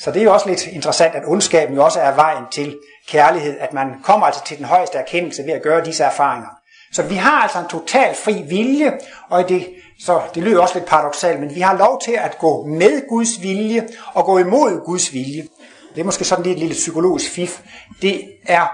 Så 0.00 0.10
det 0.10 0.20
er 0.20 0.24
jo 0.24 0.32
også 0.32 0.48
lidt 0.48 0.66
interessant, 0.66 1.14
at 1.14 1.22
ondskaben 1.26 1.74
jo 1.74 1.84
også 1.84 2.00
er 2.00 2.14
vejen 2.14 2.44
til 2.52 2.78
kærlighed, 3.08 3.56
at 3.60 3.72
man 3.72 3.88
kommer 4.04 4.26
altså 4.26 4.44
til 4.44 4.58
den 4.58 4.66
højeste 4.66 4.98
erkendelse 4.98 5.42
ved 5.44 5.52
at 5.52 5.62
gøre 5.62 5.84
disse 5.84 6.04
erfaringer. 6.04 6.48
Så 6.92 7.02
vi 7.02 7.14
har 7.14 7.42
altså 7.42 7.58
en 7.58 7.68
total 7.68 8.14
fri 8.14 8.42
vilje, 8.48 8.98
og 9.30 9.48
det, 9.48 9.66
så 10.00 10.20
det 10.34 10.42
lyder 10.42 10.60
også 10.62 10.74
lidt 10.74 10.88
paradoxalt, 10.88 11.40
men 11.40 11.54
vi 11.54 11.60
har 11.60 11.76
lov 11.76 12.00
til 12.04 12.12
at 12.12 12.38
gå 12.38 12.66
med 12.66 13.08
Guds 13.08 13.42
vilje 13.42 13.88
og 14.14 14.24
gå 14.24 14.38
imod 14.38 14.84
Guds 14.84 15.12
vilje. 15.12 15.48
Det 15.94 16.00
er 16.00 16.04
måske 16.04 16.24
sådan 16.24 16.44
lidt 16.44 16.54
et 16.54 16.58
lille 16.58 16.74
psykologisk 16.74 17.30
fif. 17.30 17.60
Det 18.02 18.22
er, 18.46 18.66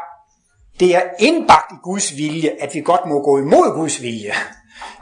det 0.80 0.96
er 0.96 1.02
indbagt 1.18 1.72
i 1.72 1.76
Guds 1.82 2.16
vilje, 2.16 2.50
at 2.60 2.74
vi 2.74 2.80
godt 2.80 3.06
må 3.06 3.22
gå 3.22 3.38
imod 3.38 3.74
Guds 3.74 4.02
vilje. 4.02 4.32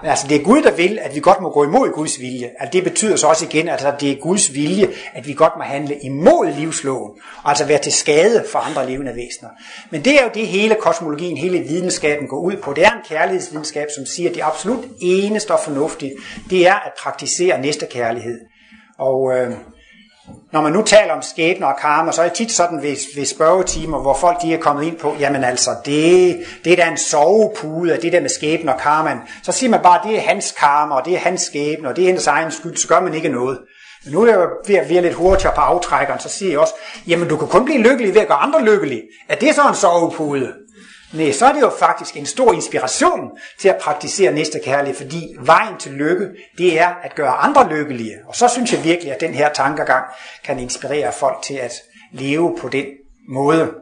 Men 0.02 0.10
altså, 0.10 0.26
det 0.28 0.36
er 0.40 0.44
Gud, 0.44 0.62
der 0.62 0.70
vil, 0.70 0.98
at 1.02 1.14
vi 1.14 1.20
godt 1.20 1.40
må 1.40 1.50
gå 1.50 1.64
imod 1.64 1.92
Guds 1.92 2.20
vilje. 2.20 2.50
Altså, 2.58 2.72
det 2.72 2.84
betyder 2.84 3.16
så 3.16 3.26
også 3.26 3.44
igen, 3.44 3.68
altså, 3.68 3.88
at 3.88 4.00
det 4.00 4.10
er 4.10 4.16
Guds 4.16 4.54
vilje, 4.54 4.88
at 5.14 5.26
vi 5.26 5.32
godt 5.32 5.52
må 5.56 5.62
handle 5.62 5.98
imod 6.02 6.52
livsloven, 6.58 7.12
og 7.42 7.48
altså 7.48 7.64
være 7.64 7.78
til 7.78 7.92
skade 7.92 8.44
for 8.52 8.58
andre 8.58 8.90
levende 8.90 9.14
væsener. 9.14 9.50
Men 9.90 10.04
det 10.04 10.20
er 10.20 10.24
jo 10.24 10.30
det 10.34 10.46
hele 10.46 10.76
kosmologien, 10.80 11.36
hele 11.36 11.58
videnskaben 11.58 12.28
går 12.28 12.40
ud 12.40 12.56
på. 12.56 12.72
Det 12.72 12.84
er 12.84 12.90
en 12.90 13.04
kærlighedsvidenskab, 13.08 13.88
som 13.96 14.06
siger, 14.06 14.28
at 14.28 14.34
det 14.34 14.42
absolut 14.44 14.84
eneste 15.00 15.50
og 15.50 15.60
fornuftige, 15.64 16.12
det 16.50 16.66
er 16.66 16.74
at 16.74 16.92
praktisere 16.98 17.60
næste 17.60 17.86
kærlighed. 17.86 18.40
Og 18.98 19.32
øh, 19.36 19.52
når 20.52 20.60
man 20.62 20.72
nu 20.72 20.82
taler 20.82 21.12
om 21.12 21.22
skæbne 21.22 21.66
og 21.66 21.76
karma, 21.80 22.12
så 22.12 22.22
er 22.22 22.28
det 22.28 22.36
tit 22.36 22.52
sådan 22.52 22.82
ved, 22.82 22.96
ved 23.16 23.24
spørgetimer, 23.24 23.98
hvor 23.98 24.14
folk 24.14 24.42
de 24.42 24.54
er 24.54 24.58
kommet 24.58 24.84
ind 24.84 24.96
på, 24.96 25.16
jamen 25.20 25.44
altså, 25.44 25.70
det, 25.84 26.36
det 26.64 26.72
er 26.72 26.76
da 26.76 26.90
en 26.90 26.96
sovepude 26.96 27.92
af 27.92 27.98
det 27.98 28.12
der 28.12 28.20
med 28.20 28.28
skæbne 28.28 28.74
og 28.74 28.80
karma. 28.80 29.18
Så 29.42 29.52
siger 29.52 29.70
man 29.70 29.80
bare, 29.82 30.08
det 30.08 30.16
er 30.16 30.20
hans 30.20 30.54
karma, 30.58 30.94
og 30.94 31.04
det 31.04 31.14
er 31.14 31.18
hans 31.18 31.40
skæbne, 31.42 31.88
og 31.88 31.96
det 31.96 32.02
er 32.02 32.06
hendes 32.06 32.26
egen 32.26 32.50
skyld, 32.50 32.76
så 32.76 32.88
gør 32.88 33.00
man 33.00 33.14
ikke 33.14 33.28
noget. 33.28 33.58
Men 34.04 34.12
nu 34.12 34.22
er 34.22 34.26
jeg 34.26 34.48
ved 34.66 34.76
at 34.76 34.90
være 34.90 35.02
lidt 35.02 35.14
hurtigere 35.14 35.54
på 35.54 35.60
aftrækkeren, 35.60 36.20
så 36.20 36.28
siger 36.28 36.50
jeg 36.50 36.58
også, 36.58 36.74
jamen 37.06 37.28
du 37.28 37.36
kan 37.36 37.48
kun 37.48 37.64
blive 37.64 37.82
lykkelig 37.82 38.14
ved 38.14 38.20
at 38.20 38.28
gøre 38.28 38.38
andre 38.38 38.64
lykkelige. 38.64 39.02
Er 39.28 39.34
det 39.34 39.54
så 39.54 39.68
en 39.68 39.74
sovepude? 39.74 40.52
Nej, 41.12 41.32
så 41.32 41.46
er 41.46 41.52
det 41.52 41.60
jo 41.60 41.70
faktisk 41.78 42.16
en 42.16 42.26
stor 42.26 42.52
inspiration 42.52 43.30
til 43.58 43.68
at 43.68 43.78
praktisere 43.80 44.32
næste 44.32 44.60
kærlighed, 44.64 44.96
fordi 44.96 45.36
vejen 45.40 45.76
til 45.78 45.92
lykke, 45.92 46.28
det 46.58 46.80
er 46.80 46.88
at 47.02 47.14
gøre 47.14 47.30
andre 47.30 47.68
lykkelige. 47.68 48.16
Og 48.26 48.34
så 48.34 48.48
synes 48.48 48.72
jeg 48.72 48.84
virkelig, 48.84 49.12
at 49.12 49.20
den 49.20 49.34
her 49.34 49.52
tankegang 49.52 50.04
kan 50.44 50.58
inspirere 50.58 51.12
folk 51.12 51.42
til 51.42 51.54
at 51.54 51.72
leve 52.12 52.56
på 52.60 52.68
den 52.68 52.86
måde. 53.28 53.74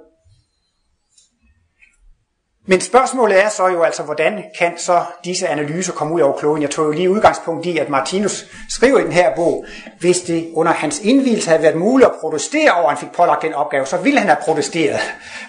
Men 2.71 2.81
spørgsmålet 2.81 3.45
er 3.45 3.49
så 3.49 3.69
jo 3.69 3.83
altså, 3.83 4.03
hvordan 4.03 4.45
kan 4.59 4.73
så 4.79 5.05
disse 5.25 5.49
analyser 5.49 5.93
komme 5.93 6.15
ud 6.15 6.21
over 6.21 6.39
kloden? 6.39 6.63
Jeg 6.63 6.71
tog 6.71 6.87
jo 6.87 6.91
lige 6.91 7.11
udgangspunkt 7.11 7.67
i, 7.67 7.79
at 7.79 7.89
Martinus 7.89 8.47
skriver 8.69 8.99
i 8.99 9.03
den 9.03 9.13
her 9.13 9.35
bog, 9.37 9.65
hvis 10.01 10.21
det 10.21 10.51
under 10.55 10.73
hans 10.73 11.01
indvielse 11.01 11.49
havde 11.49 11.63
været 11.63 11.77
muligt 11.77 12.09
at 12.11 12.15
protestere 12.21 12.73
over, 12.73 12.83
at 12.83 12.89
han 12.89 12.99
fik 12.99 13.17
pålagt 13.17 13.43
den 13.43 13.55
opgave, 13.55 13.87
så 13.87 13.97
ville 13.97 14.19
han 14.19 14.29
have 14.29 14.39
protesteret. 14.43 15.01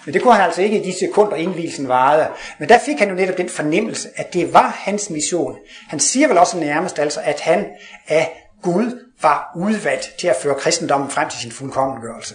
Men 0.04 0.14
det 0.14 0.22
kunne 0.22 0.34
han 0.34 0.44
altså 0.44 0.62
ikke 0.62 0.80
i 0.80 0.84
de 0.92 0.98
sekunder, 0.98 1.36
indvielsen 1.36 1.88
varede. 1.88 2.26
Men 2.58 2.68
der 2.68 2.78
fik 2.78 2.98
han 2.98 3.08
jo 3.08 3.14
netop 3.14 3.38
den 3.38 3.48
fornemmelse, 3.48 4.08
at 4.16 4.34
det 4.34 4.54
var 4.54 4.76
hans 4.78 5.10
mission. 5.10 5.56
Han 5.88 6.00
siger 6.00 6.28
vel 6.28 6.38
også 6.38 6.56
nærmest 6.56 6.98
altså, 6.98 7.20
at 7.24 7.40
han 7.40 7.66
af 8.08 8.50
Gud 8.62 9.04
var 9.22 9.52
udvalgt 9.56 10.10
til 10.18 10.28
at 10.28 10.36
føre 10.42 10.54
kristendommen 10.54 11.10
frem 11.10 11.28
til 11.28 11.40
sin 11.40 11.52
fuldkommengørelse. 11.52 12.34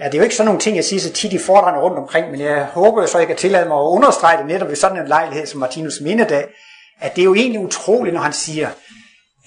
Ja, 0.00 0.04
det 0.04 0.14
er 0.14 0.18
jo 0.18 0.24
ikke 0.24 0.36
sådan 0.36 0.46
nogle 0.46 0.60
ting, 0.60 0.76
jeg 0.76 0.84
siger 0.84 1.00
så 1.00 1.12
tit 1.12 1.32
i 1.32 1.38
foredragene 1.38 1.82
rundt 1.82 1.98
omkring, 1.98 2.30
men 2.30 2.40
jeg 2.40 2.64
håber 2.64 3.06
så, 3.06 3.18
jeg 3.18 3.26
kan 3.26 3.36
tillade 3.36 3.68
mig 3.68 3.76
at 3.76 3.82
understrege 3.82 4.38
det 4.38 4.46
netop 4.46 4.68
ved 4.68 4.76
sådan 4.76 4.98
en 4.98 5.08
lejlighed 5.08 5.46
som 5.46 5.60
Martinus 5.60 6.00
Mindedag, 6.00 6.46
at 7.00 7.16
det 7.16 7.22
er 7.22 7.24
jo 7.24 7.34
egentlig 7.34 7.60
utroligt, 7.60 8.14
når 8.14 8.20
han 8.20 8.32
siger, 8.32 8.68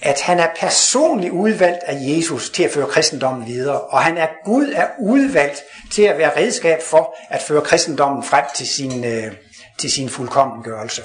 at 0.02 0.20
han 0.20 0.38
er 0.38 0.48
personligt 0.56 1.32
udvalgt 1.32 1.82
af 1.86 1.96
Jesus 2.00 2.50
til 2.50 2.62
at 2.62 2.70
føre 2.70 2.86
kristendommen 2.86 3.46
videre, 3.46 3.80
og 3.80 4.02
han 4.02 4.18
er 4.18 4.26
Gud 4.44 4.72
er 4.74 4.86
udvalgt 5.00 5.62
til 5.92 6.02
at 6.02 6.18
være 6.18 6.36
redskab 6.36 6.82
for 6.82 7.16
at 7.30 7.42
føre 7.42 7.60
kristendommen 7.60 8.22
frem 8.22 8.44
til 8.54 8.68
sin, 8.68 9.04
øh, 9.04 9.32
til 9.78 9.92
sin 9.92 10.08
fuldkommengørelse. 10.08 11.02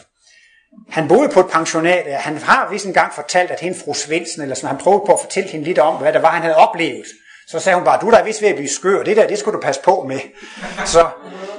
Han 0.89 1.07
boede 1.07 1.29
på 1.29 1.39
et 1.39 1.49
pensionat, 1.51 2.07
og 2.07 2.21
han 2.21 2.38
har 2.38 2.69
vist 2.71 2.86
engang 2.86 3.13
fortalt, 3.13 3.51
at 3.51 3.60
hende 3.60 3.79
fru 3.79 3.93
Svendsen, 3.93 4.41
eller 4.41 4.55
sådan, 4.55 4.69
han 4.69 4.77
prøvede 4.77 5.03
på 5.05 5.13
at 5.13 5.19
fortælle 5.19 5.49
hende 5.49 5.65
lidt 5.65 5.79
om, 5.79 5.95
hvad 5.95 6.13
det 6.13 6.21
var, 6.21 6.31
han 6.31 6.41
havde 6.41 6.55
oplevet. 6.55 7.05
Så 7.47 7.60
sagde 7.60 7.75
hun 7.75 7.86
bare, 7.86 7.99
du 8.01 8.10
er 8.10 8.23
vist 8.23 8.41
ved 8.41 8.49
at 8.49 8.55
blive 8.55 8.69
skør, 8.69 9.03
det 9.03 9.17
der, 9.17 9.27
det 9.27 9.39
skulle 9.39 9.55
du 9.55 9.62
passe 9.62 9.81
på 9.81 10.05
med. 10.07 10.19
Så, 10.86 11.07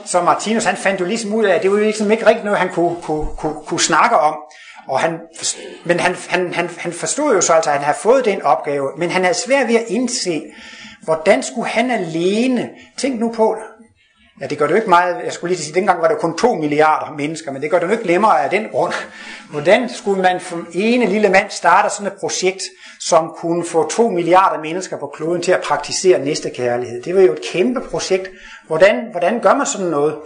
så 0.04 0.22
Martinus, 0.22 0.64
han 0.64 0.76
fandt 0.76 1.00
jo 1.00 1.04
ligesom 1.04 1.34
ud 1.34 1.44
af, 1.44 1.54
at 1.54 1.62
det 1.62 1.70
var 1.70 1.78
ligesom 1.78 2.10
ikke 2.10 2.26
rigtig 2.26 2.44
noget, 2.44 2.58
han 2.58 2.68
kunne, 2.68 2.96
kunne, 3.02 3.26
kunne, 3.36 3.54
kunne 3.66 3.80
snakke 3.80 4.16
om. 4.16 4.36
Og 4.88 5.00
han, 5.00 5.20
men 5.84 6.00
han, 6.00 6.16
han, 6.28 6.54
han, 6.54 6.70
han 6.78 6.92
forstod 6.92 7.34
jo 7.34 7.40
så 7.40 7.52
altså, 7.52 7.70
at 7.70 7.76
han 7.76 7.84
havde 7.84 7.98
fået 7.98 8.24
den 8.24 8.42
opgave, 8.42 8.90
men 8.98 9.10
han 9.10 9.22
havde 9.22 9.38
svært 9.38 9.68
ved 9.68 9.74
at 9.74 9.84
indse, 9.88 10.42
hvordan 11.02 11.42
skulle 11.42 11.68
han 11.68 11.90
alene, 11.90 12.70
tænk 12.96 13.20
nu 13.20 13.32
på, 13.32 13.56
Ja, 14.40 14.46
det 14.46 14.58
gør 14.58 14.66
det 14.66 14.72
jo 14.72 14.76
ikke 14.76 14.88
meget, 14.88 15.16
jeg 15.24 15.32
skulle 15.32 15.54
lige 15.54 15.64
sige, 15.64 15.74
dengang 15.74 16.02
var 16.02 16.08
der 16.08 16.14
kun 16.14 16.36
2 16.36 16.54
milliarder 16.54 17.12
mennesker, 17.12 17.52
men 17.52 17.62
det 17.62 17.70
gør 17.70 17.78
det 17.78 17.86
jo 17.86 17.92
ikke 17.92 18.06
nemmere 18.06 18.42
af 18.44 18.50
den 18.50 18.68
grund. 18.70 18.92
Hvordan 19.50 19.88
skulle 19.88 20.22
man 20.22 20.40
som 20.40 20.66
ene 20.72 21.06
lille 21.06 21.28
mand 21.28 21.50
starte 21.50 21.94
sådan 21.94 22.06
et 22.06 22.18
projekt, 22.20 22.62
som 23.00 23.34
kunne 23.36 23.64
få 23.64 23.88
2 23.88 24.08
milliarder 24.08 24.62
mennesker 24.62 24.98
på 24.98 25.06
kloden 25.06 25.42
til 25.42 25.52
at 25.52 25.60
praktisere 25.60 26.18
næste 26.18 26.50
kærlighed? 26.50 27.02
Det 27.02 27.14
var 27.14 27.20
jo 27.20 27.32
et 27.32 27.40
kæmpe 27.52 27.80
projekt. 27.80 28.30
Hvordan, 28.66 29.04
hvordan 29.10 29.40
gør 29.40 29.54
man 29.54 29.66
sådan 29.66 29.86
noget? 29.86 30.16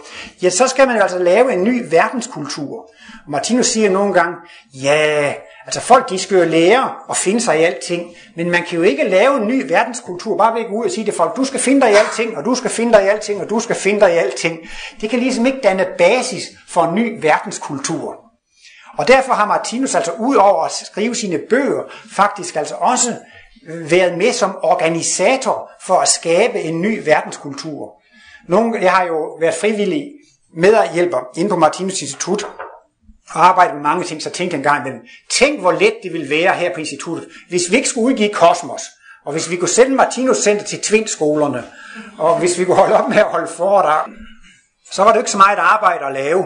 Ja, 0.41 0.49
så 0.49 0.67
skal 0.67 0.87
man 0.87 0.95
jo 0.95 1.01
altså 1.01 1.19
lave 1.19 1.53
en 1.53 1.63
ny 1.63 1.85
verdenskultur. 1.89 2.91
Martinus 3.27 3.65
siger 3.65 3.89
nogle 3.89 4.13
gange, 4.13 4.35
ja, 4.73 5.33
Altså 5.65 5.81
folk, 5.81 6.09
de 6.09 6.19
skal 6.19 6.37
jo 6.37 6.43
lære 6.43 6.93
og 7.07 7.17
finde 7.17 7.41
sig 7.41 7.59
i 7.59 7.63
alting, 7.63 8.15
men 8.35 8.51
man 8.51 8.63
kan 8.63 8.77
jo 8.77 8.83
ikke 8.83 9.03
lave 9.03 9.37
en 9.37 9.47
ny 9.47 9.71
verdenskultur, 9.71 10.37
bare 10.37 10.53
ved 10.55 10.61
at 10.61 10.67
gå 10.67 10.75
ud 10.75 10.85
og 10.85 10.91
sige 10.91 11.05
til 11.05 11.13
folk, 11.13 11.35
du 11.35 11.45
skal 11.45 11.59
finde 11.59 11.81
dig 11.81 11.91
i 11.91 11.95
alting, 11.95 12.37
og 12.37 12.45
du 12.45 12.55
skal 12.55 12.69
finde 12.69 12.93
dig 12.93 13.05
i 13.05 13.07
alting, 13.07 13.41
og 13.41 13.49
du 13.49 13.59
skal 13.59 13.75
finde 13.75 13.99
dig 13.99 14.13
i 14.13 14.17
alting. 14.17 14.59
Det 15.01 15.09
kan 15.09 15.19
ligesom 15.19 15.45
ikke 15.45 15.59
danne 15.63 15.85
basis 15.97 16.43
for 16.67 16.83
en 16.83 16.95
ny 16.95 17.21
verdenskultur. 17.21 18.15
Og 18.97 19.07
derfor 19.07 19.33
har 19.33 19.45
Martinus 19.45 19.95
altså 19.95 20.11
ud 20.19 20.35
over 20.35 20.63
at 20.63 20.71
skrive 20.71 21.15
sine 21.15 21.39
bøger, 21.49 21.83
faktisk 22.15 22.55
altså 22.55 22.75
også 22.75 23.15
øh, 23.69 23.91
været 23.91 24.17
med 24.17 24.33
som 24.33 24.57
organisator 24.61 25.69
for 25.81 25.95
at 25.95 26.07
skabe 26.07 26.61
en 26.61 26.81
ny 26.81 27.05
verdenskultur. 27.05 27.93
Nogle, 28.49 28.81
jeg 28.81 28.91
har 28.91 29.05
jo 29.05 29.37
været 29.39 29.53
frivillig 29.53 30.11
medhjælper 30.57 31.19
inde 31.37 31.49
på 31.49 31.55
Martinus 31.55 32.01
Institut, 32.01 32.47
og 33.29 33.45
arbejdet 33.45 33.75
med 33.75 33.83
mange 33.83 34.03
ting, 34.03 34.21
så 34.21 34.29
tænkte 34.29 34.55
jeg 34.55 34.59
engang, 34.59 34.83
men 34.83 35.01
tænk 35.31 35.59
hvor 35.59 35.71
let 35.71 35.93
det 36.03 36.13
ville 36.13 36.29
være 36.29 36.55
her 36.55 36.73
på 36.73 36.79
instituttet, 36.79 37.29
hvis 37.49 37.71
vi 37.71 37.75
ikke 37.75 37.89
skulle 37.89 38.05
udgive 38.05 38.29
Kosmos, 38.29 38.81
og 39.25 39.31
hvis 39.31 39.49
vi 39.49 39.55
kunne 39.55 39.69
sende 39.69 39.95
Martinus 39.95 40.37
Center 40.37 40.65
til 40.65 40.81
tvinskolerne, 40.81 41.63
og 42.17 42.39
hvis 42.39 42.59
vi 42.59 42.65
kunne 42.65 42.77
holde 42.77 42.95
op 42.95 43.09
med 43.09 43.17
at 43.17 43.31
holde 43.31 43.47
foredrag, 43.47 44.05
så 44.91 45.03
var 45.03 45.11
det 45.11 45.19
ikke 45.19 45.31
så 45.31 45.37
meget 45.37 45.57
arbejde 45.57 46.05
at 46.05 46.13
lave. 46.13 46.45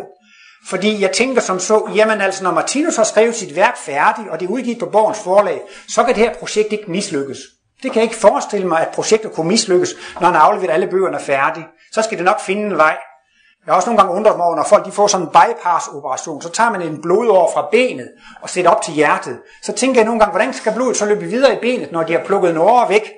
Fordi 0.67 1.01
jeg 1.01 1.11
tænker 1.11 1.41
som 1.41 1.59
så, 1.59 1.91
jamen 1.95 2.21
altså 2.21 2.43
når 2.43 2.51
Martinus 2.51 2.95
har 2.95 3.03
skrevet 3.03 3.35
sit 3.35 3.55
værk 3.55 3.77
færdigt, 3.77 4.29
og 4.29 4.39
det 4.39 4.45
er 4.45 4.49
udgivet 4.49 4.79
på 4.79 4.85
Borgens 4.85 5.19
forlag, 5.23 5.61
så 5.89 6.03
kan 6.03 6.15
det 6.15 6.23
her 6.23 6.33
projekt 6.33 6.71
ikke 6.71 6.91
mislykkes. 6.91 7.37
Det 7.83 7.91
kan 7.91 7.95
jeg 7.95 8.03
ikke 8.03 8.15
forestille 8.15 8.67
mig, 8.67 8.81
at 8.81 8.93
projektet 8.93 9.31
kunne 9.31 9.47
mislykkes, 9.47 9.95
når 10.19 10.25
han 10.25 10.35
har 10.35 10.41
afleveret 10.41 10.73
alle 10.73 10.87
bøgerne 10.87 11.19
færdige. 11.19 11.65
Så 11.91 12.01
skal 12.01 12.17
det 12.17 12.25
nok 12.25 12.41
finde 12.41 12.61
en 12.61 12.77
vej. 12.77 12.97
Jeg 13.67 13.73
har 13.73 13.77
også 13.77 13.89
nogle 13.89 14.01
gange 14.01 14.15
undret 14.15 14.37
mig 14.37 14.45
over, 14.45 14.55
når 14.55 14.63
folk 14.63 14.85
de 14.85 14.91
får 14.91 15.07
sådan 15.07 15.27
en 15.27 15.31
bypass-operation, 15.33 16.41
så 16.41 16.49
tager 16.49 16.69
man 16.69 16.81
en 16.81 17.01
blodår 17.01 17.51
fra 17.53 17.67
benet 17.71 18.09
og 18.41 18.49
sætter 18.49 18.71
op 18.71 18.81
til 18.81 18.93
hjertet. 18.93 19.39
Så 19.63 19.73
tænker 19.73 19.99
jeg 20.01 20.05
nogle 20.05 20.19
gange, 20.19 20.31
hvordan 20.31 20.53
skal 20.53 20.73
blodet 20.73 20.97
så 20.97 21.05
løbe 21.05 21.25
videre 21.25 21.53
i 21.53 21.59
benet, 21.59 21.91
når 21.91 22.03
de 22.03 22.13
har 22.13 22.23
plukket 22.23 22.49
en 22.51 22.57
åre 22.57 22.89
væk? 22.89 23.11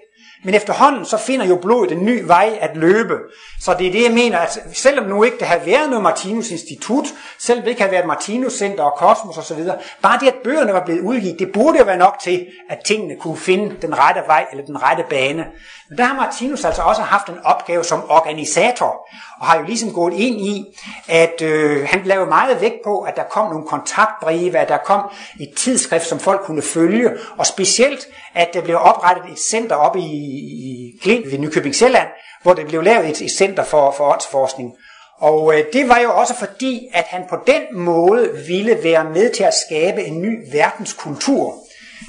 Men 0.44 0.54
efterhånden 0.54 1.06
så 1.06 1.18
finder 1.18 1.46
jo 1.46 1.56
blodet 1.56 1.92
en 1.92 2.06
ny 2.06 2.24
vej 2.26 2.58
at 2.62 2.78
løbe. 2.78 3.18
Så 3.62 3.76
det 3.80 3.88
er 3.88 3.92
det, 3.92 4.04
jeg 4.04 4.12
mener, 4.12 4.38
at 4.38 4.60
selvom 4.74 5.06
nu 5.06 5.24
ikke 5.24 5.38
det 5.38 5.48
har 5.48 5.60
været 5.66 5.90
noget 5.90 6.04
Martinus 6.04 6.52
Institut, 6.52 7.06
selvom 7.40 7.64
det 7.64 7.70
ikke 7.70 7.82
har 7.82 7.90
været 7.90 8.06
Martinus 8.06 8.54
Center 8.54 8.84
og 8.84 8.98
Kosmos 8.98 9.38
osv., 9.38 9.64
bare 10.02 10.20
det, 10.20 10.28
at 10.28 10.36
bøgerne 10.44 10.74
var 10.74 10.86
blevet 10.86 11.02
udgivet, 11.02 11.40
det 11.40 11.52
burde 11.54 11.80
jo 11.80 11.86
være 11.86 11.98
nok 11.98 12.16
til, 12.24 12.48
at 12.70 12.80
tingene 12.86 13.16
kunne 13.16 13.38
finde 13.38 13.76
den 13.82 14.00
rette 14.00 14.22
vej 14.28 14.46
eller 14.52 14.66
den 14.66 14.84
rette 14.84 15.04
bane. 15.10 15.46
Men 15.90 15.98
der 15.98 16.04
har 16.04 16.16
Martinus 16.16 16.66
altså 16.66 16.82
også 16.82 17.02
haft 17.02 17.30
en 17.30 17.40
opgave 17.44 17.84
som 17.84 18.10
organisator, 18.10 19.08
og 19.40 19.48
har 19.48 19.60
jo 19.60 19.66
ligesom 19.66 19.94
gået 19.94 20.14
ind 20.14 20.42
i, 20.42 20.66
at 21.08 21.42
øh, 21.42 21.88
han 21.88 22.02
lavede 22.06 22.30
meget 22.30 22.62
vægt 22.62 22.84
på, 22.84 23.00
at 23.00 23.16
der 23.16 23.24
kom 23.24 23.50
nogle 23.50 23.68
kontaktbreve, 23.68 24.58
at 24.58 24.70
der 24.70 24.78
kom 24.78 25.02
et 25.40 25.54
tidsskrift, 25.58 26.06
som 26.06 26.20
folk 26.20 26.42
kunne 26.42 26.62
følge, 26.62 27.12
og 27.38 27.46
specielt, 27.46 28.08
at 28.36 28.54
der 28.54 28.62
blev 28.62 28.78
oprettet 28.82 29.32
et 29.32 29.40
center 29.40 29.76
op 29.76 29.96
i, 29.96 30.02
i 30.02 30.94
Klint 31.02 31.32
ved 31.32 31.38
Nykøbing 31.38 31.76
Sjælland, 31.76 32.08
hvor 32.44 32.54
der 32.54 32.66
blev 32.66 32.84
lavet 32.84 33.10
et, 33.10 33.22
et 33.22 33.32
center 33.32 33.64
for, 33.64 33.92
for 33.92 34.14
åndsforskning. 34.14 34.74
Og 35.20 35.54
øh, 35.58 35.64
det 35.74 35.90
var 35.90 36.00
jo 36.00 36.16
også 36.16 36.36
fordi, 36.36 36.88
at 36.94 37.06
han 37.08 37.24
på 37.30 37.38
den 37.48 37.84
måde 37.84 38.30
ville 38.48 38.78
være 38.84 39.04
med 39.04 39.34
til 39.34 39.44
at 39.44 39.54
skabe 39.68 40.04
en 40.04 40.22
ny 40.22 40.52
verdenskultur. 40.52 41.56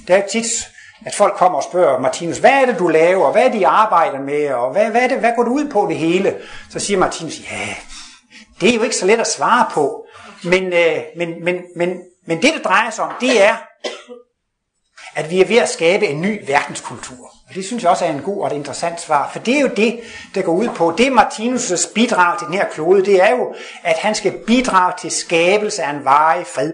Der 0.09 0.16
er 0.16 0.27
tit 0.27 0.69
at 1.06 1.14
folk 1.14 1.34
kommer 1.34 1.58
og 1.58 1.64
spørger 1.64 1.98
Martinus, 1.98 2.38
hvad 2.38 2.50
er 2.50 2.66
det, 2.66 2.78
du 2.78 2.88
laver? 2.88 3.32
Hvad 3.32 3.46
er 3.46 3.51
det, 3.51 3.59
I 3.59 3.62
arbejder 3.62 4.20
med? 4.20 4.48
Og 4.48 4.72
hvad, 4.72 4.90
hvad, 4.90 5.03
er 5.03 5.09
det, 5.09 5.18
hvad 5.18 5.32
går 5.36 5.42
du 5.42 5.51
ud 5.51 5.68
på 5.70 5.86
det 5.88 5.96
hele? 5.96 6.36
Så 6.70 6.78
siger 6.78 6.98
Martinus, 6.98 7.40
ja, 7.51 7.74
det 8.61 8.70
er 8.70 8.74
jo 8.74 8.82
ikke 8.82 8.96
så 8.96 9.07
let 9.07 9.20
at 9.20 9.30
svare 9.30 9.66
på. 9.72 10.07
Men, 10.44 10.72
øh, 10.72 10.96
men, 11.16 11.44
men, 11.44 11.57
men, 11.76 12.01
men 12.26 12.42
det, 12.42 12.55
det 12.55 12.64
drejer 12.64 12.90
sig 12.90 13.05
om, 13.05 13.12
det 13.20 13.42
er, 13.42 13.57
at 15.14 15.30
vi 15.30 15.40
er 15.40 15.46
ved 15.46 15.57
at 15.57 15.68
skabe 15.68 16.07
en 16.07 16.20
ny 16.20 16.46
verdenskultur. 16.46 17.30
Og 17.48 17.55
det 17.55 17.64
synes 17.64 17.82
jeg 17.82 17.90
også 17.90 18.05
er 18.05 18.11
en 18.11 18.22
god 18.22 18.42
og 18.42 18.46
et 18.46 18.53
interessant 18.53 19.01
svar, 19.01 19.30
for 19.32 19.38
det 19.38 19.57
er 19.57 19.61
jo 19.61 19.70
det, 19.76 20.01
der 20.34 20.42
går 20.42 20.53
ud 20.53 20.68
på. 20.68 20.94
Det 20.98 21.07
Martinus' 21.07 21.92
bidrag 21.94 22.38
til 22.38 22.46
den 22.46 22.55
her 22.55 22.68
klode, 22.68 23.05
det 23.05 23.22
er 23.22 23.30
jo, 23.30 23.55
at 23.82 23.98
han 23.98 24.14
skal 24.14 24.32
bidrage 24.46 24.92
til 24.98 25.11
skabelse 25.11 25.82
af 25.82 25.90
en 25.90 26.05
varig 26.05 26.46
fred. 26.46 26.72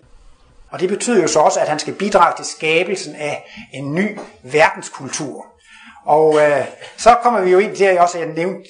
Og 0.70 0.80
det 0.80 0.88
betyder 0.88 1.22
jo 1.22 1.28
så 1.28 1.40
også, 1.40 1.60
at 1.60 1.68
han 1.68 1.78
skal 1.78 1.94
bidrage 1.94 2.36
til 2.36 2.44
skabelsen 2.44 3.14
af 3.14 3.68
en 3.72 3.94
ny 3.94 4.18
verdenskultur. 4.42 5.46
Og 6.06 6.38
øh, 6.40 6.64
så 6.96 7.16
kommer 7.22 7.40
vi 7.40 7.50
jo 7.50 7.58
ind 7.58 7.76
til, 7.76 7.84
at 7.84 7.94
jeg 7.94 8.02
også 8.02 8.18
har 8.18 8.26
nævnt, 8.26 8.66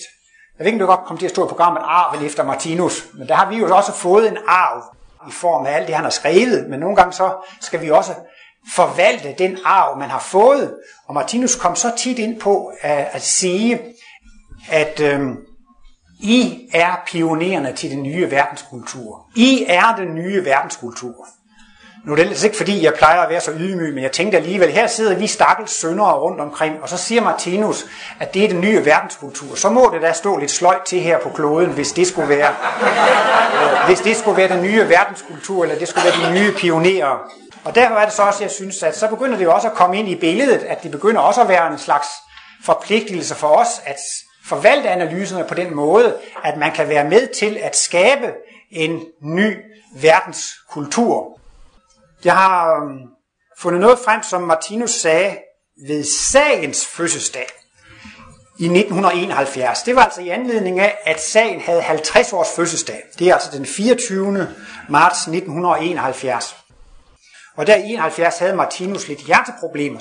jeg 0.59 0.65
ved 0.65 0.67
ikke, 0.67 0.77
om 0.77 0.79
det 0.79 0.97
godt 0.97 1.07
kom 1.07 1.19
til 1.19 1.27
at 1.27 1.31
stå 1.31 1.45
i 1.45 1.49
programmet 1.49 1.83
arven 1.85 2.27
efter 2.27 2.45
Martinus, 2.45 3.07
men 3.15 3.29
der 3.29 3.35
har 3.35 3.49
vi 3.51 3.57
jo 3.57 3.77
også 3.77 3.93
fået 3.93 4.29
en 4.29 4.39
arv. 4.47 4.83
i 5.29 5.33
form 5.33 5.67
af 5.67 5.73
alt 5.73 5.87
det, 5.87 5.95
han 5.95 6.05
har 6.05 6.11
skrevet, 6.11 6.71
men 6.71 6.81
nogle 6.81 6.97
gange 6.97 7.13
så 7.13 7.35
skal 7.61 7.83
vi 7.83 7.91
også 7.91 8.15
forvalte 8.75 9.35
den 9.39 9.59
arv, 9.65 9.99
man 9.99 10.11
har 10.11 10.19
fået. 10.19 10.75
Og 11.07 11.15
Martinus 11.15 11.57
kom 11.57 11.77
så 11.77 11.93
tit 11.97 12.19
ind 12.19 12.41
på 12.41 12.73
at, 12.81 13.09
at 13.13 13.23
sige, 13.23 13.81
at 14.71 15.01
øh, 15.01 15.21
I 16.21 16.69
er 16.75 16.97
pionererne 17.07 17.73
til 17.73 17.91
den 17.91 18.03
nye 18.03 18.31
verdenskultur. 18.31 19.27
I 19.37 19.65
er 19.69 19.97
den 19.97 20.15
nye 20.15 20.45
verdenskultur. 20.45 21.27
Nu 22.07 22.13
er 22.13 22.17
det 22.17 22.23
ellers 22.23 22.45
ikke 22.45 22.57
fordi, 22.57 22.85
jeg 22.85 22.95
plejer 22.95 23.21
at 23.21 23.31
være 23.31 23.41
så 23.41 23.53
ydmyg, 23.59 23.95
men 23.95 24.03
jeg 24.03 24.13
tænkte 24.13 24.37
alligevel, 24.37 24.71
her 24.71 24.87
sidder 24.87 25.15
vi 25.15 25.27
stakkels 25.27 25.71
søndere 25.71 26.13
rundt 26.13 26.41
omkring, 26.41 26.83
og 26.83 26.89
så 26.89 26.97
siger 26.97 27.23
Martinus, 27.23 27.87
at 28.21 28.35
det 28.35 28.45
er 28.45 28.49
den 28.49 28.61
nye 28.61 28.85
verdenskultur. 28.85 29.55
Så 29.55 29.71
må 29.71 29.91
det 29.95 30.03
da 30.03 30.13
stå 30.13 30.37
lidt 30.37 30.51
sløjt 30.51 30.83
til 30.87 31.01
her 31.01 31.19
på 31.19 31.29
kloden, 31.29 31.71
hvis 31.71 31.93
det 31.93 32.07
skulle 32.07 32.29
være, 32.29 32.55
hvis 33.87 34.01
det 34.01 34.17
skulle 34.17 34.37
være 34.37 34.49
den 34.49 34.63
nye 34.63 34.89
verdenskultur, 34.89 35.63
eller 35.63 35.79
det 35.79 35.89
skulle 35.89 36.05
være 36.05 36.29
de 36.29 36.41
nye 36.41 36.53
pionerer. 36.53 37.33
Og 37.65 37.75
derfor 37.75 37.95
er 37.95 38.05
det 38.05 38.15
så 38.15 38.23
også, 38.23 38.45
jeg 38.45 38.51
synes, 38.51 38.83
at 38.83 38.97
så 38.97 39.09
begynder 39.09 39.37
det 39.39 39.45
jo 39.45 39.55
også 39.55 39.69
at 39.69 39.75
komme 39.75 39.99
ind 39.99 40.09
i 40.09 40.15
billedet, 40.15 40.63
at 40.63 40.83
det 40.83 40.91
begynder 40.91 41.21
også 41.21 41.41
at 41.41 41.49
være 41.49 41.73
en 41.73 41.79
slags 41.79 42.09
forpligtelse 42.65 43.35
for 43.35 43.49
os, 43.49 43.69
at 43.85 43.97
forvalte 44.45 44.89
analyserne 44.89 45.45
på 45.45 45.55
den 45.55 45.75
måde, 45.75 46.17
at 46.45 46.57
man 46.57 46.73
kan 46.73 46.89
være 46.89 47.05
med 47.05 47.27
til 47.27 47.59
at 47.63 47.77
skabe 47.77 48.33
en 48.71 49.01
ny 49.23 49.57
verdenskultur. 50.03 51.37
Jeg 52.27 52.35
har 52.37 52.83
øhm, 52.83 52.99
fundet 53.59 53.81
noget 53.81 53.99
frem, 54.05 54.23
som 54.23 54.43
Martinus 54.43 54.91
sagde 54.91 55.39
ved 55.87 56.05
sagens 56.05 56.87
fødselsdag 56.87 57.47
i 58.59 58.65
1971. 58.65 59.83
Det 59.83 59.97
var 59.97 60.03
altså 60.03 60.21
i 60.21 60.29
anledning 60.29 60.81
af, 60.81 60.99
at 61.05 61.23
sagen 61.23 61.61
havde 61.61 61.83
50 61.83 62.33
års 62.33 62.49
fødselsdag. 62.57 63.03
Det 63.19 63.29
er 63.29 63.35
altså 63.35 63.59
den 63.59 63.67
24. 63.67 64.49
marts 64.89 65.19
1971. 65.19 66.57
Og 67.57 67.67
der 67.67 67.77
i 67.77 67.93
71 67.93 68.39
havde 68.39 68.57
Martinus 68.57 69.09
lidt 69.09 69.21
hjerteproblemer. 69.21 70.01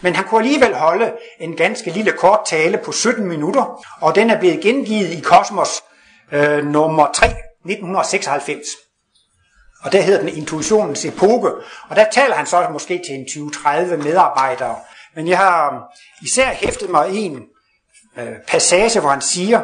Men 0.00 0.16
han 0.16 0.24
kunne 0.24 0.40
alligevel 0.40 0.74
holde 0.74 1.12
en 1.40 1.56
ganske 1.56 1.90
lille 1.90 2.12
kort 2.12 2.40
tale 2.46 2.78
på 2.84 2.92
17 2.92 3.28
minutter, 3.28 3.84
og 4.00 4.14
den 4.14 4.30
er 4.30 4.38
blevet 4.38 4.60
gengivet 4.60 5.10
i 5.12 5.20
Kosmos 5.20 5.82
øh, 6.32 6.64
nummer 6.64 7.12
3, 7.12 7.26
1996. 7.26 8.85
Og 9.86 9.92
der 9.92 10.00
hedder 10.00 10.20
den 10.20 10.28
Intuitionens 10.28 11.04
epoke, 11.04 11.50
og 11.88 11.96
der 11.96 12.04
taler 12.12 12.34
han 12.34 12.46
så 12.46 12.68
måske 12.72 13.02
til 13.06 13.14
en 13.14 13.50
20-30 13.52 13.96
medarbejdere. 13.96 14.76
Men 15.14 15.28
jeg 15.28 15.38
har 15.38 15.70
um, 15.70 15.82
især 16.22 16.48
hæftet 16.48 16.90
mig 16.90 17.08
en 17.10 17.42
øh, 18.18 18.32
passage, 18.48 19.00
hvor 19.00 19.10
han 19.10 19.20
siger, 19.20 19.62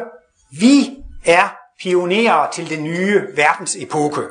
vi 0.59 0.97
er 1.25 1.55
pionerer 1.81 2.51
til 2.51 2.69
den 2.69 2.83
nye 2.83 3.21
verdens 3.35 3.75
epoke. 3.75 4.21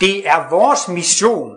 Det 0.00 0.28
er 0.28 0.50
vores 0.50 0.88
mission 0.88 1.56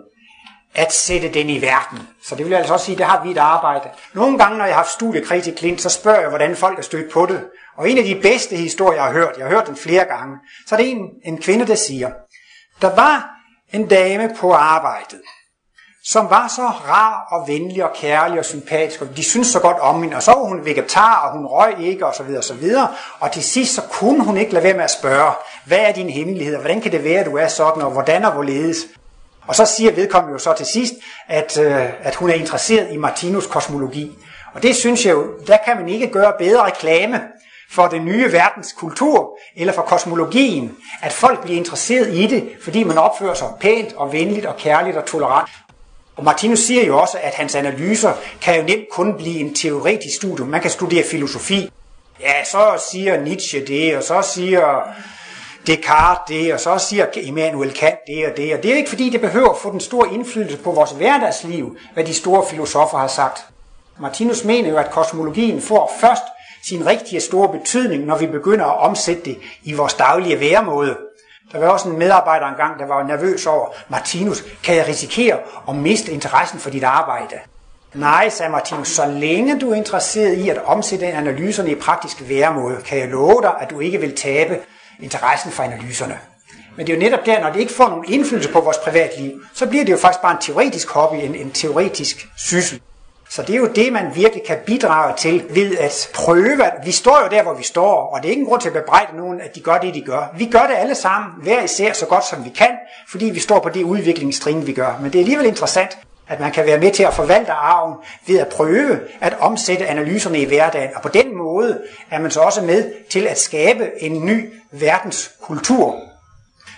at 0.74 0.92
sætte 0.92 1.28
den 1.28 1.50
i 1.50 1.62
verden. 1.62 2.08
Så 2.22 2.34
det 2.34 2.44
vil 2.44 2.50
jeg 2.50 2.58
altså 2.58 2.72
også 2.72 2.86
sige, 2.86 2.98
det 2.98 3.06
har 3.06 3.24
vi 3.24 3.30
et 3.30 3.38
arbejde. 3.38 3.88
Nogle 4.14 4.38
gange, 4.38 4.58
når 4.58 4.64
jeg 4.64 4.74
har 4.74 4.82
haft 4.82 4.92
studiekreds 4.92 5.46
i 5.46 5.50
Klint, 5.50 5.80
så 5.80 5.88
spørger 5.88 6.20
jeg, 6.20 6.28
hvordan 6.28 6.56
folk 6.56 6.78
er 6.78 6.82
stødt 6.82 7.12
på 7.12 7.26
det. 7.26 7.44
Og 7.76 7.90
en 7.90 7.98
af 7.98 8.04
de 8.04 8.20
bedste 8.22 8.56
historier, 8.56 8.94
jeg 8.94 9.04
har 9.04 9.12
hørt, 9.12 9.34
jeg 9.38 9.46
har 9.46 9.54
hørt 9.54 9.66
den 9.66 9.76
flere 9.76 10.04
gange, 10.04 10.36
så 10.66 10.74
er 10.74 10.78
det 10.78 10.90
en, 10.90 11.08
en 11.24 11.38
kvinde, 11.38 11.66
der 11.66 11.74
siger, 11.74 12.10
der 12.82 12.94
var 12.94 13.30
en 13.72 13.86
dame 13.88 14.30
på 14.40 14.52
arbejdet, 14.52 15.20
som 16.04 16.30
var 16.30 16.48
så 16.48 16.62
rar 16.62 17.26
og 17.30 17.48
venlig 17.48 17.84
og 17.84 17.90
kærlig 17.94 18.38
og 18.38 18.44
sympatisk, 18.44 19.02
og 19.02 19.16
de 19.16 19.24
syntes 19.24 19.48
så 19.48 19.60
godt 19.60 19.78
om 19.78 20.02
hende, 20.02 20.16
og 20.16 20.22
så 20.22 20.30
var 20.30 20.44
hun 20.44 20.64
vegetar, 20.64 21.26
og 21.26 21.32
hun 21.38 21.46
røg 21.46 21.80
ikke, 21.80 22.06
og 22.06 22.14
så 22.14 22.22
videre, 22.22 22.40
og 22.40 22.44
så 22.44 22.54
videre. 22.54 22.88
Og 23.20 23.32
til 23.32 23.44
sidst, 23.44 23.74
så 23.74 23.82
kunne 23.90 24.24
hun 24.24 24.36
ikke 24.36 24.52
lade 24.52 24.64
være 24.64 24.74
med 24.74 24.84
at 24.84 24.90
spørge, 24.90 25.32
hvad 25.64 25.78
er 25.78 25.92
din 25.92 26.10
hemmelighed, 26.10 26.54
og 26.54 26.60
hvordan 26.60 26.80
kan 26.80 26.92
det 26.92 27.04
være, 27.04 27.20
at 27.20 27.26
du 27.26 27.36
er 27.36 27.48
sådan, 27.48 27.82
og 27.82 27.90
hvordan 27.90 28.24
og 28.24 28.32
hvorledes? 28.32 28.76
Og 29.46 29.54
så 29.54 29.64
siger 29.64 29.92
vedkommende 29.92 30.32
jo 30.32 30.38
så 30.38 30.54
til 30.56 30.66
sidst, 30.66 30.94
at, 31.28 31.58
øh, 31.58 32.06
at 32.06 32.14
hun 32.14 32.30
er 32.30 32.34
interesseret 32.34 32.92
i 32.92 32.96
Martinus 32.96 33.46
kosmologi. 33.46 34.18
Og 34.54 34.62
det 34.62 34.76
synes 34.76 35.06
jeg 35.06 35.12
jo, 35.12 35.38
der 35.46 35.56
kan 35.64 35.76
man 35.76 35.88
ikke 35.88 36.08
gøre 36.10 36.32
bedre 36.38 36.64
reklame 36.64 37.20
for 37.74 37.86
den 37.86 38.04
nye 38.04 38.32
verdens 38.32 38.72
kultur, 38.72 39.38
eller 39.56 39.72
for 39.72 39.82
kosmologien, 39.82 40.76
at 41.02 41.12
folk 41.12 41.42
bliver 41.42 41.58
interesseret 41.58 42.14
i 42.14 42.26
det, 42.26 42.48
fordi 42.64 42.84
man 42.84 42.98
opfører 42.98 43.34
sig 43.34 43.48
pænt 43.60 43.92
og 43.96 44.12
venligt 44.12 44.46
og 44.46 44.56
kærligt 44.56 44.96
og 44.96 45.04
tolerant. 45.04 45.48
Og 46.16 46.24
Martinus 46.24 46.58
siger 46.58 46.86
jo 46.86 46.98
også, 46.98 47.18
at 47.22 47.34
hans 47.34 47.54
analyser 47.54 48.12
kan 48.40 48.56
jo 48.56 48.62
nemt 48.62 48.84
kun 48.92 49.14
blive 49.16 49.40
en 49.40 49.54
teoretisk 49.54 50.16
studium. 50.16 50.48
Man 50.48 50.60
kan 50.60 50.70
studere 50.70 51.04
filosofi. 51.10 51.70
Ja, 52.20 52.44
så 52.44 52.84
siger 52.90 53.20
Nietzsche 53.20 53.66
det, 53.66 53.96
og 53.96 54.02
så 54.02 54.22
siger 54.22 54.82
Descartes 55.66 56.24
det, 56.28 56.52
og 56.54 56.60
så 56.60 56.78
siger 56.78 57.06
Immanuel 57.16 57.72
Kant 57.72 57.98
det 58.06 58.26
og 58.26 58.36
det. 58.36 58.54
Og 58.54 58.62
det 58.62 58.72
er 58.72 58.76
ikke 58.76 58.90
fordi, 58.90 59.10
det 59.10 59.20
behøver 59.20 59.50
at 59.50 59.58
få 59.58 59.72
den 59.72 59.80
store 59.80 60.08
indflydelse 60.12 60.58
på 60.58 60.72
vores 60.72 60.90
hverdagsliv, 60.90 61.76
hvad 61.94 62.04
de 62.04 62.14
store 62.14 62.44
filosofer 62.50 62.98
har 62.98 63.08
sagt. 63.08 63.44
Martinus 63.98 64.44
mener 64.44 64.70
jo, 64.70 64.76
at 64.76 64.90
kosmologien 64.90 65.60
får 65.60 65.92
først 66.00 66.22
sin 66.68 66.86
rigtige 66.86 67.20
store 67.20 67.48
betydning, 67.58 68.04
når 68.04 68.18
vi 68.18 68.26
begynder 68.26 68.64
at 68.64 68.78
omsætte 68.78 69.22
det 69.24 69.38
i 69.62 69.72
vores 69.72 69.94
daglige 69.94 70.40
væremåde. 70.40 70.96
Der 71.52 71.58
var 71.58 71.68
også 71.68 71.88
en 71.88 71.98
medarbejder 71.98 72.46
engang, 72.46 72.78
der 72.78 72.86
var 72.86 73.02
nervøs 73.02 73.46
over, 73.46 73.68
Martinus, 73.88 74.44
kan 74.62 74.76
jeg 74.76 74.88
risikere 74.88 75.38
at 75.68 75.76
miste 75.76 76.12
interessen 76.12 76.58
for 76.58 76.70
dit 76.70 76.84
arbejde? 76.84 77.34
Nej, 77.94 78.28
sagde 78.28 78.52
Martinus, 78.52 78.88
så 78.88 79.06
længe 79.06 79.60
du 79.60 79.70
er 79.70 79.74
interesseret 79.74 80.34
i 80.34 80.48
at 80.48 80.64
omsætte 80.64 81.06
analyserne 81.06 81.70
i 81.70 81.74
praktisk 81.74 82.28
væremåde, 82.28 82.76
kan 82.86 82.98
jeg 82.98 83.08
love 83.08 83.42
dig, 83.42 83.54
at 83.60 83.70
du 83.70 83.80
ikke 83.80 84.00
vil 84.00 84.16
tabe 84.16 84.58
interessen 85.00 85.50
for 85.50 85.62
analyserne. 85.62 86.18
Men 86.76 86.86
det 86.86 86.92
er 86.92 86.96
jo 86.96 87.02
netop 87.02 87.26
der, 87.26 87.40
når 87.40 87.52
det 87.52 87.60
ikke 87.60 87.72
får 87.72 87.88
nogen 87.88 88.04
indflydelse 88.08 88.52
på 88.52 88.60
vores 88.60 88.76
privatliv, 88.78 89.32
så 89.54 89.66
bliver 89.66 89.84
det 89.84 89.92
jo 89.92 89.98
faktisk 89.98 90.22
bare 90.22 90.32
en 90.32 90.40
teoretisk 90.40 90.90
hobby, 90.90 91.16
en, 91.16 91.34
en 91.34 91.50
teoretisk 91.50 92.28
syssel. 92.36 92.80
Så 93.34 93.42
det 93.42 93.54
er 93.54 93.58
jo 93.58 93.66
det, 93.66 93.92
man 93.92 94.14
virkelig 94.14 94.42
kan 94.46 94.58
bidrage 94.66 95.14
til 95.16 95.44
ved 95.50 95.76
at 95.78 96.10
prøve. 96.14 96.70
Vi 96.84 96.92
står 96.92 97.20
jo 97.22 97.28
der, 97.36 97.42
hvor 97.42 97.54
vi 97.54 97.62
står, 97.62 98.06
og 98.14 98.22
det 98.22 98.28
er 98.28 98.30
ikke 98.30 98.40
en 98.40 98.46
grund 98.46 98.60
til 98.60 98.68
at 98.68 98.74
bebrejde 98.74 99.16
nogen, 99.16 99.40
at 99.40 99.54
de 99.54 99.60
gør 99.60 99.78
det, 99.78 99.94
de 99.94 100.00
gør. 100.00 100.34
Vi 100.38 100.46
gør 100.46 100.66
det 100.66 100.74
alle 100.76 100.94
sammen, 100.94 101.30
hver 101.42 101.62
især 101.62 101.92
så 101.92 102.06
godt 102.06 102.24
som 102.24 102.44
vi 102.44 102.50
kan, 102.50 102.70
fordi 103.08 103.24
vi 103.24 103.40
står 103.40 103.58
på 103.58 103.68
det 103.68 103.82
udviklingstrin, 103.82 104.66
vi 104.66 104.72
gør. 104.72 104.98
Men 105.00 105.12
det 105.12 105.18
er 105.18 105.22
alligevel 105.22 105.46
interessant, 105.46 105.98
at 106.28 106.40
man 106.40 106.52
kan 106.52 106.66
være 106.66 106.78
med 106.78 106.92
til 106.92 107.02
at 107.02 107.14
forvalte 107.14 107.52
arven 107.52 107.94
ved 108.26 108.38
at 108.38 108.48
prøve 108.48 109.00
at 109.20 109.36
omsætte 109.40 109.86
analyserne 109.86 110.38
i 110.38 110.44
hverdagen. 110.44 110.90
Og 110.94 111.02
på 111.02 111.08
den 111.08 111.36
måde 111.36 111.80
er 112.10 112.20
man 112.20 112.30
så 112.30 112.40
også 112.40 112.62
med 112.62 112.92
til 113.10 113.26
at 113.26 113.38
skabe 113.38 113.90
en 114.02 114.26
ny 114.26 114.52
verdenskultur. 114.72 115.96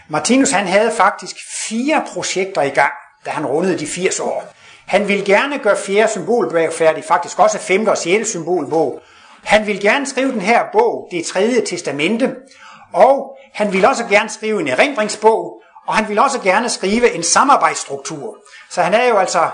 Martinus 0.09 0.51
han 0.51 0.67
havde 0.67 0.91
faktisk 0.91 1.37
fire 1.69 2.03
projekter 2.15 2.63
i 2.63 2.71
gang, 2.71 2.93
da 3.25 3.31
han 3.31 3.47
rundede 3.47 3.79
de 3.79 3.87
80 3.87 4.21
år. 4.21 4.56
Han 4.87 5.09
ville 5.09 5.25
gerne 5.25 5.59
gøre 5.59 5.77
fjerde 5.77 6.13
symbolbog 6.13 6.73
færdig, 6.73 7.05
faktisk 7.05 7.39
også 7.39 7.59
femte 7.59 7.91
og 7.91 7.99
sjette 7.99 8.25
symbolbog. 8.25 9.01
Han 9.45 9.67
ville 9.67 9.81
gerne 9.81 10.07
skrive 10.07 10.33
den 10.33 10.41
her 10.41 10.65
bog, 10.73 11.09
det 11.11 11.27
tredje 11.27 11.61
testamente, 11.61 12.35
og 12.93 13.37
han 13.55 13.73
ville 13.73 13.89
også 13.89 14.05
gerne 14.05 14.29
skrive 14.29 14.61
en 14.61 14.69
erindringsbog, 14.69 15.63
og 15.87 15.95
han 15.95 16.09
ville 16.09 16.23
også 16.23 16.41
gerne 16.41 16.69
skrive 16.69 17.13
en 17.13 17.23
samarbejdsstruktur. 17.23 18.37
Så 18.71 18.83
han 18.83 18.95
er 18.95 19.09
jo 19.09 19.17
altså 19.17 19.49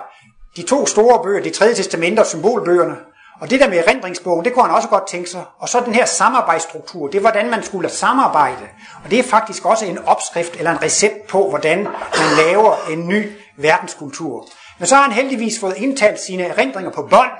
de 0.56 0.62
to 0.62 0.86
store 0.86 1.22
bøger, 1.22 1.42
det 1.42 1.52
tredje 1.52 1.74
testamente 1.74 2.20
og 2.20 2.26
symbolbøgerne, 2.26 2.96
og 3.40 3.50
det 3.50 3.60
der 3.60 3.68
med 3.68 3.78
erindringsbogen, 3.78 4.44
det 4.44 4.52
kunne 4.52 4.64
han 4.64 4.74
også 4.74 4.88
godt 4.88 5.08
tænke 5.08 5.30
sig. 5.30 5.44
Og 5.58 5.68
så 5.68 5.80
den 5.80 5.94
her 5.94 6.04
samarbejdsstruktur, 6.04 7.06
det 7.06 7.16
er 7.16 7.20
hvordan 7.20 7.50
man 7.50 7.62
skulle 7.62 7.88
samarbejde. 7.88 8.68
Og 9.04 9.10
det 9.10 9.18
er 9.18 9.22
faktisk 9.22 9.64
også 9.64 9.86
en 9.86 9.98
opskrift 9.98 10.56
eller 10.56 10.70
en 10.70 10.82
recept 10.82 11.26
på, 11.28 11.48
hvordan 11.48 11.78
man 12.18 12.46
laver 12.46 12.76
en 12.90 13.08
ny 13.08 13.32
verdenskultur. 13.56 14.46
Men 14.78 14.86
så 14.86 14.94
har 14.94 15.02
han 15.02 15.12
heldigvis 15.12 15.60
fået 15.60 15.76
indtalt 15.76 16.20
sine 16.20 16.42
erindringer 16.42 16.90
på 16.90 17.02
bånd, 17.02 17.30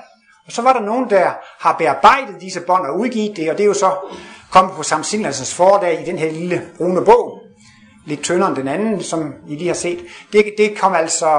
og 0.45 0.51
så 0.51 0.61
var 0.61 0.73
der 0.73 0.79
nogen, 0.79 1.09
der 1.09 1.31
har 1.59 1.75
bearbejdet 1.77 2.41
disse 2.41 2.61
bånd 2.61 2.85
og 2.85 2.99
udgivet 2.99 3.37
det, 3.37 3.51
og 3.51 3.57
det 3.57 3.63
er 3.63 3.67
jo 3.67 3.73
så 3.73 3.91
kommet 4.51 4.73
på 4.75 4.83
Sam 4.83 5.03
fordag 5.45 6.01
i 6.01 6.05
den 6.05 6.17
her 6.17 6.31
lille 6.31 6.61
brune 6.77 7.05
bog, 7.05 7.39
lidt 8.05 8.23
tyndere 8.23 8.49
end 8.49 8.57
den 8.57 8.67
anden, 8.67 9.03
som 9.03 9.33
I 9.47 9.55
lige 9.55 9.67
har 9.67 9.75
set. 9.75 9.99
Det, 10.33 10.53
det 10.57 10.77
kom 10.77 10.93
altså 10.93 11.29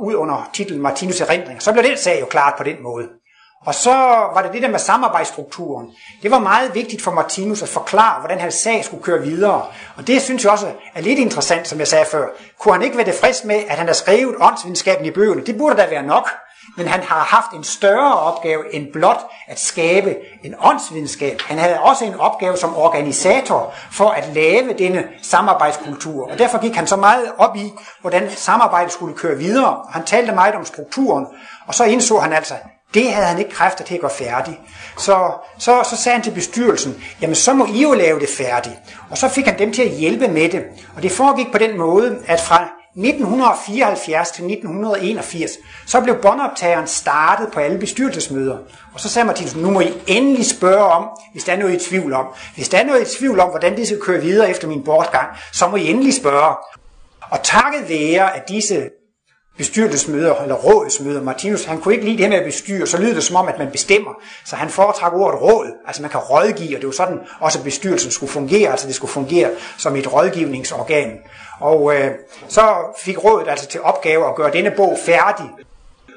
ud 0.00 0.14
under 0.14 0.50
titlen 0.54 0.82
Martinus 0.82 1.20
Erindringer. 1.20 1.60
Så 1.60 1.72
blev 1.72 1.84
den 1.84 1.98
sag 1.98 2.20
jo 2.20 2.26
klart 2.26 2.54
på 2.58 2.64
den 2.64 2.82
måde. 2.82 3.08
Og 3.66 3.74
så 3.74 3.90
var 4.34 4.42
det 4.42 4.52
det 4.52 4.62
der 4.62 4.68
med 4.68 4.78
samarbejdsstrukturen. 4.78 5.86
Det 6.22 6.30
var 6.30 6.38
meget 6.38 6.74
vigtigt 6.74 7.02
for 7.02 7.10
Martinus 7.10 7.62
at 7.62 7.68
forklare, 7.68 8.20
hvordan 8.20 8.40
hans 8.40 8.54
sag 8.54 8.84
skulle 8.84 9.02
køre 9.02 9.22
videre. 9.22 9.66
Og 9.96 10.06
det 10.06 10.22
synes 10.22 10.44
jeg 10.44 10.52
også 10.52 10.66
er 10.94 11.00
lidt 11.00 11.18
interessant, 11.18 11.68
som 11.68 11.78
jeg 11.78 11.88
sagde 11.88 12.04
før. 12.10 12.26
Kunne 12.58 12.74
han 12.74 12.82
ikke 12.82 12.96
være 12.96 13.06
tilfreds 13.06 13.44
med, 13.44 13.62
at 13.68 13.78
han 13.78 13.86
har 13.86 13.94
skrevet 13.94 14.34
åndsvidenskaben 14.40 15.06
i 15.06 15.10
bøgerne? 15.10 15.46
Det 15.46 15.58
burde 15.58 15.76
da 15.76 15.86
være 15.90 16.02
nok. 16.02 16.28
Men 16.76 16.88
han 16.88 17.02
har 17.02 17.18
haft 17.20 17.52
en 17.56 17.64
større 17.64 18.18
opgave 18.20 18.74
end 18.74 18.92
blot 18.92 19.20
at 19.48 19.60
skabe 19.60 20.16
en 20.44 20.54
åndsvidenskab. 20.62 21.40
Han 21.40 21.58
havde 21.58 21.80
også 21.80 22.04
en 22.04 22.14
opgave 22.14 22.56
som 22.56 22.76
organisator 22.76 23.74
for 23.90 24.08
at 24.08 24.28
lave 24.34 24.72
denne 24.72 25.08
samarbejdskultur. 25.22 26.30
Og 26.30 26.38
derfor 26.38 26.60
gik 26.60 26.74
han 26.74 26.86
så 26.86 26.96
meget 26.96 27.32
op 27.38 27.56
i, 27.56 27.72
hvordan 28.00 28.30
samarbejdet 28.30 28.92
skulle 28.92 29.16
køre 29.16 29.36
videre. 29.36 29.86
Han 29.90 30.04
talte 30.04 30.32
meget 30.32 30.54
om 30.54 30.64
strukturen, 30.64 31.26
og 31.66 31.74
så 31.74 31.84
indså 31.84 32.18
han 32.18 32.32
altså, 32.32 32.54
det 32.94 33.12
havde 33.12 33.26
han 33.26 33.38
ikke 33.38 33.50
kræfter 33.50 33.84
til 33.84 33.94
at 33.94 34.00
gøre 34.00 34.10
færdig. 34.18 34.60
Så, 34.98 35.32
så, 35.58 35.82
så 35.90 35.96
sagde 35.96 36.16
han 36.16 36.24
til 36.24 36.30
bestyrelsen, 36.30 37.02
jamen 37.20 37.36
så 37.36 37.52
må 37.52 37.66
I 37.66 37.82
jo 37.82 37.92
lave 37.92 38.20
det 38.20 38.28
færdigt. 38.28 38.74
Og 39.10 39.18
så 39.18 39.28
fik 39.28 39.44
han 39.46 39.58
dem 39.58 39.72
til 39.72 39.82
at 39.82 39.90
hjælpe 39.90 40.28
med 40.28 40.48
det. 40.48 40.64
Og 40.96 41.02
det 41.02 41.12
foregik 41.12 41.52
på 41.52 41.58
den 41.58 41.78
måde, 41.78 42.18
at 42.26 42.40
fra 42.40 42.68
1974 42.96 44.30
til 44.30 44.44
1981, 44.44 45.50
så 45.86 46.00
blev 46.00 46.16
båndoptageren 46.22 46.86
startet 46.86 47.52
på 47.52 47.60
alle 47.60 47.78
bestyrelsesmøder. 47.78 48.58
Og 48.94 49.00
så 49.00 49.08
sagde 49.08 49.26
Martinsen, 49.26 49.62
nu 49.62 49.70
må 49.70 49.80
I 49.80 49.92
endelig 50.06 50.46
spørge 50.46 50.84
om, 50.84 51.08
hvis 51.32 51.44
der 51.44 51.52
er 51.52 51.56
noget 51.56 51.74
i 51.74 51.88
tvivl 51.88 52.12
om. 52.12 52.26
Hvis 52.54 52.68
der 52.68 52.78
er 52.78 52.84
noget 52.84 53.14
i 53.14 53.18
tvivl 53.18 53.40
om, 53.40 53.50
hvordan 53.50 53.76
det 53.76 53.86
skal 53.86 54.00
køre 54.00 54.20
videre 54.20 54.50
efter 54.50 54.68
min 54.68 54.84
bortgang, 54.84 55.28
så 55.52 55.68
må 55.68 55.76
I 55.76 55.90
endelig 55.90 56.14
spørge. 56.14 56.54
Og 57.30 57.42
takket 57.42 57.88
være, 57.88 58.36
at 58.36 58.48
disse 58.48 58.88
bestyrelsesmøder 59.56 60.34
eller 60.34 60.54
rådsmøder. 60.54 61.22
Martinus, 61.22 61.64
han 61.64 61.80
kunne 61.80 61.94
ikke 61.94 62.06
lide 62.06 62.16
det 62.16 62.24
her 62.24 62.30
med 62.30 62.38
at 62.38 62.44
bestyre, 62.44 62.86
så 62.86 62.98
lyder 62.98 63.14
det 63.14 63.22
som 63.22 63.36
om, 63.36 63.48
at 63.48 63.58
man 63.58 63.70
bestemmer. 63.70 64.10
Så 64.44 64.56
han 64.56 64.68
foretrækker 64.68 65.18
ordet 65.18 65.40
råd, 65.40 65.66
altså 65.86 66.02
man 66.02 66.10
kan 66.10 66.20
rådgive, 66.20 66.76
og 66.76 66.80
det 66.80 66.86
var 66.86 66.92
sådan 66.92 67.20
også 67.40 67.62
bestyrelsen 67.62 68.10
skulle 68.10 68.32
fungere, 68.32 68.70
altså 68.70 68.86
det 68.86 68.94
skulle 68.94 69.10
fungere 69.10 69.50
som 69.78 69.96
et 69.96 70.12
rådgivningsorgan. 70.12 71.18
Og 71.60 71.94
øh, 71.94 72.10
så 72.48 72.74
fik 72.98 73.24
rådet 73.24 73.48
altså 73.48 73.66
til 73.66 73.80
opgave 73.80 74.28
at 74.28 74.34
gøre 74.34 74.52
denne 74.52 74.70
bog 74.70 74.98
færdig. 75.06 75.46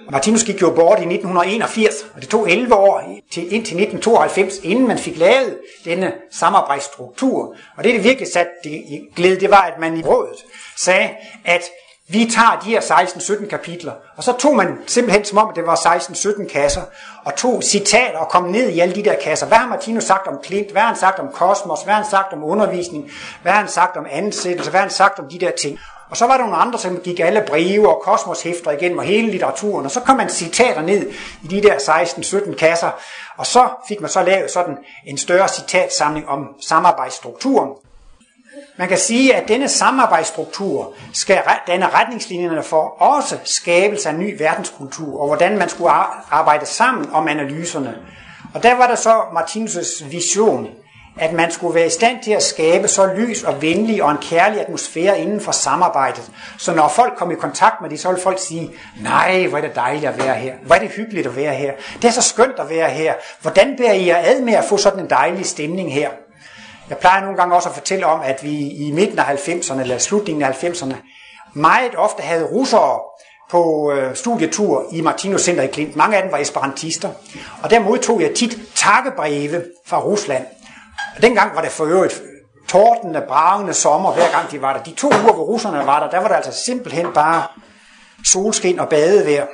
Martinus 0.09 0.43
gik 0.43 0.61
jo 0.61 0.69
bort 0.69 0.99
i 0.99 1.01
1981, 1.01 2.05
og 2.15 2.21
det 2.21 2.29
tog 2.29 2.51
11 2.51 2.75
år 2.75 3.01
til, 3.31 3.43
indtil 3.43 3.57
1992, 3.57 4.59
inden 4.63 4.87
man 4.87 4.97
fik 4.97 5.17
lavet 5.17 5.57
denne 5.85 6.13
samarbejdsstruktur. 6.31 7.55
Og 7.77 7.83
det, 7.83 7.93
det 7.93 8.03
virkelig 8.03 8.33
satte 8.33 8.51
i 8.69 9.01
glæde, 9.15 9.39
det 9.39 9.49
var, 9.49 9.61
at 9.61 9.79
man 9.79 9.97
i 9.97 10.03
rådet 10.03 10.45
sagde, 10.77 11.09
at 11.45 11.61
vi 12.07 12.31
tager 12.35 12.59
de 12.63 12.69
her 12.69 12.81
16-17 12.81 13.47
kapitler, 13.47 13.91
og 14.17 14.23
så 14.23 14.33
tog 14.33 14.55
man 14.55 14.77
simpelthen 14.87 15.25
som 15.25 15.37
om, 15.37 15.49
at 15.49 15.55
det 15.55 15.65
var 15.65 15.75
16-17 15.75 16.47
kasser, 16.53 16.81
og 17.25 17.35
tog 17.35 17.63
citater 17.63 18.17
og 18.17 18.29
kom 18.29 18.43
ned 18.43 18.69
i 18.69 18.79
alle 18.79 18.95
de 18.95 19.03
der 19.03 19.15
kasser. 19.23 19.45
Hvad 19.45 19.57
har 19.57 19.67
Martinus 19.67 20.03
sagt 20.03 20.27
om 20.27 20.39
Klint? 20.43 20.71
Hvad 20.71 20.81
har 20.81 20.87
han 20.87 20.97
sagt 20.97 21.19
om 21.19 21.27
kosmos? 21.33 21.81
Hvad 21.83 21.93
har 21.93 22.01
han 22.01 22.11
sagt 22.11 22.33
om 22.33 22.43
undervisning? 22.43 23.11
Hvad 23.41 23.51
har 23.51 23.59
han 23.59 23.69
sagt 23.69 23.97
om 23.97 24.05
ansættelse? 24.11 24.69
Hvad 24.69 24.79
har 24.79 24.87
han 24.87 24.93
sagt 24.93 25.19
om 25.19 25.29
de 25.29 25.39
der 25.39 25.51
ting? 25.61 25.79
Og 26.09 26.17
så 26.17 26.25
var 26.25 26.37
der 26.37 26.43
nogle 26.43 26.57
andre, 26.57 26.79
som 26.79 26.97
gik 26.97 27.19
alle 27.19 27.43
breve 27.47 27.95
og 27.95 28.01
kosmoshæfter 28.03 28.71
igennem 28.71 28.97
og 28.97 29.03
hele 29.03 29.31
litteraturen, 29.31 29.85
og 29.85 29.91
så 29.91 29.99
kom 29.99 30.17
man 30.17 30.29
citater 30.29 30.81
ned 30.81 31.11
i 31.43 31.47
de 31.47 31.61
der 31.61 31.75
16-17 31.75 32.55
kasser, 32.55 32.89
og 33.37 33.45
så 33.45 33.69
fik 33.87 34.01
man 34.01 34.09
så 34.09 34.23
lavet 34.23 34.51
sådan 34.51 34.77
en 35.07 35.17
større 35.17 35.47
citatsamling 35.47 36.27
om 36.27 36.47
samarbejdsstrukturen. 36.61 37.69
Man 38.77 38.87
kan 38.87 38.97
sige, 38.97 39.35
at 39.35 39.47
denne 39.47 39.69
samarbejdsstruktur 39.69 40.93
skal 41.13 41.41
danne 41.67 41.89
retningslinjerne 41.89 42.63
for 42.63 43.01
også 43.01 43.37
skabelse 43.43 44.09
af 44.09 44.15
ny 44.15 44.41
verdenskultur, 44.41 45.21
og 45.21 45.27
hvordan 45.27 45.57
man 45.57 45.69
skulle 45.69 45.91
arbejde 46.31 46.65
sammen 46.65 47.09
om 47.13 47.27
analyserne. 47.27 47.97
Og 48.53 48.63
der 48.63 48.75
var 48.75 48.87
der 48.87 48.95
så 48.95 49.11
Martinus' 49.11 50.05
vision, 50.09 50.67
at 51.17 51.33
man 51.33 51.51
skulle 51.51 51.75
være 51.75 51.85
i 51.85 51.89
stand 51.89 52.23
til 52.23 52.31
at 52.31 52.43
skabe 52.43 52.87
så 52.87 53.05
lys 53.05 53.43
og 53.43 53.61
venlig 53.61 54.03
og 54.03 54.11
en 54.11 54.17
kærlig 54.17 54.61
atmosfære 54.61 55.19
inden 55.19 55.41
for 55.41 55.51
samarbejdet. 55.51 56.31
Så 56.57 56.75
når 56.75 56.87
folk 56.87 57.13
kom 57.17 57.31
i 57.31 57.35
kontakt 57.35 57.81
med 57.81 57.89
det, 57.89 57.99
så 57.99 58.07
ville 58.07 58.21
folk 58.21 58.39
sige, 58.39 58.71
nej, 59.01 59.45
hvor 59.47 59.57
er 59.57 59.61
det 59.61 59.75
dejligt 59.75 60.05
at 60.05 60.17
være 60.17 60.35
her. 60.35 60.53
Hvor 60.65 60.75
er 60.75 60.79
det 60.79 60.89
hyggeligt 60.89 61.27
at 61.27 61.35
være 61.35 61.53
her. 61.53 61.73
Det 62.01 62.07
er 62.07 62.11
så 62.11 62.21
skønt 62.21 62.59
at 62.59 62.69
være 62.69 62.89
her. 62.89 63.13
Hvordan 63.41 63.75
bærer 63.77 63.93
I 63.93 64.07
jer 64.07 64.17
ad 64.23 64.41
med 64.41 64.53
at 64.53 64.65
få 64.65 64.77
sådan 64.77 64.99
en 64.99 65.09
dejlig 65.09 65.45
stemning 65.45 65.93
her? 65.93 66.09
Jeg 66.89 66.97
plejer 66.97 67.21
nogle 67.21 67.37
gange 67.37 67.55
også 67.55 67.69
at 67.69 67.75
fortælle 67.75 68.05
om, 68.05 68.21
at 68.21 68.43
vi 68.43 68.69
i 68.69 68.91
midten 68.91 69.19
af 69.19 69.23
90'erne, 69.23 69.79
eller 69.79 69.97
slutningen 69.97 70.43
af 70.43 70.63
90'erne, 70.63 70.95
meget 71.53 71.95
ofte 71.95 72.21
havde 72.21 72.43
russere 72.43 72.99
på 73.49 73.91
øh, 73.91 74.15
studietur 74.15 74.85
i 74.91 75.01
Martinus 75.01 75.41
Center 75.41 75.63
i 75.63 75.67
Klint. 75.67 75.95
Mange 75.95 76.17
af 76.17 76.23
dem 76.23 76.31
var 76.31 76.37
esperantister. 76.37 77.09
Og 77.63 77.69
der 77.69 77.79
modtog 77.79 78.21
jeg 78.21 78.33
tit 78.35 78.57
takkebreve 78.75 79.63
fra 79.85 80.01
Rusland. 80.01 80.45
Og 81.15 81.21
dengang 81.21 81.55
var 81.55 81.61
det 81.61 81.71
for 81.71 81.85
øvrigt 81.85 82.21
tordende, 82.67 83.23
bragende 83.27 83.73
sommer, 83.73 84.13
hver 84.13 84.31
gang 84.31 84.51
de 84.51 84.61
var 84.61 84.73
der. 84.73 84.83
De 84.83 84.91
to 84.91 85.07
uger, 85.07 85.33
hvor 85.33 85.43
russerne 85.43 85.77
var 85.77 85.99
der, 85.99 86.09
der 86.09 86.19
var 86.19 86.27
der 86.27 86.35
altså 86.35 86.63
simpelthen 86.65 87.07
bare 87.13 87.43
solskin 88.25 88.79
og 88.79 88.89
badevejr. 88.89 89.45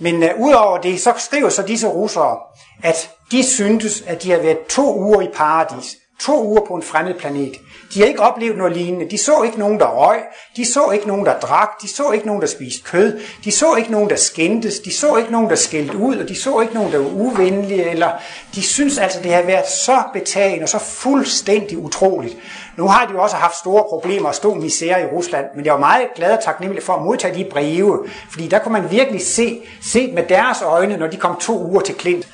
Men 0.00 0.22
øh, 0.22 0.30
udover 0.38 0.78
det, 0.78 1.00
så 1.00 1.12
skriver 1.18 1.48
så 1.48 1.62
disse 1.62 1.88
russere, 1.88 2.38
at 2.82 3.10
de 3.30 3.44
syntes, 3.44 4.02
at 4.06 4.22
de 4.22 4.30
havde 4.30 4.42
været 4.42 4.66
to 4.66 4.98
uger 4.98 5.20
i 5.20 5.28
paradis. 5.34 5.96
To 6.20 6.44
uger 6.44 6.60
på 6.68 6.74
en 6.74 6.82
fremmed 6.82 7.14
planet. 7.14 7.60
De 7.94 8.00
har 8.00 8.06
ikke 8.06 8.20
oplevet 8.20 8.56
noget 8.56 8.76
lignende. 8.76 9.10
De 9.10 9.18
så 9.18 9.42
ikke 9.42 9.58
nogen, 9.58 9.80
der 9.80 9.86
røg. 9.86 10.18
De 10.56 10.72
så 10.72 10.90
ikke 10.90 11.08
nogen, 11.08 11.26
der 11.26 11.38
drak. 11.40 11.82
De 11.82 11.94
så 11.94 12.10
ikke 12.10 12.26
nogen, 12.26 12.42
der 12.42 12.48
spiste 12.48 12.82
kød. 12.82 13.20
De 13.44 13.52
så 13.52 13.74
ikke 13.74 13.92
nogen, 13.92 14.10
der 14.10 14.16
skændtes. 14.16 14.78
De 14.78 14.94
så 14.94 15.16
ikke 15.16 15.32
nogen, 15.32 15.50
der 15.50 15.56
skældte 15.56 15.96
ud. 15.96 16.16
Og 16.16 16.28
de 16.28 16.40
så 16.40 16.60
ikke 16.60 16.74
nogen, 16.74 16.92
der 16.92 16.98
var 16.98 17.10
uvenlige. 17.10 17.90
Eller 17.90 18.10
de 18.54 18.62
synes 18.62 18.98
altså, 18.98 19.20
det 19.22 19.34
har 19.34 19.42
været 19.42 19.68
så 19.68 20.02
betagende 20.12 20.62
og 20.62 20.68
så 20.68 20.78
fuldstændig 20.78 21.78
utroligt. 21.78 22.36
Nu 22.76 22.88
har 22.88 23.06
de 23.06 23.12
jo 23.12 23.22
også 23.22 23.36
haft 23.36 23.56
store 23.56 23.84
problemer 23.88 24.28
og 24.28 24.34
stor 24.34 24.54
misære 24.54 25.02
i 25.02 25.04
Rusland, 25.04 25.46
men 25.56 25.64
jeg 25.64 25.72
var 25.72 25.80
meget 25.80 26.06
glad 26.16 26.32
og 26.32 26.44
taknemmelig 26.44 26.82
for 26.82 26.92
at 26.92 27.02
modtage 27.02 27.44
de 27.44 27.50
breve, 27.50 28.06
fordi 28.30 28.48
der 28.48 28.58
kunne 28.58 28.72
man 28.72 28.90
virkelig 28.90 29.26
se, 29.26 29.62
set 29.82 30.14
med 30.14 30.22
deres 30.22 30.62
øjne, 30.62 30.96
når 30.96 31.06
de 31.06 31.16
kom 31.16 31.36
to 31.40 31.64
uger 31.64 31.80
til 31.80 31.94
Klint, 31.94 32.28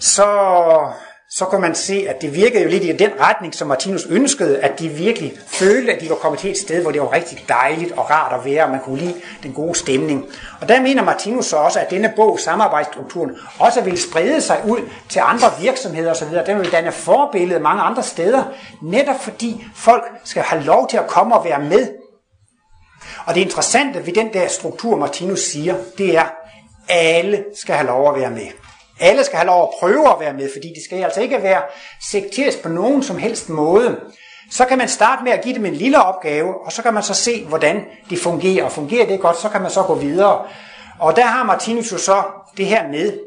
så 0.00 0.26
så 1.30 1.44
kan 1.44 1.60
man 1.60 1.74
se, 1.74 2.06
at 2.08 2.22
det 2.22 2.34
virkede 2.34 2.62
jo 2.62 2.68
lidt 2.68 2.84
i 2.84 2.92
den 2.92 3.10
retning, 3.20 3.54
som 3.54 3.68
Martinus 3.68 4.06
ønskede, 4.06 4.60
at 4.60 4.78
de 4.78 4.88
virkelig 4.88 5.32
følte, 5.46 5.92
at 5.92 6.00
de 6.00 6.10
var 6.10 6.14
kommet 6.14 6.40
til 6.40 6.50
et 6.50 6.58
sted, 6.58 6.82
hvor 6.82 6.90
det 6.90 7.00
var 7.00 7.12
rigtig 7.12 7.44
dejligt 7.48 7.92
og 7.92 8.10
rart 8.10 8.40
at 8.40 8.44
være, 8.44 8.64
og 8.64 8.70
man 8.70 8.80
kunne 8.80 8.98
lide 8.98 9.14
den 9.42 9.52
gode 9.52 9.74
stemning. 9.74 10.26
Og 10.60 10.68
der 10.68 10.82
mener 10.82 11.04
Martinus 11.04 11.46
så 11.46 11.56
også, 11.56 11.80
at 11.80 11.90
denne 11.90 12.12
bog, 12.16 12.40
Samarbejdsstrukturen, 12.40 13.30
også 13.58 13.80
ville 13.80 14.00
sprede 14.00 14.40
sig 14.40 14.62
ud 14.66 14.80
til 15.08 15.20
andre 15.24 15.46
virksomheder 15.60 16.10
osv. 16.10 16.28
Den 16.46 16.58
vil 16.58 16.72
danne 16.72 16.92
forbillede 16.92 17.60
mange 17.60 17.82
andre 17.82 18.02
steder, 18.02 18.44
netop 18.82 19.20
fordi 19.20 19.64
folk 19.74 20.04
skal 20.24 20.42
have 20.42 20.62
lov 20.62 20.88
til 20.88 20.96
at 20.96 21.06
komme 21.06 21.34
og 21.34 21.44
være 21.44 21.60
med. 21.60 21.88
Og 23.26 23.34
det 23.34 23.40
interessante 23.40 24.06
ved 24.06 24.12
den 24.12 24.32
der 24.32 24.48
struktur, 24.48 24.96
Martinus 24.96 25.40
siger, 25.40 25.74
det 25.98 26.16
er, 26.16 26.22
at 26.88 27.16
alle 27.16 27.44
skal 27.54 27.74
have 27.74 27.86
lov 27.86 28.14
at 28.14 28.20
være 28.20 28.30
med. 28.30 28.46
Alle 29.00 29.24
skal 29.24 29.36
have 29.36 29.46
lov 29.46 29.62
at 29.62 29.68
prøve 29.80 30.08
at 30.08 30.20
være 30.20 30.32
med, 30.32 30.50
fordi 30.52 30.68
de 30.68 30.84
skal 30.84 31.04
altså 31.04 31.20
ikke 31.20 31.42
være 31.42 31.62
sekterisk 32.10 32.62
på 32.62 32.68
nogen 32.68 33.02
som 33.02 33.18
helst 33.18 33.48
måde. 33.48 34.00
Så 34.50 34.64
kan 34.64 34.78
man 34.78 34.88
starte 34.88 35.24
med 35.24 35.32
at 35.32 35.44
give 35.44 35.54
dem 35.54 35.66
en 35.66 35.74
lille 35.74 36.04
opgave, 36.04 36.54
og 36.66 36.72
så 36.72 36.82
kan 36.82 36.94
man 36.94 37.02
så 37.02 37.14
se, 37.14 37.44
hvordan 37.44 37.84
det 38.10 38.18
fungerer. 38.18 38.64
Og 38.64 38.72
fungerer 38.72 39.06
det 39.06 39.20
godt, 39.20 39.36
så 39.36 39.48
kan 39.48 39.62
man 39.62 39.70
så 39.70 39.82
gå 39.82 39.94
videre. 39.94 40.42
Og 40.98 41.16
der 41.16 41.24
har 41.26 41.44
Martinus 41.44 41.92
jo 41.92 41.98
så 41.98 42.22
det 42.56 42.66
her 42.66 42.88
med, 42.88 43.18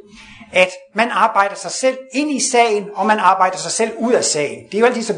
at 0.53 0.69
man 0.93 1.09
arbejder 1.11 1.55
sig 1.55 1.72
selv 1.72 1.97
ind 2.13 2.32
i 2.32 2.39
sagen, 2.39 2.89
og 2.95 3.05
man 3.05 3.19
arbejder 3.19 3.57
sig 3.57 3.72
selv 3.72 3.91
ud 3.97 4.13
af 4.13 4.24
sagen. 4.24 4.65
Det 4.72 4.76
er 4.76 4.80
jo 4.80 4.86
altid 4.86 5.03
så 5.03 5.13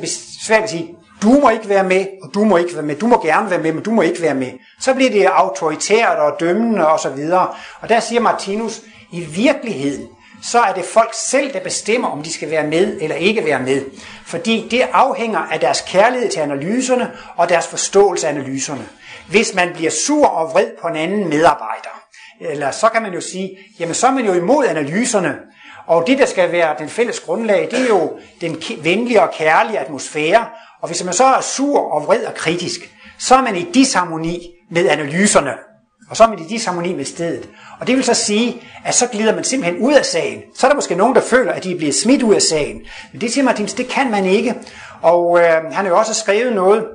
svært 0.45 0.63
at 0.63 0.69
sige, 0.69 0.95
du 1.21 1.29
må 1.29 1.49
ikke 1.49 1.69
være 1.69 1.83
med, 1.83 2.05
og 2.23 2.29
du 2.33 2.43
må 2.43 2.57
ikke 2.57 2.73
være 2.75 2.83
med. 2.83 2.95
Du 2.95 3.07
må 3.07 3.21
gerne 3.21 3.49
være 3.49 3.59
med, 3.59 3.73
men 3.73 3.83
du 3.83 3.91
må 3.91 4.01
ikke 4.01 4.21
være 4.21 4.35
med. 4.35 4.51
Så 4.81 4.93
bliver 4.93 5.11
det 5.11 5.25
autoritært 5.25 6.17
og 6.17 6.39
dømmende 6.39 6.87
osv. 6.87 7.07
Og, 7.07 7.17
så 7.19 7.47
og 7.81 7.89
der 7.89 7.99
siger 7.99 8.21
Martinus, 8.21 8.81
i 9.11 9.19
virkeligheden, 9.19 10.07
så 10.43 10.59
er 10.59 10.73
det 10.73 10.85
folk 10.85 11.09
selv, 11.13 11.53
der 11.53 11.59
bestemmer, 11.59 12.07
om 12.07 12.23
de 12.23 12.33
skal 12.33 12.51
være 12.51 12.67
med 12.67 12.97
eller 13.01 13.15
ikke 13.15 13.45
være 13.45 13.59
med. 13.59 13.85
Fordi 14.25 14.67
det 14.71 14.81
afhænger 14.93 15.39
af 15.39 15.59
deres 15.59 15.83
kærlighed 15.87 16.29
til 16.29 16.39
analyserne 16.39 17.11
og 17.35 17.49
deres 17.49 17.67
forståelse 17.67 18.27
af 18.27 18.31
analyserne. 18.31 18.87
Hvis 19.29 19.53
man 19.55 19.73
bliver 19.73 19.91
sur 19.91 20.27
og 20.27 20.53
vred 20.53 20.67
på 20.81 20.87
en 20.87 20.95
anden 20.95 21.29
medarbejder, 21.29 22.03
eller 22.39 22.71
så 22.71 22.89
kan 22.89 23.01
man 23.01 23.13
jo 23.13 23.21
sige, 23.21 23.57
jamen 23.79 23.95
så 23.95 24.07
er 24.07 24.11
man 24.11 24.25
jo 24.25 24.33
imod 24.33 24.65
analyserne, 24.65 25.35
og 25.87 26.03
det, 26.07 26.17
der 26.17 26.25
skal 26.25 26.51
være 26.51 26.75
den 26.79 26.89
fælles 26.89 27.19
grundlag, 27.19 27.67
det 27.71 27.79
er 27.79 27.87
jo 27.87 28.19
den 28.41 28.61
venlige 28.83 29.21
og 29.21 29.33
kærlige 29.33 29.79
atmosfære. 29.79 30.45
Og 30.81 30.87
hvis 30.87 31.03
man 31.03 31.13
så 31.13 31.23
er 31.23 31.41
sur 31.41 31.79
og 31.79 32.07
vred 32.07 32.25
og 32.25 32.33
kritisk, 32.33 32.79
så 33.17 33.35
er 33.35 33.41
man 33.41 33.55
i 33.55 33.71
disharmoni 33.73 34.49
med 34.71 34.89
analyserne. 34.89 35.51
Og 36.13 36.17
så 36.17 36.23
er 36.23 36.27
man 36.27 36.39
i 36.39 36.47
disharmoni 36.47 36.93
med 36.93 37.05
stedet. 37.05 37.49
Og 37.79 37.87
det 37.87 37.95
vil 37.95 38.03
så 38.03 38.13
sige, 38.13 38.61
at 38.85 38.95
så 38.95 39.07
glider 39.07 39.35
man 39.35 39.43
simpelthen 39.43 39.81
ud 39.81 39.93
af 39.93 40.05
sagen. 40.05 40.41
Så 40.55 40.67
er 40.67 40.69
der 40.71 40.75
måske 40.75 40.95
nogen, 40.95 41.15
der 41.15 41.21
føler, 41.21 41.51
at 41.51 41.63
de 41.63 41.71
er 41.71 41.77
blevet 41.77 41.95
smidt 41.95 42.23
ud 42.23 42.33
af 42.33 42.41
sagen. 42.41 42.81
Men 43.11 43.21
det 43.21 43.33
siger 43.33 43.43
Martins, 43.43 43.73
det 43.73 43.87
kan 43.87 44.11
man 44.11 44.25
ikke. 44.25 44.55
Og 45.01 45.39
øh, 45.39 45.45
han 45.45 45.73
har 45.73 45.87
jo 45.87 45.97
også 45.97 46.13
skrevet 46.13 46.53
noget 46.53 46.85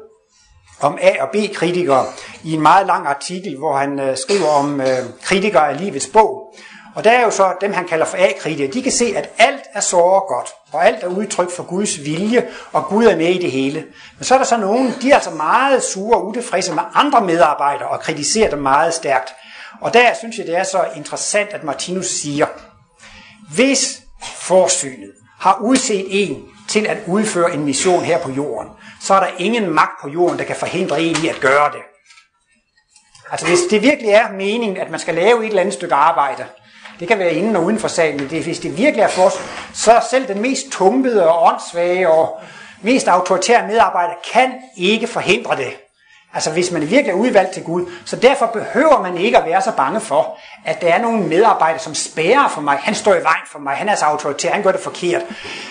om 0.81 0.99
A- 1.03 1.23
og 1.23 1.29
B-kritikere 1.33 2.05
i 2.45 2.53
en 2.53 2.61
meget 2.61 2.87
lang 2.87 3.07
artikel, 3.07 3.57
hvor 3.57 3.77
han 3.77 4.01
øh, 4.01 4.17
skriver 4.17 4.49
om 4.49 4.81
øh, 4.81 4.87
kritikere 5.23 5.69
af 5.71 5.81
livets 5.81 6.07
bog. 6.07 6.55
Og 6.95 7.05
der 7.05 7.11
er 7.11 7.23
jo 7.23 7.31
så 7.31 7.55
dem, 7.61 7.73
han 7.73 7.87
kalder 7.87 8.07
for 8.07 8.17
A-kritikere. 8.17 8.73
De 8.73 8.83
kan 8.83 8.93
se, 8.93 9.13
at 9.17 9.31
alt 9.39 9.63
er 9.75 9.81
så 9.81 10.23
godt, 10.29 10.55
og 10.73 10.87
alt 10.87 11.05
er 11.05 11.07
udtryk 11.07 11.51
for 11.51 11.63
Guds 11.63 12.05
vilje, 12.05 12.49
og 12.73 12.85
Gud 12.85 13.05
er 13.05 13.17
med 13.17 13.29
i 13.29 13.43
det 13.43 13.51
hele. 13.51 13.85
Men 14.17 14.25
så 14.25 14.35
er 14.35 14.39
der 14.39 14.45
så 14.45 14.57
nogen, 14.57 14.95
de 15.03 15.11
er 15.11 15.15
altså 15.15 15.31
meget 15.31 15.83
sure 15.83 16.17
og 16.17 16.27
utilfredse 16.27 16.75
med 16.75 16.83
andre 16.95 17.21
medarbejdere, 17.21 17.89
og 17.89 18.01
kritiserer 18.01 18.51
dem 18.51 18.59
meget 18.59 18.95
stærkt. 18.95 19.35
Og 19.81 19.95
der 19.95 20.15
synes 20.19 20.39
jeg, 20.39 20.47
det 20.47 20.57
er 20.57 20.65
så 20.65 20.85
interessant, 20.97 21.51
at 21.51 21.65
Martinus 21.65 22.07
siger, 22.07 22.47
hvis 23.55 24.03
forsynet 24.35 25.13
har 25.41 25.59
udset 25.61 26.07
en 26.11 26.45
til 26.69 26.87
at 26.87 26.99
udføre 27.07 27.55
en 27.55 27.65
mission 27.65 28.05
her 28.05 28.19
på 28.19 28.31
jorden, 28.31 28.69
så 29.03 29.15
er 29.15 29.21
der 29.21 29.31
ingen 29.39 29.71
magt 29.71 30.01
på 30.03 30.09
jorden, 30.09 30.39
der 30.39 30.45
kan 30.45 30.57
forhindre 30.57 31.03
en 31.03 31.17
i 31.25 31.29
at 31.29 31.41
gøre 31.41 31.73
det. 31.73 31.81
Altså 33.31 33.47
hvis 33.47 33.61
det 33.71 33.83
virkelig 33.83 34.11
er 34.11 34.33
meningen, 34.33 34.77
at 34.77 34.91
man 34.91 35.01
skal 35.01 35.15
lave 35.15 35.41
et 35.41 35.49
eller 35.49 35.61
andet 35.61 35.75
stykke 35.75 35.95
arbejde, 35.95 36.47
det 37.01 37.09
kan 37.09 37.19
være 37.19 37.35
inden 37.35 37.57
og 37.57 37.65
uden 37.65 37.79
for 37.79 37.89
salen, 37.89 38.21
men 38.21 38.31
det, 38.31 38.45
hvis 38.45 38.59
det 38.59 38.79
virkelig 38.79 39.03
er 39.03 39.09
for 39.09 39.23
os, 39.23 39.35
så 39.75 40.07
selv 40.11 40.29
den 40.29 40.43
mest 40.43 40.71
tumpede 40.71 41.29
og 41.29 41.43
åndssvage 41.43 42.11
og 42.11 42.41
mest 42.83 43.09
autoritære 43.09 43.67
medarbejder 43.67 44.15
kan 44.33 44.53
ikke 44.77 45.07
forhindre 45.07 45.57
det. 45.57 45.88
Altså 46.35 46.51
hvis 46.51 46.71
man 46.71 46.81
virkelig 46.81 47.09
er 47.09 47.15
udvalgt 47.15 47.51
til 47.51 47.63
Gud. 47.63 47.87
Så 48.05 48.17
derfor 48.17 48.47
behøver 48.47 49.03
man 49.03 49.19
ikke 49.19 49.39
at 49.39 49.47
være 49.47 49.63
så 49.63 49.73
bange 49.77 50.01
for, 50.01 50.39
at 50.65 50.81
der 50.81 50.95
er 50.95 51.03
nogle 51.03 51.23
medarbejdere, 51.23 51.79
som 51.79 51.95
spærer 51.95 52.49
for 52.49 52.61
mig. 52.61 52.79
Han 52.81 52.95
står 52.95 53.15
i 53.15 53.23
vejen 53.23 53.47
for 53.53 53.59
mig. 53.59 53.75
Han 53.75 53.89
er 53.89 53.95
så 53.95 54.05
autoritær. 54.05 54.53
Han 54.53 54.63
gør 54.63 54.73
det 54.73 54.81
forkert. 54.81 55.23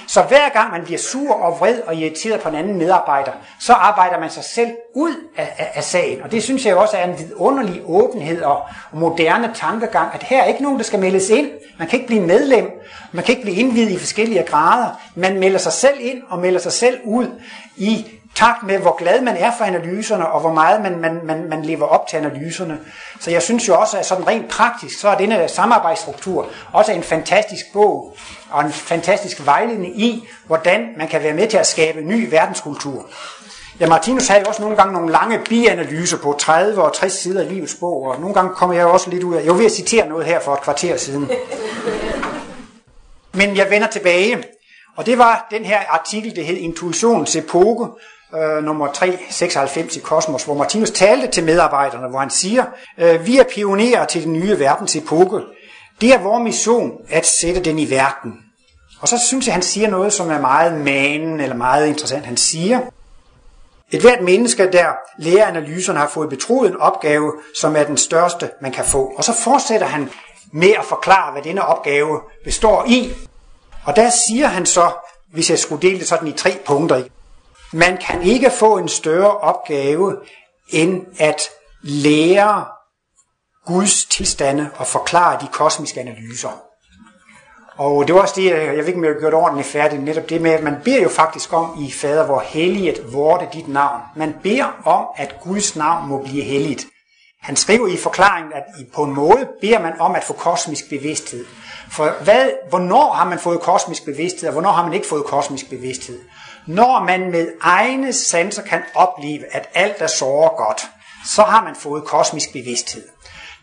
Så 0.08 0.22
hver 0.22 0.50
gang 0.50 0.72
man 0.72 0.84
bliver 0.84 0.98
sur 0.98 1.34
og 1.34 1.60
vred 1.60 1.82
og 1.82 1.96
irriteret 1.96 2.42
på 2.42 2.50
en 2.50 2.56
anden 2.56 2.78
medarbejder, 2.78 3.32
så 3.60 3.74
arbejder 3.74 4.20
man 4.20 4.30
sig 4.30 4.44
selv 4.44 4.70
ud 4.96 5.16
af, 5.38 5.54
af, 5.58 5.72
af 5.74 5.84
sagen. 5.84 6.22
Og 6.22 6.32
det 6.32 6.44
synes 6.44 6.66
jeg 6.66 6.76
også 6.76 6.98
er 6.98 7.04
en 7.04 7.20
vidunderlig 7.20 7.82
åbenhed 7.86 8.42
og, 8.42 8.62
og 8.92 8.98
moderne 8.98 9.52
tankegang, 9.56 10.14
at 10.14 10.24
her 10.24 10.44
er 10.44 10.46
ikke 10.46 10.64
nogen, 10.64 10.78
der 10.78 10.84
skal 10.84 11.00
meldes 11.00 11.30
ind. 11.30 11.50
Man 11.80 11.88
kan 11.88 12.00
ikke 12.00 12.08
blive 12.08 12.26
medlem. 12.26 12.72
Man 13.12 13.24
kan 13.24 13.32
ikke 13.32 13.44
blive 13.44 13.58
indvidet 13.58 13.92
i 13.92 14.00
forskellige 14.00 14.44
grader. 14.44 15.02
Man 15.16 15.40
melder 15.40 15.60
sig 15.60 15.74
selv 15.74 15.98
ind 16.00 16.22
og 16.30 16.40
melder 16.40 16.60
sig 16.60 16.72
selv 16.72 17.00
ud 17.04 17.28
i 17.78 18.17
takt 18.38 18.64
med, 18.64 18.78
hvor 18.78 18.96
glad 18.96 19.22
man 19.22 19.38
er 19.38 19.52
for 19.58 19.66
analyserne, 19.66 20.28
og 20.28 20.42
hvor 20.42 20.54
meget 20.54 20.82
man, 20.82 21.00
man, 21.00 21.20
man, 21.24 21.50
man 21.50 21.66
lever 21.66 21.86
op 21.86 22.08
til 22.08 22.18
analyserne. 22.18 22.80
Så 23.20 23.32
jeg 23.32 23.42
synes 23.42 23.68
jo 23.68 23.80
også, 23.80 23.98
at 23.98 24.06
sådan 24.06 24.28
rent 24.28 24.50
praktisk, 24.50 25.00
så 25.00 25.10
er 25.10 25.18
denne 25.18 25.48
samarbejdsstruktur 25.48 26.50
også 26.74 26.92
en 26.92 27.04
fantastisk 27.04 27.66
bog, 27.74 28.16
og 28.50 28.66
en 28.66 28.72
fantastisk 28.72 29.46
vejledning 29.46 30.02
i, 30.02 30.28
hvordan 30.48 30.88
man 30.98 31.08
kan 31.08 31.24
være 31.24 31.34
med 31.34 31.48
til 31.48 31.58
at 31.58 31.68
skabe 31.68 32.02
ny 32.02 32.30
verdenskultur. 32.30 33.06
Ja, 33.80 33.88
Martinus 33.88 34.28
havde 34.28 34.42
jo 34.42 34.48
også 34.48 34.62
nogle 34.62 34.78
gange 34.78 34.94
nogle 34.94 35.12
lange 35.12 35.40
bianalyser 35.50 36.18
på 36.18 36.36
30 36.40 36.84
og 36.84 36.94
60 36.94 37.14
sider 37.14 37.42
i 37.42 37.50
livets 37.50 37.76
bog, 37.80 38.04
og 38.04 38.20
nogle 38.20 38.34
gange 38.34 38.56
kommer 38.56 38.76
jeg 38.76 38.84
jo 38.84 38.94
også 38.94 39.10
lidt 39.10 39.24
ud 39.24 39.36
af, 39.36 39.44
jeg 39.44 39.52
var 39.52 39.58
ved 39.58 39.66
at 39.66 39.72
citere 39.72 40.08
noget 40.08 40.26
her 40.26 40.40
for 40.40 40.54
et 40.54 40.62
kvarter 40.62 40.98
siden. 40.98 41.32
Men 43.34 43.58
jeg 43.58 43.70
vender 43.70 43.88
tilbage, 43.88 44.44
og 44.98 45.06
det 45.06 45.18
var 45.18 45.48
den 45.52 45.66
her 45.66 45.80
artikel, 45.90 46.36
det 46.36 46.46
hed 46.46 46.58
Intuitionens 46.58 47.36
epoke, 47.36 47.88
øh, 48.36 48.64
nummer 48.64 48.92
396 48.92 49.96
i 49.96 50.00
Kosmos, 50.00 50.44
hvor 50.44 50.54
Martinus 50.54 50.92
talte 50.92 51.28
til 51.28 51.44
medarbejderne, 51.44 52.08
hvor 52.08 52.20
han 52.20 52.30
siger, 52.30 52.66
øh, 52.98 53.26
vi 53.26 53.38
er 53.38 53.44
pionerer 53.44 54.06
til 54.06 54.24
den 54.24 54.34
nye 54.34 54.60
verdens 54.60 54.96
epoke. 54.96 55.42
Det 56.02 56.14
er 56.14 56.18
vores 56.18 56.44
mission 56.44 56.92
at 57.10 57.26
sætte 57.26 57.62
den 57.62 57.80
i 57.80 57.90
verden. 57.90 58.34
Og 59.02 59.08
så 59.08 59.18
synes 59.28 59.46
jeg, 59.46 59.54
han 59.54 59.64
siger 59.64 59.90
noget, 59.90 60.14
som 60.14 60.30
er 60.30 60.42
meget 60.42 60.74
manen 60.74 61.40
eller 61.40 61.56
meget 61.56 61.88
interessant. 61.88 62.26
Han 62.26 62.38
siger, 62.38 62.80
et 63.92 64.02
hvert 64.02 64.22
menneske, 64.22 64.72
der 64.72 64.88
lærer 65.18 65.46
analyserne, 65.46 66.00
har 66.00 66.08
fået 66.08 66.30
betroet 66.30 66.70
en 66.70 66.78
opgave, 66.78 67.34
som 67.60 67.76
er 67.76 67.84
den 67.84 67.98
største, 67.98 68.50
man 68.62 68.72
kan 68.72 68.86
få. 68.86 69.14
Og 69.18 69.24
så 69.24 69.34
fortsætter 69.34 69.88
han 69.88 70.10
med 70.52 70.70
at 70.80 70.86
forklare, 70.86 71.32
hvad 71.32 71.42
denne 71.42 71.66
opgave 71.66 72.20
består 72.44 72.86
i. 72.88 73.14
Og 73.84 73.96
der 73.96 74.10
siger 74.28 74.48
han 74.48 74.66
så, 74.66 74.92
hvis 75.32 75.50
jeg 75.50 75.60
skulle 75.60 75.82
dele 75.82 76.00
det 76.00 76.08
sådan 76.08 76.28
i 76.28 76.32
tre 76.32 76.58
punkter, 76.66 77.04
man 77.74 77.98
kan 77.98 78.22
ikke 78.22 78.52
få 78.52 78.78
en 78.78 78.88
større 78.88 79.38
opgave 79.38 80.18
end 80.70 81.06
at 81.20 81.42
lære 81.82 82.66
Guds 83.66 84.06
tilstande 84.06 84.70
og 84.76 84.88
forklare 84.88 85.42
de 85.42 85.48
kosmiske 85.52 86.00
analyser. 86.00 86.50
Og 87.78 88.08
det 88.08 88.16
var 88.16 88.22
også 88.22 88.34
det, 88.38 88.52
jeg 88.52 88.78
ved 88.78 88.88
ikke, 88.88 88.98
om 88.98 89.04
jeg 89.04 89.14
har 89.14 89.20
gjort 89.20 89.34
ordentligt 89.34 89.68
færdigt, 89.68 90.04
netop 90.04 90.30
det 90.30 90.42
med, 90.42 90.52
at 90.52 90.64
man 90.64 90.76
beder 90.84 91.02
jo 91.02 91.10
faktisk 91.10 91.54
om 91.54 91.84
i 91.84 91.92
fader, 91.92 92.26
hvor 92.26 92.40
helliget 92.40 93.14
vorte 93.14 93.48
dit 93.54 93.68
navn. 93.68 94.02
Man 94.16 94.36
beder 94.44 94.82
om, 94.86 95.06
at 95.16 95.36
Guds 95.44 95.76
navn 95.76 96.10
må 96.10 96.24
blive 96.24 96.44
helligt. 96.44 96.86
Han 97.42 97.56
skriver 97.56 97.88
i 97.88 97.98
forklaringen, 97.98 98.54
at 98.54 98.64
på 98.96 99.04
en 99.04 99.14
måde 99.14 99.48
beder 99.62 99.80
man 99.80 100.00
om 100.00 100.16
at 100.16 100.24
få 100.24 100.34
kosmisk 100.34 100.90
bevidsthed. 100.90 101.46
For 101.92 102.24
hvad, 102.24 102.50
hvornår 102.70 103.12
har 103.12 103.26
man 103.30 103.40
fået 103.40 103.60
kosmisk 103.60 104.06
bevidsthed, 104.06 104.50
og 104.50 104.54
hvornår 104.54 104.72
har 104.72 104.84
man 104.84 104.94
ikke 104.94 105.08
fået 105.08 105.26
kosmisk 105.26 105.70
bevidsthed? 105.70 106.20
Når 106.68 107.04
man 107.04 107.32
med 107.32 107.48
egne 107.62 108.14
sanser 108.14 108.62
kan 108.62 108.82
opleve, 108.96 109.56
at 109.56 109.70
alt 109.74 109.96
er 110.00 110.08
såre 110.08 110.50
godt, 110.58 110.82
så 111.26 111.42
har 111.42 111.64
man 111.64 111.76
fået 111.76 112.04
kosmisk 112.04 112.54
bevidsthed. 112.54 113.04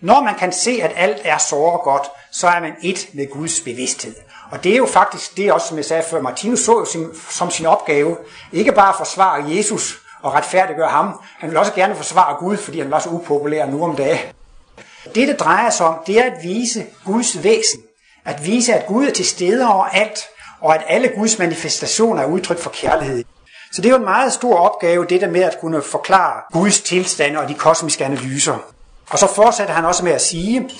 Når 0.00 0.22
man 0.22 0.34
kan 0.34 0.52
se, 0.52 0.78
at 0.82 0.92
alt 0.96 1.20
er 1.24 1.38
såre 1.38 1.78
godt, 1.78 2.10
så 2.32 2.48
er 2.48 2.60
man 2.60 2.72
et 2.82 3.08
med 3.12 3.30
Guds 3.30 3.60
bevidsthed. 3.60 4.14
Og 4.50 4.64
det 4.64 4.72
er 4.72 4.76
jo 4.76 4.86
faktisk 4.86 5.36
det 5.36 5.52
også, 5.52 5.68
som 5.68 5.76
jeg 5.76 5.84
sagde 5.84 6.02
før, 6.10 6.20
Martinus 6.20 6.60
så 6.60 6.72
jo 6.72 6.84
sin, 6.84 7.08
som 7.30 7.50
sin 7.50 7.66
opgave, 7.66 8.16
ikke 8.52 8.72
bare 8.72 8.88
at 8.88 8.96
forsvare 8.96 9.44
Jesus 9.48 9.98
og 10.22 10.34
retfærdiggøre 10.34 10.88
ham, 10.88 11.20
han 11.38 11.50
vil 11.50 11.58
også 11.58 11.72
gerne 11.72 11.96
forsvare 11.96 12.36
Gud, 12.36 12.56
fordi 12.56 12.80
han 12.80 12.90
var 12.90 12.98
så 12.98 13.08
upopulær 13.08 13.66
nu 13.66 13.84
om 13.84 13.96
dagen. 13.96 14.18
Det, 15.14 15.28
det 15.28 15.40
drejer 15.40 15.70
sig 15.70 15.86
om, 15.86 15.98
det 16.06 16.18
er 16.18 16.24
at 16.24 16.42
vise 16.42 16.86
Guds 17.04 17.44
væsen. 17.44 17.82
At 18.24 18.46
vise, 18.46 18.74
at 18.74 18.86
Gud 18.86 19.06
er 19.06 19.10
til 19.12 19.26
stede 19.26 19.68
over 19.68 19.84
alt, 19.84 20.18
og 20.64 20.74
at 20.74 20.82
alle 20.88 21.08
Guds 21.08 21.38
manifestationer 21.38 22.22
er 22.22 22.26
udtryk 22.26 22.58
for 22.58 22.70
kærlighed. 22.70 23.24
Så 23.72 23.82
det 23.82 23.88
er 23.88 23.90
jo 23.90 23.98
en 23.98 24.04
meget 24.04 24.32
stor 24.32 24.56
opgave, 24.56 25.06
det 25.06 25.20
der 25.20 25.30
med 25.30 25.42
at 25.42 25.56
kunne 25.60 25.82
forklare 25.82 26.42
Guds 26.52 26.80
tilstand 26.80 27.36
og 27.36 27.48
de 27.48 27.54
kosmiske 27.54 28.04
analyser. 28.04 28.58
Og 29.10 29.18
så 29.18 29.26
fortsætter 29.34 29.74
han 29.74 29.84
også 29.84 30.04
med 30.04 30.12
at 30.12 30.22
sige, 30.22 30.70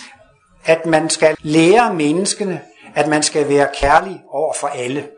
at 0.65 0.87
man 0.87 1.11
skal 1.11 1.37
lære 1.41 1.95
menneskene, 1.95 2.61
at 2.95 3.09
man 3.09 3.23
skal 3.23 3.49
være 3.49 3.69
kærlig 3.75 4.21
over 4.31 4.55
for 4.61 4.67
alle. 4.67 5.09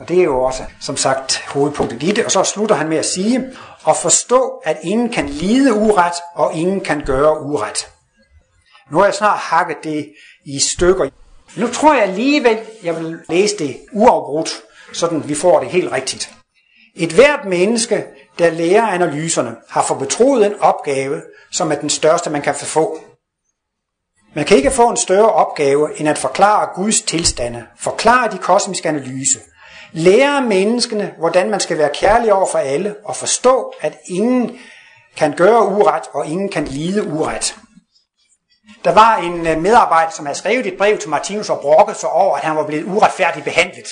Og 0.00 0.08
det 0.08 0.18
er 0.18 0.24
jo 0.24 0.42
også, 0.42 0.62
som 0.80 0.96
sagt, 0.96 1.44
hovedpunktet 1.48 2.02
i 2.02 2.12
det. 2.12 2.24
Og 2.24 2.30
så 2.30 2.42
slutter 2.42 2.74
han 2.74 2.88
med 2.88 2.96
at 2.96 3.06
sige, 3.06 3.50
og 3.84 3.96
forstå, 3.96 4.62
at 4.64 4.78
ingen 4.82 5.08
kan 5.08 5.28
lide 5.28 5.74
uret, 5.74 6.14
og 6.34 6.54
ingen 6.54 6.80
kan 6.80 7.02
gøre 7.06 7.40
uret. 7.42 7.90
Nu 8.90 8.98
har 8.98 9.04
jeg 9.04 9.14
snart 9.14 9.38
hakket 9.38 9.76
det 9.84 10.12
i 10.44 10.60
stykker. 10.60 11.08
Nu 11.56 11.68
tror 11.68 11.94
jeg 11.94 12.02
alligevel, 12.02 12.58
jeg 12.82 12.96
vil 12.96 13.18
læse 13.28 13.58
det 13.58 13.76
uafbrudt, 13.92 14.62
sådan 14.92 15.28
vi 15.28 15.34
får 15.34 15.60
det 15.60 15.68
helt 15.68 15.92
rigtigt. 15.92 16.34
Et 16.94 17.12
hvert 17.12 17.44
menneske, 17.44 18.04
der 18.38 18.50
lærer 18.50 18.86
analyserne, 18.86 19.56
har 19.68 19.82
for 19.82 19.94
betroet 19.94 20.46
en 20.46 20.54
opgave, 20.60 21.22
som 21.52 21.72
er 21.72 21.76
den 21.76 21.90
største, 21.90 22.30
man 22.30 22.42
kan 22.42 22.54
få. 22.54 22.98
Man 24.34 24.44
kan 24.44 24.56
ikke 24.56 24.70
få 24.70 24.90
en 24.90 24.96
større 24.96 25.32
opgave, 25.32 26.00
end 26.00 26.08
at 26.08 26.18
forklare 26.18 26.68
Guds 26.74 27.02
tilstande, 27.02 27.66
forklare 27.78 28.30
de 28.30 28.38
kosmiske 28.38 28.88
analyse, 28.88 29.38
lære 29.92 30.42
menneskene, 30.42 31.14
hvordan 31.18 31.50
man 31.50 31.60
skal 31.60 31.78
være 31.78 31.90
kærlig 31.94 32.32
over 32.32 32.46
for 32.46 32.58
alle, 32.58 32.94
og 33.04 33.16
forstå, 33.16 33.72
at 33.80 33.98
ingen 34.08 34.58
kan 35.16 35.36
gøre 35.36 35.66
uret, 35.66 36.02
og 36.14 36.26
ingen 36.26 36.48
kan 36.48 36.64
lide 36.64 37.04
uret. 37.04 37.56
Der 38.84 38.92
var 38.92 39.16
en 39.16 39.46
øh, 39.46 39.58
medarbejder, 39.58 40.10
som 40.10 40.26
havde 40.26 40.38
skrevet 40.38 40.66
et 40.66 40.78
brev 40.78 40.98
til 40.98 41.10
Martinus 41.10 41.50
og 41.50 41.60
brokket 41.60 41.96
sig 41.96 42.08
over, 42.08 42.36
at 42.36 42.42
han 42.42 42.56
var 42.56 42.66
blevet 42.66 42.84
uretfærdigt 42.84 43.44
behandlet. 43.44 43.88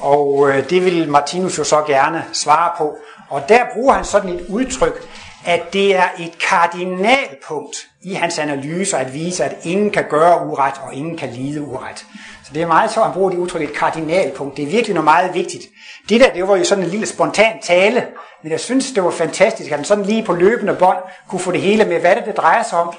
Og 0.00 0.50
øh, 0.50 0.70
det 0.70 0.84
ville 0.84 1.06
Martinus 1.10 1.58
jo 1.58 1.64
så 1.64 1.84
gerne 1.86 2.24
svare 2.32 2.72
på. 2.78 2.96
Og 3.28 3.48
der 3.48 3.60
bruger 3.74 3.94
han 3.94 4.04
sådan 4.04 4.30
et 4.30 4.46
udtryk, 4.48 5.08
at 5.46 5.72
det 5.72 5.96
er 5.96 6.08
et 6.18 6.38
kardinalpunkt 6.48 7.76
i 8.02 8.14
hans 8.14 8.38
analyser 8.38 8.98
at 8.98 9.14
vise, 9.14 9.44
at 9.44 9.56
ingen 9.62 9.90
kan 9.90 10.04
gøre 10.10 10.46
uret, 10.46 10.74
og 10.82 10.94
ingen 10.94 11.16
kan 11.16 11.28
lide 11.28 11.62
uret. 11.62 12.06
Så 12.44 12.50
det 12.54 12.62
er 12.62 12.66
meget 12.66 12.90
så, 12.90 13.00
at 13.00 13.06
han 13.06 13.14
bruger 13.14 13.30
det 13.30 13.38
udtryk, 13.38 13.62
et 13.62 13.72
kardinalpunkt. 13.72 14.56
Det 14.56 14.62
er 14.62 14.70
virkelig 14.70 14.94
noget 14.94 15.04
meget 15.04 15.34
vigtigt. 15.34 15.64
Det 16.08 16.20
der, 16.20 16.32
det 16.32 16.48
var 16.48 16.56
jo 16.56 16.64
sådan 16.64 16.84
en 16.84 16.90
lille 16.90 17.06
spontan 17.06 17.60
tale, 17.62 18.06
men 18.42 18.52
jeg 18.52 18.60
synes, 18.60 18.92
det 18.92 19.04
var 19.04 19.10
fantastisk, 19.10 19.70
at 19.70 19.76
han 19.76 19.84
sådan 19.84 20.04
lige 20.04 20.22
på 20.22 20.32
løbende 20.32 20.74
bånd 20.74 20.98
kunne 21.28 21.40
få 21.40 21.52
det 21.52 21.60
hele 21.60 21.84
med, 21.84 22.00
hvad 22.00 22.16
det, 22.16 22.24
det 22.26 22.36
drejer 22.36 22.62
sig 22.62 22.78
om. 22.78 22.94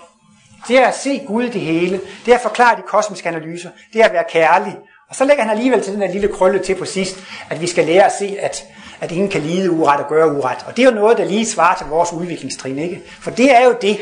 Det 0.67 0.79
er 0.79 0.87
at 0.87 0.97
se 0.97 1.21
Gud 1.27 1.43
i 1.43 1.49
det 1.49 1.61
hele. 1.61 2.01
Det 2.25 2.31
er 2.31 2.35
at 2.35 2.41
forklare 2.41 2.75
de 2.77 2.81
kosmiske 2.87 3.29
analyser. 3.29 3.69
Det 3.93 4.01
er 4.01 4.05
at 4.05 4.13
være 4.13 4.23
kærlig. 4.29 4.77
Og 5.09 5.15
så 5.15 5.25
lægger 5.25 5.43
han 5.43 5.51
alligevel 5.51 5.83
til 5.83 5.93
den 5.93 6.01
der 6.01 6.11
lille 6.11 6.27
krølle 6.27 6.59
til 6.59 6.75
på 6.75 6.85
sidst, 6.85 7.17
at 7.49 7.61
vi 7.61 7.67
skal 7.67 7.85
lære 7.85 8.05
at 8.05 8.11
se, 8.19 8.37
at, 8.39 8.63
at 9.01 9.11
ingen 9.11 9.29
kan 9.29 9.41
lide 9.41 9.71
uret 9.71 9.99
og 9.99 10.09
gøre 10.09 10.31
uret. 10.31 10.57
Og 10.67 10.77
det 10.77 10.85
er 10.85 10.89
jo 10.89 10.95
noget, 10.95 11.17
der 11.17 11.25
lige 11.25 11.45
svarer 11.45 11.77
til 11.77 11.87
vores 11.87 12.13
udviklingstrin, 12.13 12.79
ikke? 12.79 13.01
For 13.21 13.31
det 13.31 13.51
er 13.55 13.65
jo 13.65 13.75
det. 13.81 13.99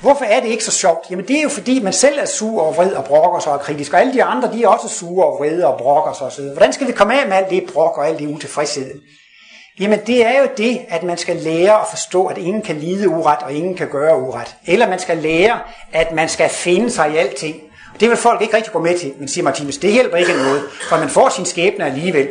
Hvorfor 0.00 0.24
er 0.24 0.40
det 0.40 0.48
ikke 0.48 0.64
så 0.64 0.70
sjovt? 0.70 1.10
Jamen 1.10 1.28
det 1.28 1.38
er 1.38 1.42
jo 1.42 1.48
fordi, 1.48 1.82
man 1.82 1.92
selv 1.92 2.18
er 2.18 2.26
sur 2.26 2.62
og 2.62 2.76
vred 2.76 2.92
og 2.92 3.04
brokker 3.04 3.40
sig 3.40 3.52
og 3.52 3.60
kritisk, 3.60 3.92
og 3.92 4.00
alle 4.00 4.12
de 4.12 4.24
andre, 4.24 4.52
de 4.52 4.62
er 4.62 4.68
også 4.68 4.88
sure 4.88 5.26
og 5.26 5.38
vrede 5.38 5.66
og 5.66 5.78
brokker 5.78 6.12
sig 6.12 6.26
osv. 6.26 6.44
Hvordan 6.44 6.72
skal 6.72 6.86
vi 6.86 6.92
komme 6.92 7.20
af 7.20 7.28
med 7.28 7.36
alt 7.36 7.50
det 7.50 7.70
brok 7.72 7.98
og 7.98 8.08
alt 8.08 8.18
det 8.18 8.26
utilfredshed? 8.26 9.00
Jamen 9.80 9.98
det 10.06 10.26
er 10.26 10.40
jo 10.40 10.48
det, 10.56 10.80
at 10.88 11.02
man 11.02 11.18
skal 11.18 11.36
lære 11.36 11.80
at 11.80 11.86
forstå, 11.90 12.26
at 12.26 12.38
ingen 12.38 12.62
kan 12.62 12.76
lide 12.76 13.08
uret, 13.08 13.38
og 13.42 13.52
ingen 13.52 13.76
kan 13.76 13.88
gøre 13.88 14.18
uret. 14.20 14.56
Eller 14.66 14.88
man 14.88 14.98
skal 14.98 15.16
lære, 15.16 15.58
at 15.92 16.12
man 16.12 16.28
skal 16.28 16.48
finde 16.48 16.90
sig 16.90 17.12
i 17.12 17.16
alting. 17.16 17.56
Det 18.00 18.08
vil 18.08 18.16
folk 18.16 18.42
ikke 18.42 18.56
rigtig 18.56 18.72
gå 18.72 18.78
med 18.78 18.98
til, 18.98 19.12
men 19.18 19.28
siger 19.28 19.44
Martinus, 19.44 19.76
det 19.76 19.92
hjælper 19.92 20.16
ikke 20.16 20.32
noget, 20.32 20.62
for 20.88 20.96
man 20.96 21.08
får 21.08 21.28
sin 21.28 21.44
skæbne 21.44 21.84
alligevel. 21.84 22.28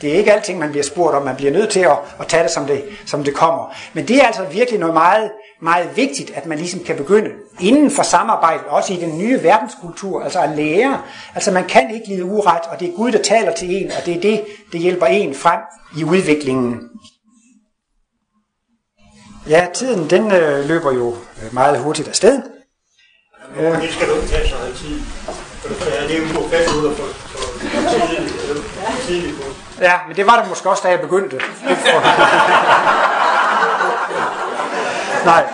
Det 0.00 0.12
er 0.12 0.14
ikke 0.14 0.32
alting, 0.32 0.58
man 0.58 0.70
bliver 0.70 0.84
spurgt 0.84 1.16
om. 1.16 1.22
Man 1.22 1.36
bliver 1.36 1.52
nødt 1.52 1.70
til 1.70 1.80
at, 1.80 1.98
at 2.20 2.26
tage 2.26 2.42
det 2.42 2.50
som, 2.50 2.66
det, 2.66 2.84
som 3.06 3.24
det 3.24 3.34
kommer. 3.34 3.74
Men 3.94 4.08
det 4.08 4.16
er 4.16 4.26
altså 4.26 4.44
virkelig 4.44 4.80
noget 4.80 4.94
meget, 4.94 5.30
meget 5.62 5.96
vigtigt, 5.96 6.30
at 6.34 6.46
man 6.46 6.58
ligesom 6.58 6.80
kan 6.80 6.96
begynde 6.96 7.30
inden 7.60 7.90
for 7.90 8.02
samarbejdet, 8.02 8.66
også 8.66 8.92
i 8.92 8.96
den 8.96 9.18
nye 9.18 9.42
verdenskultur, 9.42 10.22
altså 10.22 10.40
at 10.40 10.50
lære. 10.56 11.02
Altså 11.34 11.50
man 11.52 11.64
kan 11.64 11.94
ikke 11.94 12.08
lide 12.08 12.24
uret, 12.24 12.62
og 12.70 12.80
det 12.80 12.88
er 12.88 12.96
Gud, 12.96 13.12
der 13.12 13.22
taler 13.22 13.52
til 13.52 13.82
en, 13.82 13.90
og 13.98 14.06
det 14.06 14.16
er 14.16 14.20
det, 14.20 14.44
det 14.72 14.80
hjælper 14.80 15.06
en 15.06 15.34
frem 15.34 15.60
i 15.98 16.04
udviklingen. 16.04 16.80
Ja, 19.48 19.66
tiden 19.74 20.10
den 20.10 20.32
øh, 20.32 20.68
løber 20.68 20.92
jo 20.92 21.16
meget 21.52 21.78
hurtigt 21.78 22.08
afsted. 22.08 22.42
Ja. 23.56 23.80
Det 23.80 23.92
skal 23.92 24.08
du 24.08 24.14
ikke 24.14 24.28
tage 24.28 24.48
så 24.48 24.54
meget 24.56 24.74
tid. 24.74 25.00
Det 26.08 26.16
er 26.16 26.20
jo 26.20 26.24
på 26.34 26.48
fast 26.48 26.74
ud 26.74 26.94
for, 26.94 27.04
for 27.04 27.90
tidligt 29.06 29.36
på. 29.40 29.49
Ja, 29.80 30.00
men 30.08 30.16
det 30.16 30.26
var 30.26 30.40
det 30.40 30.48
måske 30.48 30.70
også, 30.70 30.82
da 30.82 30.88
jeg 30.88 31.00
begyndte. 31.00 31.40
Nej. 35.24 35.44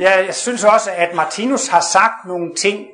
Ja, 0.00 0.24
jeg 0.24 0.34
synes 0.34 0.64
også, 0.64 0.90
at 0.96 1.14
Martinus 1.14 1.68
har 1.68 1.80
sagt 1.80 2.26
nogle 2.26 2.54
ting, 2.54 2.86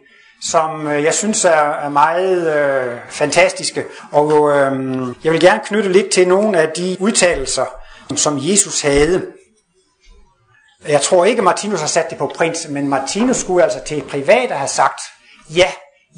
som 0.42 0.86
øh, 0.86 1.04
jeg 1.04 1.14
synes 1.14 1.44
er, 1.44 1.88
meget 1.88 2.56
øh, 2.56 2.98
fantastiske. 3.08 3.84
Og 4.12 4.50
øh, 4.50 5.06
jeg 5.24 5.32
vil 5.32 5.40
gerne 5.40 5.60
knytte 5.64 5.92
lidt 5.92 6.10
til 6.10 6.28
nogle 6.28 6.58
af 6.58 6.68
de 6.76 6.96
udtalelser, 7.00 7.66
som 8.16 8.38
Jesus 8.40 8.82
havde. 8.82 9.26
Jeg 10.88 11.00
tror 11.00 11.24
ikke, 11.24 11.42
Martinus 11.42 11.80
har 11.80 11.86
sat 11.86 12.10
det 12.10 12.18
på 12.18 12.32
print, 12.34 12.70
men 12.70 12.88
Martinus 12.88 13.36
skulle 13.36 13.64
altså 13.64 13.80
til 13.86 14.02
privat 14.10 14.50
have 14.50 14.68
sagt, 14.68 15.00
ja, 15.50 15.70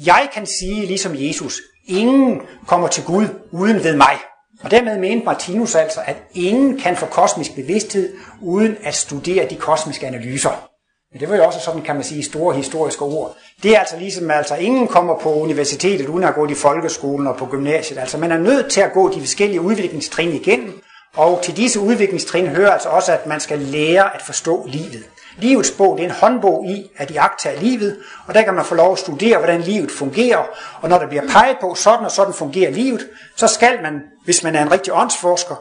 jeg 0.05 0.29
kan 0.33 0.45
sige 0.45 0.85
ligesom 0.85 1.11
Jesus, 1.15 1.61
ingen 1.87 2.41
kommer 2.67 2.87
til 2.87 3.03
Gud 3.03 3.27
uden 3.51 3.83
ved 3.83 3.95
mig. 3.95 4.17
Og 4.63 4.71
dermed 4.71 4.97
mente 4.97 5.25
Martinus 5.25 5.75
altså, 5.75 5.99
at 6.05 6.15
ingen 6.33 6.77
kan 6.77 6.97
få 6.97 7.05
kosmisk 7.05 7.55
bevidsthed 7.55 8.13
uden 8.41 8.77
at 8.83 8.95
studere 8.95 9.49
de 9.49 9.55
kosmiske 9.55 10.07
analyser. 10.07 10.69
Men 11.11 11.19
det 11.19 11.29
var 11.29 11.35
jo 11.35 11.45
også 11.45 11.59
sådan, 11.59 11.81
kan 11.81 11.95
man 11.95 12.03
sige, 12.03 12.23
store 12.23 12.55
historiske 12.55 13.01
ord. 13.01 13.37
Det 13.63 13.75
er 13.75 13.79
altså 13.79 13.97
ligesom, 13.97 14.31
altså 14.31 14.55
ingen 14.55 14.87
kommer 14.87 15.19
på 15.19 15.33
universitetet 15.33 16.07
uden 16.07 16.23
at 16.23 16.35
gå 16.35 16.47
i 16.47 16.53
folkeskolen 16.53 17.27
og 17.27 17.37
på 17.37 17.45
gymnasiet. 17.45 17.99
Altså 17.99 18.17
man 18.17 18.31
er 18.31 18.37
nødt 18.37 18.71
til 18.71 18.81
at 18.81 18.93
gå 18.93 19.13
de 19.13 19.19
forskellige 19.19 19.61
udviklingstrin 19.61 20.33
igennem, 20.33 20.81
og 21.15 21.39
til 21.43 21.57
disse 21.57 21.79
udviklingstrin 21.79 22.47
hører 22.47 22.71
altså 22.71 22.89
også, 22.89 23.11
at 23.11 23.25
man 23.25 23.39
skal 23.39 23.59
lære 23.59 24.15
at 24.15 24.21
forstå 24.21 24.65
livet. 24.67 25.03
Livets 25.41 25.71
bog 25.71 25.97
det 25.97 26.05
er 26.05 26.09
en 26.09 26.15
håndbog 26.15 26.65
i 26.65 26.89
at 26.97 27.11
iagtage 27.11 27.59
livet, 27.59 27.97
og 28.27 28.33
der 28.33 28.41
kan 28.41 28.53
man 28.53 28.65
få 28.65 28.75
lov 28.75 28.91
at 28.91 28.99
studere, 28.99 29.37
hvordan 29.37 29.61
livet 29.61 29.91
fungerer. 29.91 30.43
Og 30.81 30.89
når 30.89 30.97
der 30.97 31.07
bliver 31.07 31.27
peget 31.27 31.57
på, 31.61 31.75
sådan 31.75 32.05
og 32.05 32.11
sådan 32.11 32.33
fungerer 32.33 32.71
livet, 32.71 33.07
så 33.35 33.47
skal 33.47 33.81
man, 33.81 34.01
hvis 34.25 34.43
man 34.43 34.55
er 34.55 34.61
en 34.61 34.71
rigtig 34.71 34.93
åndsforsker, 34.93 35.55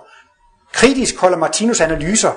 kritisk 0.72 1.18
holde 1.18 1.36
Martinus 1.36 1.80
analyser 1.80 2.30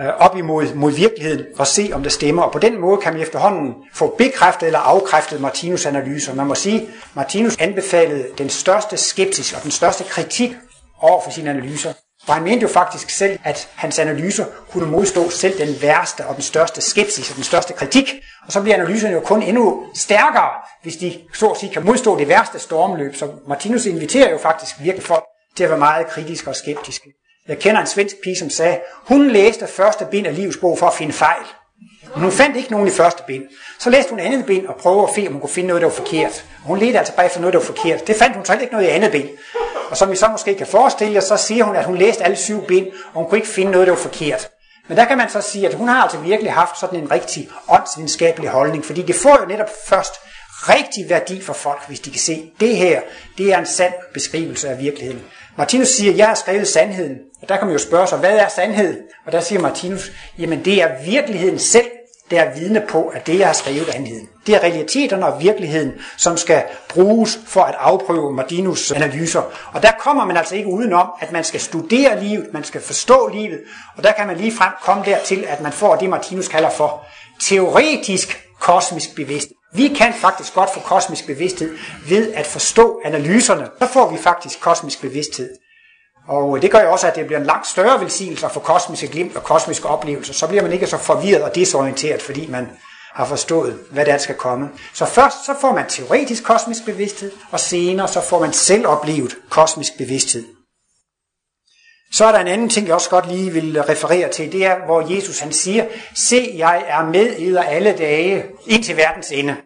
øh, 0.00 0.08
op 0.18 0.36
imod 0.36 0.74
mod 0.74 0.92
virkeligheden 0.92 1.46
og 1.58 1.66
se, 1.66 1.90
om 1.92 2.02
det 2.02 2.12
stemmer. 2.12 2.42
Og 2.42 2.52
på 2.52 2.58
den 2.58 2.80
måde 2.80 2.96
kan 2.96 3.12
man 3.12 3.22
efterhånden 3.22 3.74
få 3.94 4.14
bekræftet 4.18 4.66
eller 4.66 4.78
afkræftet 4.78 5.40
Martinus 5.40 5.86
analyser. 5.86 6.34
Man 6.34 6.46
må 6.46 6.54
sige, 6.54 6.82
at 6.82 6.88
Martinus 7.14 7.56
anbefalede 7.60 8.26
den 8.38 8.48
største 8.48 8.96
skepsis 8.96 9.52
og 9.52 9.62
den 9.62 9.70
største 9.70 10.04
kritik 10.04 10.56
over 11.00 11.22
for 11.22 11.30
sine 11.30 11.50
analyser. 11.50 11.92
Og 12.26 12.34
han 12.34 12.42
mente 12.42 12.62
jo 12.62 12.68
faktisk 12.68 13.10
selv, 13.10 13.38
at 13.44 13.68
hans 13.74 13.98
analyser 13.98 14.44
kunne 14.70 14.86
modstå 14.86 15.30
selv 15.30 15.58
den 15.58 15.82
værste 15.82 16.26
og 16.26 16.34
den 16.34 16.42
største 16.42 16.80
skepsis 16.80 17.30
og 17.30 17.36
den 17.36 17.44
største 17.44 17.72
kritik. 17.72 18.14
Og 18.46 18.52
så 18.52 18.60
bliver 18.60 18.74
analyserne 18.76 19.14
jo 19.14 19.20
kun 19.20 19.42
endnu 19.42 19.86
stærkere, 19.94 20.50
hvis 20.82 20.96
de 20.96 21.20
så 21.34 21.46
at 21.48 21.58
sige 21.58 21.72
kan 21.72 21.84
modstå 21.84 22.18
det 22.18 22.28
værste 22.28 22.58
stormløb. 22.58 23.16
Så 23.16 23.30
Martinus 23.48 23.86
inviterer 23.86 24.30
jo 24.30 24.38
faktisk 24.38 24.74
virkelig 24.80 25.06
folk 25.06 25.24
til 25.56 25.64
at 25.64 25.70
være 25.70 25.78
meget 25.78 26.06
kritiske 26.06 26.50
og 26.50 26.56
skeptiske. 26.56 27.12
Jeg 27.48 27.58
kender 27.58 27.80
en 27.80 27.86
svensk 27.86 28.16
pige, 28.24 28.36
som 28.36 28.50
sagde, 28.50 28.80
hun 29.08 29.30
læste 29.30 29.66
første 29.66 30.06
bind 30.10 30.26
af 30.26 30.34
livets 30.34 30.56
bog 30.56 30.78
for 30.78 30.86
at 30.86 30.94
finde 30.94 31.12
fejl. 31.12 31.44
Men 32.14 32.22
hun 32.22 32.32
fandt 32.32 32.56
ikke 32.56 32.70
nogen 32.70 32.88
i 32.88 32.90
første 32.90 33.22
bind. 33.26 33.44
Så 33.78 33.90
læste 33.90 34.10
hun 34.10 34.20
andet 34.20 34.46
bind 34.46 34.66
og 34.66 34.76
prøvede 34.76 35.02
at 35.08 35.14
se, 35.14 35.26
om 35.26 35.32
hun 35.32 35.40
kunne 35.40 35.50
finde 35.50 35.66
noget, 35.66 35.82
der 35.82 35.88
var 35.88 35.94
forkert. 35.94 36.44
Og 36.62 36.68
hun 36.68 36.78
ledte 36.78 36.98
altså 36.98 37.16
bare 37.16 37.26
efter 37.26 37.40
noget, 37.40 37.52
der 37.52 37.58
var 37.58 37.66
forkert. 37.66 38.06
Det 38.06 38.16
fandt 38.16 38.36
hun 38.36 38.44
så 38.44 38.52
ikke 38.52 38.72
noget 38.72 38.86
i 38.86 38.90
andet 38.90 39.12
bind. 39.12 39.28
Og 39.90 39.96
som 39.96 40.10
vi 40.10 40.16
så 40.16 40.28
måske 40.28 40.54
kan 40.54 40.66
forestille 40.66 41.14
jer, 41.14 41.20
så 41.20 41.36
siger 41.36 41.64
hun, 41.64 41.76
at 41.76 41.84
hun 41.84 41.96
læste 41.96 42.24
alle 42.24 42.36
syv 42.36 42.66
bind, 42.66 42.86
og 42.86 43.20
hun 43.20 43.28
kunne 43.28 43.38
ikke 43.38 43.50
finde 43.50 43.72
noget, 43.72 43.86
der 43.86 43.92
var 43.92 44.00
forkert. 44.00 44.50
Men 44.88 44.96
der 44.96 45.04
kan 45.04 45.18
man 45.18 45.30
så 45.30 45.40
sige, 45.40 45.68
at 45.68 45.74
hun 45.74 45.88
har 45.88 46.02
altså 46.02 46.18
virkelig 46.18 46.52
haft 46.52 46.80
sådan 46.80 46.98
en 46.98 47.10
rigtig 47.10 47.48
åndsvidenskabelig 47.68 48.50
holdning, 48.50 48.84
fordi 48.84 49.02
det 49.02 49.14
får 49.14 49.38
jo 49.40 49.46
netop 49.46 49.70
først 49.86 50.14
rigtig 50.68 51.10
værdi 51.10 51.42
for 51.42 51.52
folk, 51.52 51.82
hvis 51.88 52.00
de 52.00 52.10
kan 52.10 52.20
se, 52.20 52.32
at 52.32 52.60
det 52.60 52.76
her, 52.76 53.00
det 53.38 53.52
er 53.52 53.58
en 53.58 53.66
sand 53.66 53.92
beskrivelse 54.14 54.68
af 54.68 54.78
virkeligheden. 54.78 55.22
Martinus 55.56 55.88
siger, 55.88 56.12
at 56.12 56.18
jeg 56.18 56.26
har 56.26 56.34
skrevet 56.34 56.68
sandheden. 56.68 57.18
Og 57.42 57.48
der 57.48 57.56
kan 57.56 57.66
man 57.66 57.72
jo 57.72 57.78
spørge 57.78 58.06
sig, 58.06 58.18
hvad 58.18 58.38
er 58.38 58.48
sandhed? 58.48 59.00
Og 59.26 59.32
der 59.32 59.40
siger 59.40 59.60
Martinus, 59.60 60.10
jamen 60.38 60.64
det 60.64 60.82
er 60.82 61.04
virkeligheden 61.04 61.58
selv, 61.58 61.86
der 62.30 62.40
er 62.40 62.54
vidne 62.54 62.82
på, 62.88 63.06
at 63.06 63.26
det, 63.26 63.38
jeg 63.38 63.46
har 63.46 63.52
skrevet, 63.54 63.88
er 63.88 63.92
sandheden. 63.92 64.28
Det 64.46 64.54
er 64.54 64.58
realiteterne 64.58 65.26
og 65.26 65.42
virkeligheden, 65.42 65.92
som 66.16 66.36
skal 66.36 66.62
bruges 66.88 67.38
for 67.46 67.60
at 67.60 67.74
afprøve 67.78 68.32
Martinus 68.32 68.92
analyser. 68.92 69.42
Og 69.72 69.82
der 69.82 69.90
kommer 69.98 70.24
man 70.24 70.36
altså 70.36 70.54
ikke 70.56 70.68
udenom, 70.68 71.08
at 71.20 71.32
man 71.32 71.44
skal 71.44 71.60
studere 71.60 72.24
livet, 72.24 72.46
man 72.52 72.64
skal 72.64 72.80
forstå 72.80 73.30
livet, 73.34 73.60
og 73.96 74.02
der 74.02 74.12
kan 74.12 74.26
man 74.26 74.36
lige 74.36 74.52
frem 74.52 74.72
komme 74.82 75.04
dertil, 75.04 75.44
at 75.48 75.60
man 75.60 75.72
får 75.72 75.96
det, 75.96 76.10
Martinus 76.10 76.48
kalder 76.48 76.70
for 76.70 77.04
teoretisk 77.40 78.44
kosmisk 78.60 79.14
bevidsthed. 79.16 79.56
Vi 79.74 79.88
kan 79.88 80.14
faktisk 80.14 80.54
godt 80.54 80.70
få 80.74 80.80
kosmisk 80.80 81.26
bevidsthed 81.26 81.76
ved 82.08 82.32
at 82.32 82.46
forstå 82.46 83.00
analyserne. 83.04 83.68
Så 83.82 83.88
får 83.88 84.10
vi 84.10 84.18
faktisk 84.18 84.60
kosmisk 84.60 85.00
bevidsthed. 85.00 85.50
Og 86.26 86.62
det 86.62 86.70
gør 86.70 86.82
jo 86.82 86.92
også, 86.92 87.06
at 87.06 87.14
det 87.16 87.26
bliver 87.26 87.40
en 87.40 87.46
langt 87.46 87.66
større 87.66 88.00
velsignelse 88.00 88.46
at 88.46 88.52
få 88.52 88.60
kosmiske 88.60 89.08
glimt 89.08 89.36
og 89.36 89.42
kosmiske 89.42 89.88
oplevelser. 89.88 90.34
Så 90.34 90.46
bliver 90.46 90.62
man 90.62 90.72
ikke 90.72 90.86
så 90.86 90.96
forvirret 90.96 91.42
og 91.42 91.54
desorienteret, 91.54 92.22
fordi 92.22 92.46
man 92.46 92.68
har 93.14 93.24
forstået, 93.24 93.78
hvad 93.90 94.04
der 94.04 94.18
skal 94.18 94.34
komme. 94.34 94.70
Så 94.94 95.06
først 95.06 95.46
så 95.46 95.54
får 95.60 95.72
man 95.72 95.88
teoretisk 95.88 96.44
kosmisk 96.44 96.84
bevidsthed, 96.84 97.32
og 97.50 97.60
senere 97.60 98.08
så 98.08 98.20
får 98.20 98.40
man 98.40 98.52
selv 98.52 98.86
oplevet 98.86 99.36
kosmisk 99.50 99.98
bevidsthed. 99.98 100.44
Så 102.12 102.24
er 102.24 102.32
der 102.32 102.38
en 102.38 102.46
anden 102.46 102.68
ting, 102.68 102.86
jeg 102.86 102.94
også 102.94 103.10
godt 103.10 103.28
lige 103.28 103.50
vil 103.50 103.82
referere 103.82 104.30
til. 104.30 104.52
Det 104.52 104.66
er, 104.66 104.84
hvor 104.84 105.14
Jesus 105.14 105.38
han 105.38 105.52
siger, 105.52 105.86
se, 106.14 106.54
jeg 106.56 106.84
er 106.86 107.04
med 107.04 107.34
eder 107.38 107.62
alle 107.62 107.94
dage 107.98 108.44
indtil 108.66 108.96
verdens 108.96 109.30
ende. 109.30 109.56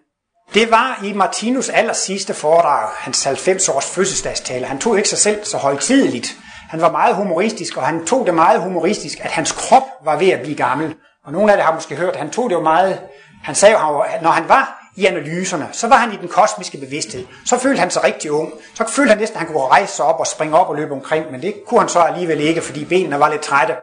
Det 0.54 0.70
var 0.70 1.00
i 1.04 1.12
Martinus 1.12 1.68
aller 1.68 1.92
sidste 1.92 2.34
foredrag, 2.34 2.88
hans 2.96 3.24
90 3.24 3.68
års 3.68 3.86
fødselsdagstale. 3.86 4.66
Han 4.66 4.78
tog 4.78 4.96
ikke 4.96 5.08
sig 5.08 5.18
selv 5.18 5.44
så 5.44 5.56
højtideligt. 5.56 6.36
Han 6.68 6.80
var 6.80 6.90
meget 6.90 7.14
humoristisk, 7.14 7.76
og 7.76 7.82
han 7.82 8.06
tog 8.06 8.26
det 8.26 8.34
meget 8.34 8.60
humoristisk, 8.60 9.18
at 9.20 9.30
hans 9.30 9.52
krop 9.52 9.82
var 10.04 10.16
ved 10.16 10.28
at 10.28 10.40
blive 10.40 10.56
gammel. 10.56 10.94
Og 11.24 11.32
nogle 11.32 11.52
af 11.52 11.56
det 11.56 11.64
har 11.64 11.74
måske 11.74 11.96
hørt, 11.96 12.16
han 12.16 12.30
tog 12.30 12.50
det 12.50 12.56
jo 12.56 12.62
meget... 12.62 13.00
Han 13.42 13.54
sagde 13.54 13.78
jo, 13.78 13.98
at 13.98 14.22
når 14.22 14.30
han 14.30 14.48
var 14.48 14.78
i 14.96 15.06
analyserne, 15.06 15.68
så 15.72 15.88
var 15.88 15.96
han 15.96 16.12
i 16.12 16.16
den 16.16 16.28
kosmiske 16.28 16.78
bevidsthed. 16.78 17.26
Så 17.46 17.58
følte 17.58 17.80
han 17.80 17.90
sig 17.90 18.04
rigtig 18.04 18.32
ung. 18.32 18.52
Så 18.74 18.84
følte 18.88 19.08
han 19.10 19.18
næsten, 19.18 19.36
at 19.36 19.38
han 19.40 19.46
kunne 19.46 19.66
rejse 19.66 19.92
sig 19.92 20.04
op 20.04 20.20
og 20.20 20.26
springe 20.26 20.58
op 20.58 20.68
og 20.68 20.76
løbe 20.76 20.92
omkring, 20.92 21.30
men 21.30 21.42
det 21.42 21.54
kunne 21.66 21.80
han 21.80 21.88
så 21.88 21.98
alligevel 21.98 22.40
ikke, 22.40 22.62
fordi 22.62 22.84
benene 22.84 23.20
var 23.20 23.28
lidt 23.28 23.42
trætte. 23.42 23.74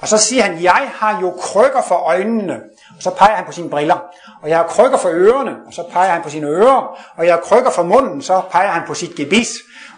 Og 0.00 0.08
så 0.08 0.18
siger 0.18 0.42
han, 0.42 0.62
jeg 0.62 0.90
har 0.94 1.20
jo 1.20 1.30
krykker 1.30 1.82
for 1.88 1.94
øjnene, 1.94 2.54
og 2.96 3.02
så 3.02 3.10
peger 3.10 3.36
han 3.36 3.44
på 3.44 3.52
sine 3.52 3.70
briller. 3.70 3.98
Og 4.42 4.48
jeg 4.48 4.56
har 4.56 4.64
krykker 4.64 4.98
for 4.98 5.08
ørerne, 5.12 5.56
og 5.66 5.72
så 5.72 5.82
peger 5.92 6.10
han 6.10 6.22
på 6.22 6.30
sine 6.30 6.46
ører. 6.46 6.98
Og 7.16 7.26
jeg 7.26 7.34
har 7.34 7.40
krykker 7.40 7.70
for 7.70 7.82
munden, 7.82 8.22
så 8.22 8.40
peger 8.50 8.70
han 8.70 8.82
på 8.86 8.94
sit 8.94 9.14
gebis. 9.14 9.48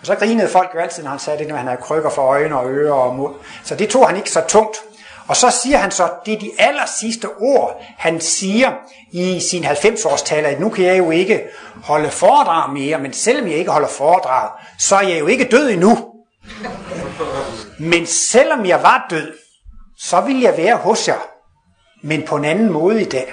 Og 0.02 0.06
så 0.06 0.14
grinede 0.14 0.48
folk 0.48 0.70
jo 0.74 0.80
altid, 0.80 1.02
når 1.02 1.10
han 1.10 1.18
sagde 1.18 1.38
det, 1.38 1.48
når 1.48 1.56
han 1.56 1.66
havde 1.66 1.82
krykker 1.82 2.10
for 2.10 2.22
øjne 2.22 2.58
og 2.58 2.70
ører 2.70 2.92
og 2.92 3.14
mund. 3.14 3.34
Så 3.64 3.74
det 3.74 3.88
tog 3.88 4.08
han 4.08 4.16
ikke 4.16 4.30
så 4.30 4.42
tungt. 4.48 4.76
Og 5.28 5.36
så 5.36 5.50
siger 5.50 5.78
han 5.78 5.90
så, 5.90 6.10
det 6.26 6.34
er 6.34 6.38
de 6.38 6.50
aller 6.58 6.86
sidste 7.00 7.28
ord, 7.38 7.82
han 7.98 8.20
siger 8.20 8.72
i 9.12 9.40
sin 9.40 9.64
90-årstaler, 9.64 10.46
at 10.46 10.60
nu 10.60 10.68
kan 10.68 10.84
jeg 10.84 10.98
jo 10.98 11.10
ikke 11.10 11.42
holde 11.84 12.10
foredrag 12.10 12.72
mere, 12.72 12.98
men 12.98 13.12
selvom 13.12 13.46
jeg 13.48 13.54
ikke 13.54 13.70
holder 13.70 13.88
foredrag, 13.88 14.50
så 14.78 14.96
er 14.96 15.08
jeg 15.08 15.20
jo 15.20 15.26
ikke 15.26 15.48
død 15.50 15.70
endnu. 15.70 15.98
Men 17.78 18.06
selvom 18.06 18.66
jeg 18.66 18.82
var 18.82 19.06
død, 19.10 19.32
så 19.98 20.20
vil 20.20 20.40
jeg 20.40 20.56
være 20.56 20.76
hos 20.76 21.08
jer, 21.08 21.26
men 22.02 22.22
på 22.22 22.36
en 22.36 22.44
anden 22.44 22.72
måde 22.72 23.02
i 23.02 23.04
dag. 23.04 23.32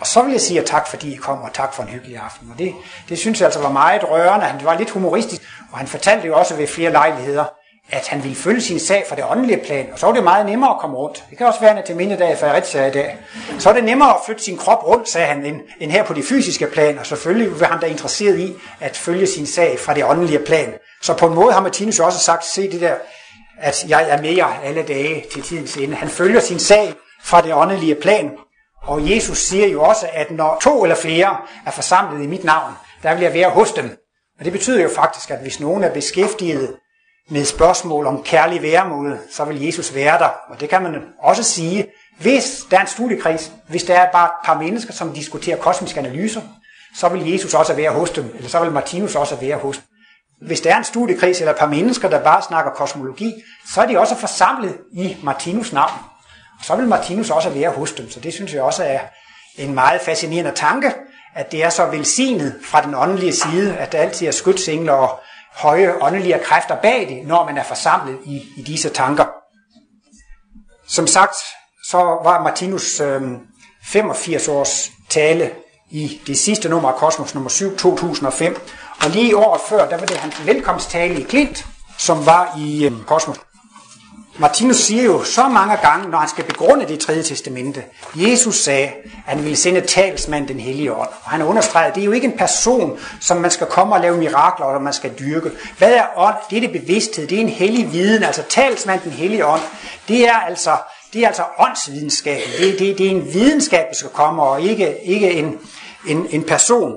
Og 0.00 0.06
så 0.06 0.22
vil 0.22 0.32
jeg 0.32 0.40
sige 0.40 0.62
tak, 0.62 0.88
fordi 0.88 1.12
I 1.12 1.16
kom, 1.16 1.42
og 1.42 1.52
tak 1.52 1.74
for 1.74 1.82
en 1.82 1.88
hyggelig 1.88 2.16
aften. 2.16 2.48
Og 2.52 2.58
det, 2.58 2.74
det 3.08 3.18
synes 3.18 3.40
jeg 3.40 3.46
altså 3.46 3.60
var 3.60 3.72
meget 3.72 4.10
rørende. 4.10 4.46
Han 4.46 4.64
var 4.64 4.78
lidt 4.78 4.90
humoristisk, 4.90 5.42
og 5.72 5.78
han 5.78 5.86
fortalte 5.86 6.26
jo 6.26 6.38
også 6.38 6.54
ved 6.54 6.66
flere 6.66 6.92
lejligheder, 6.92 7.44
at 7.90 8.08
han 8.08 8.22
ville 8.22 8.36
følge 8.36 8.60
sin 8.60 8.80
sag 8.80 9.04
fra 9.08 9.16
det 9.16 9.24
åndelige 9.30 9.60
plan, 9.66 9.88
og 9.92 9.98
så 9.98 10.06
var 10.06 10.12
det 10.12 10.24
meget 10.24 10.46
nemmere 10.46 10.70
at 10.70 10.80
komme 10.80 10.96
rundt. 10.96 11.24
Det 11.30 11.38
kan 11.38 11.46
også 11.46 11.60
være 11.60 11.82
til 11.82 11.96
mindedag 11.96 12.38
for 12.38 12.46
Fredericia 12.46 12.86
i 12.86 12.90
dag. 12.90 13.18
Så 13.58 13.68
er 13.68 13.72
det 13.72 13.84
nemmere 13.84 14.08
at 14.08 14.20
flytte 14.26 14.44
sin 14.44 14.56
krop 14.56 14.86
rundt, 14.86 15.08
sagde 15.08 15.26
han, 15.26 15.44
end, 15.44 15.60
end 15.80 15.90
her 15.90 16.04
på 16.04 16.14
det 16.14 16.24
fysiske 16.24 16.66
plan, 16.66 16.98
og 16.98 17.06
selvfølgelig 17.06 17.60
var 17.60 17.66
han 17.66 17.80
da 17.80 17.86
interesseret 17.86 18.38
i 18.38 18.54
at 18.80 18.96
følge 18.96 19.26
sin 19.26 19.46
sag 19.46 19.78
fra 19.80 19.94
det 19.94 20.04
åndelige 20.04 20.38
plan. 20.38 20.74
Så 21.02 21.14
på 21.14 21.26
en 21.26 21.34
måde 21.34 21.52
har 21.52 21.60
Martinus 21.60 22.00
også 22.00 22.18
sagt, 22.18 22.44
se 22.44 22.70
det 22.72 22.80
der, 22.80 22.94
at 23.60 23.84
jeg 23.88 24.10
er 24.10 24.22
med 24.22 24.30
jer 24.30 24.60
alle 24.64 24.82
dage 24.82 25.24
til 25.32 25.42
tidens 25.42 25.76
ende. 25.76 25.96
Han 25.96 26.08
følger 26.08 26.40
sin 26.40 26.58
sag 26.58 26.94
fra 27.22 27.40
det 27.40 27.54
åndelige 27.54 27.94
plan, 27.94 28.30
og 28.86 29.10
Jesus 29.10 29.38
siger 29.38 29.68
jo 29.68 29.82
også, 29.82 30.06
at 30.12 30.30
når 30.30 30.58
to 30.62 30.82
eller 30.82 30.96
flere 30.96 31.36
er 31.66 31.70
forsamlet 31.70 32.24
i 32.24 32.26
mit 32.26 32.44
navn, 32.44 32.72
der 33.02 33.14
vil 33.14 33.22
jeg 33.22 33.34
være 33.34 33.50
hos 33.50 33.72
dem. 33.72 33.96
Og 34.38 34.44
det 34.44 34.52
betyder 34.52 34.82
jo 34.82 34.88
faktisk, 34.88 35.30
at 35.30 35.38
hvis 35.38 35.60
nogen 35.60 35.84
er 35.84 35.92
beskæftiget 35.92 36.76
med 37.30 37.44
spørgsmål 37.44 38.06
om 38.06 38.22
kærlig 38.22 38.62
væremåde, 38.62 39.18
så 39.30 39.44
vil 39.44 39.62
Jesus 39.62 39.94
være 39.94 40.18
der. 40.18 40.28
Og 40.48 40.60
det 40.60 40.68
kan 40.68 40.82
man 40.82 41.02
også 41.22 41.42
sige, 41.42 41.86
hvis 42.20 42.66
der 42.70 42.76
er 42.76 42.80
en 42.80 42.86
studiekreds, 42.86 43.52
hvis 43.68 43.84
der 43.84 43.94
er 43.94 44.12
bare 44.12 44.26
et 44.26 44.46
par 44.46 44.58
mennesker, 44.58 44.92
som 44.92 45.12
diskuterer 45.12 45.56
kosmiske 45.56 46.00
analyser, 46.00 46.40
så 46.96 47.08
vil 47.08 47.32
Jesus 47.32 47.54
også 47.54 47.74
være 47.74 47.90
hos 47.90 48.10
dem, 48.10 48.32
eller 48.36 48.48
så 48.48 48.60
vil 48.60 48.72
Martinus 48.72 49.14
også 49.14 49.36
være 49.36 49.56
hos 49.56 49.76
dem. 49.76 49.84
Hvis 50.46 50.60
der 50.60 50.74
er 50.74 50.78
en 50.78 50.84
studiekreds 50.84 51.40
eller 51.40 51.52
et 51.52 51.58
par 51.58 51.66
mennesker, 51.66 52.08
der 52.08 52.22
bare 52.22 52.42
snakker 52.42 52.70
kosmologi, 52.70 53.32
så 53.74 53.82
er 53.82 53.86
de 53.86 53.98
også 53.98 54.16
forsamlet 54.16 54.76
i 54.92 55.16
Martinus 55.22 55.72
navn. 55.72 55.92
Og 56.58 56.64
så 56.64 56.76
vil 56.76 56.88
Martinus 56.88 57.30
også 57.30 57.50
være 57.50 57.70
hos 57.70 57.92
dem, 57.92 58.10
så 58.10 58.20
det 58.20 58.34
synes 58.34 58.54
jeg 58.54 58.62
også 58.62 58.84
er 58.84 58.98
en 59.58 59.74
meget 59.74 60.00
fascinerende 60.00 60.52
tanke, 60.54 60.94
at 61.34 61.52
det 61.52 61.64
er 61.64 61.70
så 61.70 61.86
velsignet 61.86 62.60
fra 62.64 62.82
den 62.82 62.94
åndelige 62.94 63.32
side, 63.32 63.76
at 63.76 63.92
der 63.92 63.98
altid 63.98 64.26
er 64.26 64.30
skytsengler 64.30 64.92
og 64.92 65.20
høje 65.54 66.02
åndelige 66.02 66.38
kræfter 66.44 66.76
bag 66.76 67.08
det, 67.08 67.26
når 67.26 67.44
man 67.44 67.58
er 67.58 67.62
forsamlet 67.64 68.18
i, 68.24 68.42
i 68.56 68.62
disse 68.62 68.88
tanker. 68.88 69.24
Som 70.88 71.06
sagt, 71.06 71.34
så 71.86 71.98
var 71.98 72.42
Martinus 72.42 73.00
øh, 73.00 73.22
85 73.84 74.48
års 74.48 74.90
tale 75.08 75.50
i 75.90 76.20
det 76.26 76.38
sidste 76.38 76.68
nummer 76.68 76.88
af 76.88 76.94
Kosmos 76.94 77.34
nummer 77.34 77.50
7, 77.50 77.76
2005. 77.76 78.60
Og 79.04 79.10
lige 79.10 79.36
året 79.36 79.60
før, 79.60 79.88
der 79.88 79.98
var 79.98 80.06
det 80.06 80.16
hans 80.16 80.46
velkomsttale 80.46 81.20
i 81.20 81.22
Klint, 81.22 81.66
som 81.98 82.26
var 82.26 82.54
i 82.58 82.86
øh, 82.86 82.92
Kosmos. 83.06 83.40
Martinus 84.38 84.76
siger 84.76 85.02
jo 85.02 85.24
så 85.24 85.48
mange 85.48 85.76
gange, 85.76 86.10
når 86.10 86.18
han 86.18 86.28
skal 86.28 86.44
begrunde 86.44 86.88
det 86.88 87.00
tredje 87.00 87.22
testamente, 87.22 87.82
Jesus 88.14 88.56
sagde, 88.56 88.86
at 88.86 89.36
han 89.36 89.42
ville 89.42 89.56
sende 89.56 89.80
talsmand 89.80 90.48
den 90.48 90.60
hellige 90.60 90.92
ånd. 90.92 91.08
Og 91.24 91.30
han 91.30 91.42
understregede, 91.42 91.88
at 91.88 91.94
det 91.94 92.00
er 92.00 92.04
jo 92.04 92.12
ikke 92.12 92.26
en 92.26 92.38
person, 92.38 92.98
som 93.20 93.36
man 93.36 93.50
skal 93.50 93.66
komme 93.66 93.94
og 93.94 94.00
lave 94.00 94.16
mirakler, 94.16 94.66
eller 94.66 94.80
man 94.80 94.92
skal 94.92 95.10
dyrke. 95.18 95.50
Hvad 95.78 95.92
er 95.92 96.04
ånd? 96.16 96.34
Det 96.50 96.56
er 96.56 96.60
det 96.60 96.72
bevidsthed, 96.82 97.26
det 97.26 97.36
er 97.36 97.42
en 97.42 97.48
hellig 97.48 97.92
viden, 97.92 98.22
altså 98.22 98.42
talsmand 98.48 99.00
den 99.00 99.12
hellige 99.12 99.46
ånd. 99.46 99.62
Det 100.08 100.28
er 100.28 100.36
altså, 100.36 100.76
det 101.12 101.22
er 101.22 101.26
altså 101.26 101.44
åndsvidenskab. 101.58 102.40
Det, 102.58 102.78
det, 102.78 102.98
det 102.98 103.06
er 103.06 103.10
en 103.10 103.34
videnskab, 103.34 103.84
der 103.88 103.94
skal 103.94 104.10
komme, 104.10 104.42
og 104.42 104.62
ikke, 104.62 105.04
ikke 105.04 105.32
en, 105.32 105.58
en, 106.06 106.26
en 106.30 106.42
person. 106.42 106.92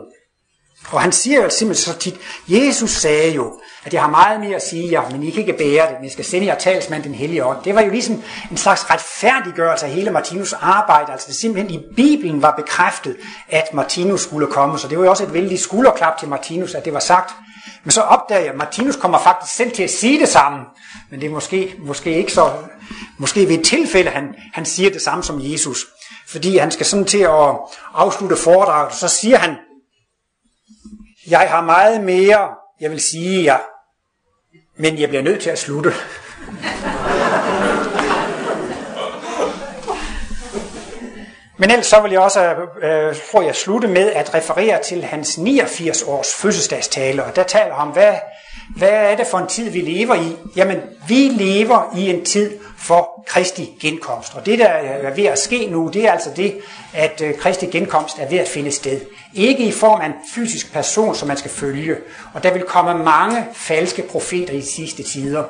Og 0.91 1.01
han 1.01 1.11
siger 1.11 1.43
jo 1.43 1.49
simpelthen 1.49 1.93
så 1.93 1.99
tit, 1.99 2.15
Jesus 2.47 2.89
sagde 2.91 3.31
jo, 3.33 3.59
at 3.85 3.93
jeg 3.93 4.01
har 4.01 4.09
meget 4.09 4.39
mere 4.39 4.55
at 4.55 4.67
sige 4.67 4.91
jer, 4.91 5.09
men 5.09 5.23
I 5.23 5.29
kan 5.29 5.39
ikke 5.39 5.53
bære 5.53 5.87
det, 5.87 5.95
men 5.95 6.03
jeg 6.03 6.11
skal 6.11 6.25
sende 6.25 6.47
jer 6.47 6.55
talsmand 6.55 7.03
den 7.03 7.15
hellige 7.15 7.45
ånd. 7.45 7.57
Det 7.63 7.75
var 7.75 7.81
jo 7.81 7.91
ligesom 7.91 8.23
en 8.51 8.57
slags 8.57 8.89
retfærdiggørelse 8.91 9.85
af 9.85 9.91
hele 9.91 10.11
Martinus 10.11 10.53
arbejde, 10.53 11.11
altså 11.11 11.27
det 11.27 11.35
simpelthen 11.35 11.79
i 11.79 11.83
Bibelen 11.95 12.41
var 12.41 12.55
bekræftet, 12.55 13.15
at 13.49 13.73
Martinus 13.73 14.21
skulle 14.21 14.47
komme, 14.47 14.79
så 14.79 14.87
det 14.87 14.97
var 14.97 15.03
jo 15.03 15.09
også 15.09 15.23
et 15.23 15.33
vældig 15.33 15.59
skulderklap 15.59 16.17
til 16.17 16.27
Martinus, 16.27 16.75
at 16.75 16.85
det 16.85 16.93
var 16.93 16.99
sagt. 16.99 17.33
Men 17.83 17.91
så 17.91 18.01
opdager 18.01 18.41
jeg, 18.41 18.49
at 18.49 18.57
Martinus 18.57 18.95
kommer 18.95 19.19
faktisk 19.19 19.55
selv 19.55 19.71
til 19.71 19.83
at 19.83 19.89
sige 19.89 20.19
det 20.19 20.29
samme, 20.29 20.59
men 21.11 21.21
det 21.21 21.27
er 21.27 21.31
måske, 21.31 21.75
måske 21.79 22.17
ikke 22.17 22.31
så, 22.31 22.51
måske 23.17 23.47
ved 23.47 23.59
et 23.59 23.65
tilfælde, 23.65 24.09
han, 24.09 24.35
han 24.53 24.65
siger 24.65 24.89
det 24.89 25.01
samme 25.01 25.23
som 25.23 25.39
Jesus. 25.41 25.85
Fordi 26.27 26.57
han 26.57 26.71
skal 26.71 26.85
sådan 26.85 27.05
til 27.05 27.19
at 27.19 27.55
afslutte 27.93 28.35
foredraget, 28.35 28.93
så 28.93 29.07
siger 29.07 29.37
han, 29.37 29.55
jeg 31.29 31.49
har 31.49 31.61
meget 31.61 32.03
mere, 32.03 32.49
jeg 32.79 32.91
vil 32.91 33.01
sige 33.01 33.43
jer, 33.43 33.57
men 34.75 34.99
jeg 34.99 35.09
bliver 35.09 35.23
nødt 35.23 35.41
til 35.41 35.49
at 35.49 35.59
slutte. 35.59 35.91
Men 41.59 41.71
ellers 41.71 41.85
så 41.85 42.01
vil 42.01 42.11
jeg 42.11 42.21
også, 42.21 42.55
øh, 42.81 43.15
tror 43.31 43.41
jeg, 43.41 43.55
slutte 43.55 43.87
med 43.87 44.11
at 44.11 44.33
referere 44.33 44.83
til 44.83 45.03
hans 45.03 45.37
89 45.37 46.03
års 46.03 46.35
fødselsdagstale, 46.35 47.23
og 47.23 47.35
der 47.35 47.43
taler 47.43 47.73
om, 47.73 47.87
hvad, 47.87 48.13
hvad 48.75 48.89
er 48.89 49.15
det 49.15 49.27
for 49.27 49.37
en 49.37 49.47
tid, 49.47 49.69
vi 49.69 49.79
lever 49.79 50.15
i? 50.15 50.35
Jamen, 50.55 50.77
vi 51.07 51.15
lever 51.15 51.93
i 51.97 52.09
en 52.09 52.25
tid 52.25 52.51
for 52.77 53.23
Kristi 53.27 53.69
genkomst. 53.81 54.35
Og 54.35 54.45
det, 54.45 54.59
der 54.59 54.67
er 54.67 55.13
ved 55.13 55.25
at 55.25 55.39
ske 55.39 55.67
nu, 55.71 55.89
det 55.93 56.05
er 56.05 56.11
altså 56.11 56.29
det, 56.35 56.57
at 56.93 57.21
øh, 57.21 57.37
Kristi 57.37 57.65
genkomst 57.65 58.19
er 58.19 58.29
ved 58.29 58.37
at 58.37 58.47
finde 58.47 58.71
sted. 58.71 59.01
Ikke 59.33 59.63
i 59.63 59.71
form 59.71 60.01
af 60.01 60.05
en 60.05 60.13
fysisk 60.35 60.73
person, 60.73 61.15
som 61.15 61.27
man 61.27 61.37
skal 61.37 61.51
følge. 61.51 61.95
Og 62.33 62.43
der 62.43 62.53
vil 62.53 62.61
komme 62.61 63.03
mange 63.03 63.45
falske 63.53 64.01
profeter 64.01 64.53
i 64.53 64.57
de 64.57 64.71
sidste 64.71 65.03
tider. 65.03 65.43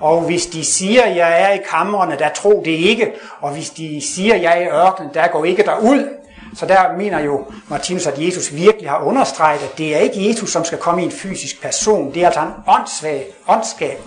Og 0.00 0.20
hvis 0.20 0.46
de 0.46 0.64
siger, 0.64 1.02
at 1.02 1.16
jeg 1.16 1.42
er 1.42 1.52
i 1.52 1.60
kammerne, 1.70 2.18
der 2.18 2.28
tro 2.28 2.62
det 2.64 2.70
ikke. 2.70 3.12
Og 3.40 3.52
hvis 3.52 3.70
de 3.70 4.00
siger, 4.14 4.34
at 4.34 4.42
jeg 4.42 4.62
er 4.62 4.62
i 4.62 4.86
ørkenen, 4.86 5.14
der 5.14 5.28
går 5.28 5.44
ikke 5.44 5.62
derud. 5.62 6.17
Så 6.54 6.66
der 6.66 6.96
mener 6.96 7.18
jo 7.20 7.46
Martinus, 7.68 8.06
at 8.06 8.18
Jesus 8.18 8.54
virkelig 8.54 8.90
har 8.90 9.00
understreget, 9.00 9.62
at 9.62 9.78
det 9.78 9.96
er 9.96 9.98
ikke 9.98 10.28
Jesus, 10.28 10.52
som 10.52 10.64
skal 10.64 10.78
komme 10.78 11.02
i 11.02 11.04
en 11.04 11.12
fysisk 11.12 11.62
person. 11.62 12.14
Det 12.14 12.22
er 12.22 12.26
altså 12.26 12.40
en 12.40 12.52
åndssvag, 12.66 13.26
åndskab. 13.48 13.98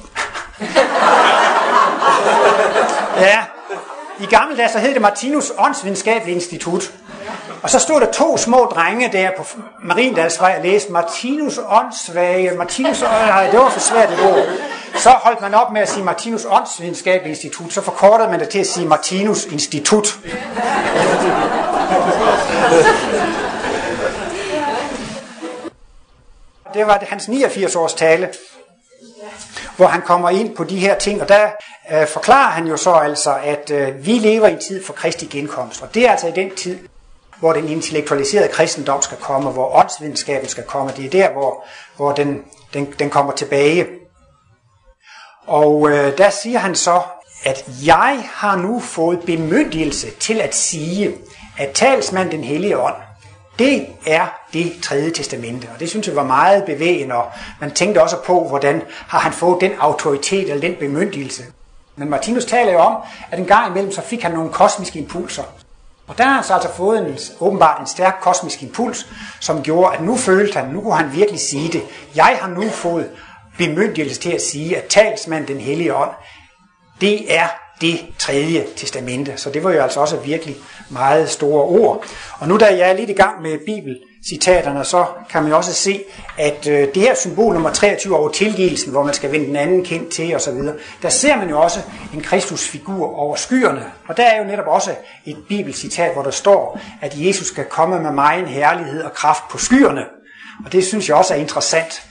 ja, 3.28 3.46
i 4.20 4.26
gamle 4.26 4.58
dage 4.58 4.70
så 4.70 4.80
hed 4.80 4.94
det 4.94 5.02
Martinus 5.02 5.52
Åndsvidenskabelige 5.58 6.36
Institut. 6.36 6.94
Og 7.62 7.70
så 7.70 7.80
stod 7.80 8.02
der 8.02 8.12
to 8.12 8.38
små 8.38 8.66
drenge 8.66 9.12
der 9.12 9.32
på 9.38 9.44
Mariendalsvej 9.84 10.56
og 10.58 10.64
læste 10.64 10.92
Martinus 10.92 11.60
Åndssvage, 11.68 12.58
Martinus 12.58 13.02
nej, 13.02 13.50
det 13.52 13.60
var 13.60 13.70
for 13.70 13.80
svært 13.80 14.12
et 14.12 14.20
ord. 14.20 14.46
Så 14.96 15.10
holdt 15.10 15.42
man 15.42 15.54
op 15.54 15.72
med 15.72 15.82
at 15.82 15.90
sige 15.90 16.04
Martinus 16.04 16.46
Åndsvidenskabelige 16.50 17.30
Institut, 17.30 17.74
så 17.74 17.82
forkortede 17.82 18.30
man 18.30 18.40
det 18.40 18.50
til 18.50 18.60
at 18.60 18.68
sige 18.68 18.88
Martinus 18.88 19.46
Institut. 19.46 20.20
Det 26.74 26.88
var 26.88 27.04
hans 27.10 27.28
89 27.28 27.76
års 27.76 27.94
tale, 27.94 28.30
hvor 29.78 29.88
han 29.88 30.02
kommer 30.02 30.30
ind 30.30 30.56
på 30.56 30.64
de 30.64 30.80
her 30.80 30.98
ting, 30.98 31.22
og 31.22 31.30
der 31.30 31.50
øh, 31.92 32.08
forklarer 32.08 32.52
han 32.52 32.68
jo 32.68 32.78
så 32.78 32.92
altså, 32.92 33.36
at 33.44 33.72
øh, 33.72 34.06
vi 34.06 34.12
lever 34.12 34.48
i 34.48 34.52
en 34.52 34.60
tid 34.60 34.86
for 34.86 34.94
Kristi 34.94 35.26
genkomst, 35.26 35.82
og 35.82 35.94
det 35.94 36.06
er 36.06 36.12
altså 36.12 36.28
i 36.28 36.32
den 36.32 36.56
tid, 36.56 36.78
hvor 37.42 37.54
den 37.54 37.68
intellektualiserede 37.68 38.48
kristendom 38.48 39.02
skal 39.02 39.18
komme, 39.18 39.50
hvor 39.50 39.76
åndsvidenskaben 39.80 40.50
skal 40.50 40.64
komme. 40.64 40.92
Det 40.98 41.06
er 41.06 41.10
der, 41.10 41.32
hvor, 41.32 41.66
hvor 41.96 42.12
den, 42.12 42.44
den, 42.74 42.94
den 43.00 43.10
kommer 43.10 43.32
tilbage. 43.32 43.88
Og 45.48 45.90
øh, 45.90 46.18
der 46.18 46.30
siger 46.30 46.60
han 46.60 46.76
så, 46.76 47.02
at 47.46 47.66
jeg 47.86 48.30
har 48.34 48.56
nu 48.56 48.80
fået 48.80 49.20
bemyndigelse 49.26 50.12
til 50.12 50.42
at 50.42 50.56
sige, 50.56 51.16
at 51.58 51.72
talsmand 51.72 52.32
den 52.32 52.44
hellige 52.44 52.80
ånd, 52.80 52.96
det 53.60 53.88
er 54.08 54.28
det 54.54 54.74
tredje 54.84 55.12
testamente, 55.12 55.68
og 55.74 55.80
det 55.80 55.90
synes 55.90 56.08
jeg 56.08 56.16
var 56.16 56.24
meget 56.24 56.66
bevægende, 56.66 57.16
og 57.16 57.32
man 57.60 57.72
tænkte 57.72 58.04
også 58.04 58.18
på, 58.26 58.48
hvordan 58.48 58.82
har 58.88 59.20
han 59.20 59.34
fået 59.34 59.62
den 59.62 59.72
autoritet 59.80 60.50
eller 60.50 60.62
den 60.62 60.76
bemyndigelse. 60.80 61.44
Men 61.96 62.10
Martinus 62.10 62.46
taler 62.46 62.72
jo 62.72 62.80
om, 62.80 62.98
at 63.32 63.40
en 63.40 63.46
gang 63.46 63.70
imellem 63.72 63.92
så 63.92 64.02
fik 64.02 64.22
han 64.22 64.32
nogle 64.32 64.50
kosmiske 64.52 65.00
impulser. 65.00 65.44
Og 66.12 66.18
der 66.18 66.24
har 66.24 66.34
han 66.34 66.44
så 66.44 66.54
altså 66.54 66.70
fået 66.74 67.00
en, 67.00 67.18
åbenbart 67.40 67.80
en 67.80 67.88
stærk 67.88 68.18
kosmisk 68.22 68.64
impuls, 68.64 69.08
som 69.40 69.64
gjorde, 69.64 69.96
at 69.96 70.04
nu 70.04 70.18
følte 70.18 70.60
han, 70.60 70.70
nu 70.70 70.82
kunne 70.82 70.96
han 70.96 71.16
virkelig 71.16 71.40
sige 71.40 71.72
det. 71.72 71.84
Jeg 72.16 72.38
har 72.42 72.50
nu 72.50 72.70
fået 72.70 73.10
bemyndigelse 73.58 74.22
til 74.22 74.32
at 74.32 74.42
sige, 74.42 74.78
at 74.78 74.84
talsmand 74.90 75.48
den 75.48 75.60
hellige 75.60 75.96
ånd, 75.96 76.10
det 77.02 77.36
er 77.38 77.48
det 77.82 78.00
tredje 78.20 78.66
testamente. 78.76 79.38
Så 79.38 79.50
det 79.50 79.64
var 79.64 79.72
jo 79.72 79.82
altså 79.82 80.00
også 80.00 80.18
virkelig 80.18 80.56
meget 80.90 81.30
store 81.30 81.64
ord. 81.64 82.04
Og 82.40 82.48
nu 82.48 82.58
da 82.58 82.66
jeg 82.66 82.90
er 82.90 82.94
lidt 82.94 83.10
i 83.10 83.14
gang 83.14 83.42
med 83.42 83.58
Bibel, 83.66 84.00
citaterne, 84.30 84.86
så 84.86 85.06
kan 85.30 85.44
man 85.44 85.54
også 85.54 85.74
se, 85.74 86.04
at 86.38 86.68
øh, 86.68 86.88
det 86.94 87.02
her 87.02 87.16
symbol 87.16 87.54
nummer 87.54 87.74
23 87.74 88.18
over 88.18 88.30
tilgivelsen, 88.30 88.92
hvor 88.92 89.04
man 89.04 89.14
skal 89.14 89.32
vende 89.32 89.46
den 89.46 89.56
anden 89.56 89.86
kendt 89.86 90.10
til 90.10 90.36
osv., 90.36 90.58
der 91.02 91.10
ser 91.10 91.36
man 91.36 91.50
jo 91.50 91.62
også 91.62 91.80
en 92.14 92.22
Kristusfigur 92.22 93.16
over 93.16 93.36
skyerne. 93.36 93.92
Og 94.08 94.18
der 94.18 94.24
er 94.24 94.38
jo 94.38 94.44
netop 94.44 94.68
også 94.68 94.96
et 95.26 95.38
bibelcitat, 95.50 96.14
hvor 96.14 96.24
der 96.24 96.32
står, 96.32 96.80
at 97.02 97.14
Jesus 97.16 97.48
skal 97.48 97.66
komme 97.66 98.00
med 98.00 98.12
megen 98.12 98.46
herlighed 98.46 99.04
og 99.04 99.14
kraft 99.14 99.44
på 99.50 99.58
skyerne. 99.58 100.06
Og 100.66 100.72
det 100.72 100.86
synes 100.86 101.10
jeg 101.10 101.18
også 101.18 101.34
er 101.34 101.38
interessant, 101.38 102.04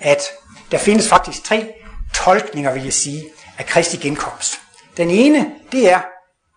at 0.00 0.22
der 0.70 0.78
findes 0.78 1.08
faktisk 1.08 1.44
tre 1.44 1.72
tolkninger, 2.14 2.72
vil 2.72 2.84
jeg 2.84 2.92
sige, 2.92 3.24
af 3.58 3.66
Kristi 3.66 3.96
genkomst. 3.96 4.60
Den 4.96 5.10
ene, 5.10 5.50
det 5.72 5.90
er 5.92 6.00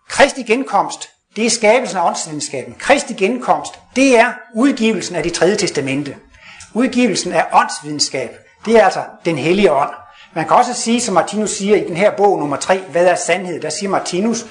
Kristi 0.08 0.42
genkomst, 0.42 1.10
det 1.36 1.46
er 1.46 1.50
skabelsen 1.50 1.98
af 1.98 2.06
åndsvidenskaben. 2.06 2.74
Kristi 2.78 3.14
genkomst, 3.14 3.72
det 3.96 4.18
er 4.18 4.32
udgivelsen 4.54 5.16
af 5.16 5.22
det 5.22 5.32
tredje 5.32 5.56
testamente. 5.56 6.16
Udgivelsen 6.74 7.32
af 7.32 7.46
åndsvidenskab, 7.52 8.30
det 8.64 8.76
er 8.76 8.84
altså 8.84 9.02
den 9.24 9.38
hellige 9.38 9.72
ånd. 9.72 9.90
Man 10.34 10.46
kan 10.46 10.56
også 10.56 10.74
sige, 10.74 11.00
som 11.00 11.14
Martinus 11.14 11.50
siger 11.50 11.76
i 11.76 11.84
den 11.84 11.96
her 11.96 12.10
bog 12.16 12.38
nummer 12.38 12.56
3, 12.56 12.78
hvad 12.78 13.06
er 13.06 13.14
sandhed? 13.14 13.60
Der 13.60 13.70
siger 13.70 13.90
Martinus, 13.90 14.46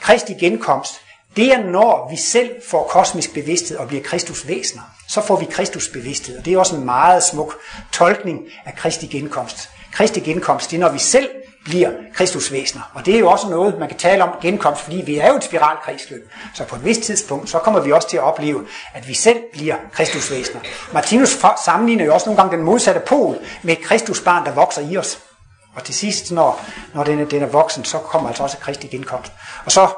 Kristi 0.00 0.34
genkomst, 0.34 1.00
det 1.36 1.52
er 1.52 1.64
når 1.64 2.10
vi 2.10 2.16
selv 2.16 2.50
får 2.68 2.88
kosmisk 2.90 3.34
bevidsthed 3.34 3.76
og 3.76 3.88
bliver 3.88 4.02
Kristus 4.02 4.48
væsener. 4.48 4.82
Så 5.08 5.20
får 5.20 5.36
vi 5.40 5.44
Kristus 5.44 5.88
bevidsthed, 5.88 6.38
og 6.38 6.44
det 6.44 6.52
er 6.52 6.58
også 6.58 6.76
en 6.76 6.84
meget 6.84 7.22
smuk 7.22 7.58
tolkning 7.92 8.40
af 8.66 8.74
Kristi 8.74 9.06
genkomst. 9.06 9.70
Kristi 9.92 10.20
genkomst, 10.20 10.70
det 10.70 10.76
er 10.76 10.80
når 10.80 10.92
vi 10.92 10.98
selv 10.98 11.28
bliver 11.64 11.90
kristusvæsener. 12.14 12.90
Og 12.94 13.06
det 13.06 13.14
er 13.14 13.18
jo 13.18 13.30
også 13.30 13.48
noget, 13.48 13.78
man 13.78 13.88
kan 13.88 13.98
tale 13.98 14.24
om 14.24 14.30
genkomst, 14.42 14.82
fordi 14.82 15.02
vi 15.06 15.18
er 15.18 15.28
jo 15.28 15.36
et 15.36 15.44
spiralkredsløb. 15.44 16.30
Så 16.54 16.64
på 16.64 16.76
et 16.76 16.84
vist 16.84 17.02
tidspunkt, 17.02 17.50
så 17.50 17.58
kommer 17.58 17.80
vi 17.80 17.92
også 17.92 18.08
til 18.08 18.16
at 18.16 18.22
opleve, 18.22 18.66
at 18.94 19.08
vi 19.08 19.14
selv 19.14 19.38
bliver 19.52 19.76
kristusvæsener. 19.92 20.60
Martinus 20.92 21.38
sammenligner 21.64 22.04
jo 22.04 22.14
også 22.14 22.26
nogle 22.26 22.42
gange 22.42 22.56
den 22.56 22.64
modsatte 22.64 23.00
pol 23.00 23.38
med 23.62 23.76
et 23.76 23.82
kristusbarn, 23.82 24.44
der 24.46 24.52
vokser 24.52 24.90
i 24.90 24.96
os. 24.96 25.18
Og 25.74 25.84
til 25.84 25.94
sidst, 25.94 26.32
når, 26.32 26.64
når 26.94 27.04
den, 27.04 27.20
er, 27.20 27.24
den 27.24 27.42
er 27.42 27.46
voksen, 27.46 27.84
så 27.84 27.98
kommer 27.98 28.28
altså 28.28 28.42
også 28.42 28.58
Kristi 28.58 28.86
genkomst. 28.86 29.32
Og 29.64 29.72
så 29.72 29.88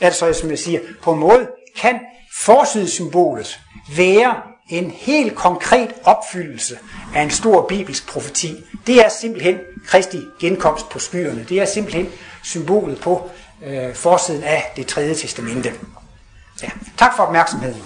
er 0.00 0.08
det 0.08 0.14
så, 0.14 0.32
som 0.32 0.50
jeg 0.50 0.58
siger, 0.58 0.80
på 1.02 1.12
en 1.12 1.18
måde 1.18 1.48
kan 1.80 2.00
forsidesymbolet 2.36 3.60
være 3.96 4.34
en 4.68 4.90
helt 4.90 5.34
konkret 5.34 5.90
opfyldelse 6.04 6.78
af 7.14 7.22
en 7.22 7.30
stor 7.30 7.66
bibelsk 7.66 8.08
profeti. 8.08 8.64
Det 8.86 9.04
er 9.04 9.08
simpelthen 9.08 9.58
Kristi 9.86 10.20
genkomst 10.40 10.88
på 10.88 10.98
skyerne. 10.98 11.46
Det 11.48 11.60
er 11.60 11.64
simpelthen 11.64 12.08
symbolet 12.42 13.00
på 13.00 13.30
øh, 13.66 13.94
forsiden 13.94 14.42
af 14.42 14.72
det 14.76 14.86
tredje 14.86 15.14
testamente. 15.14 15.72
Ja, 16.62 16.68
tak 16.98 17.16
for 17.16 17.22
opmærksomheden. 17.22 17.82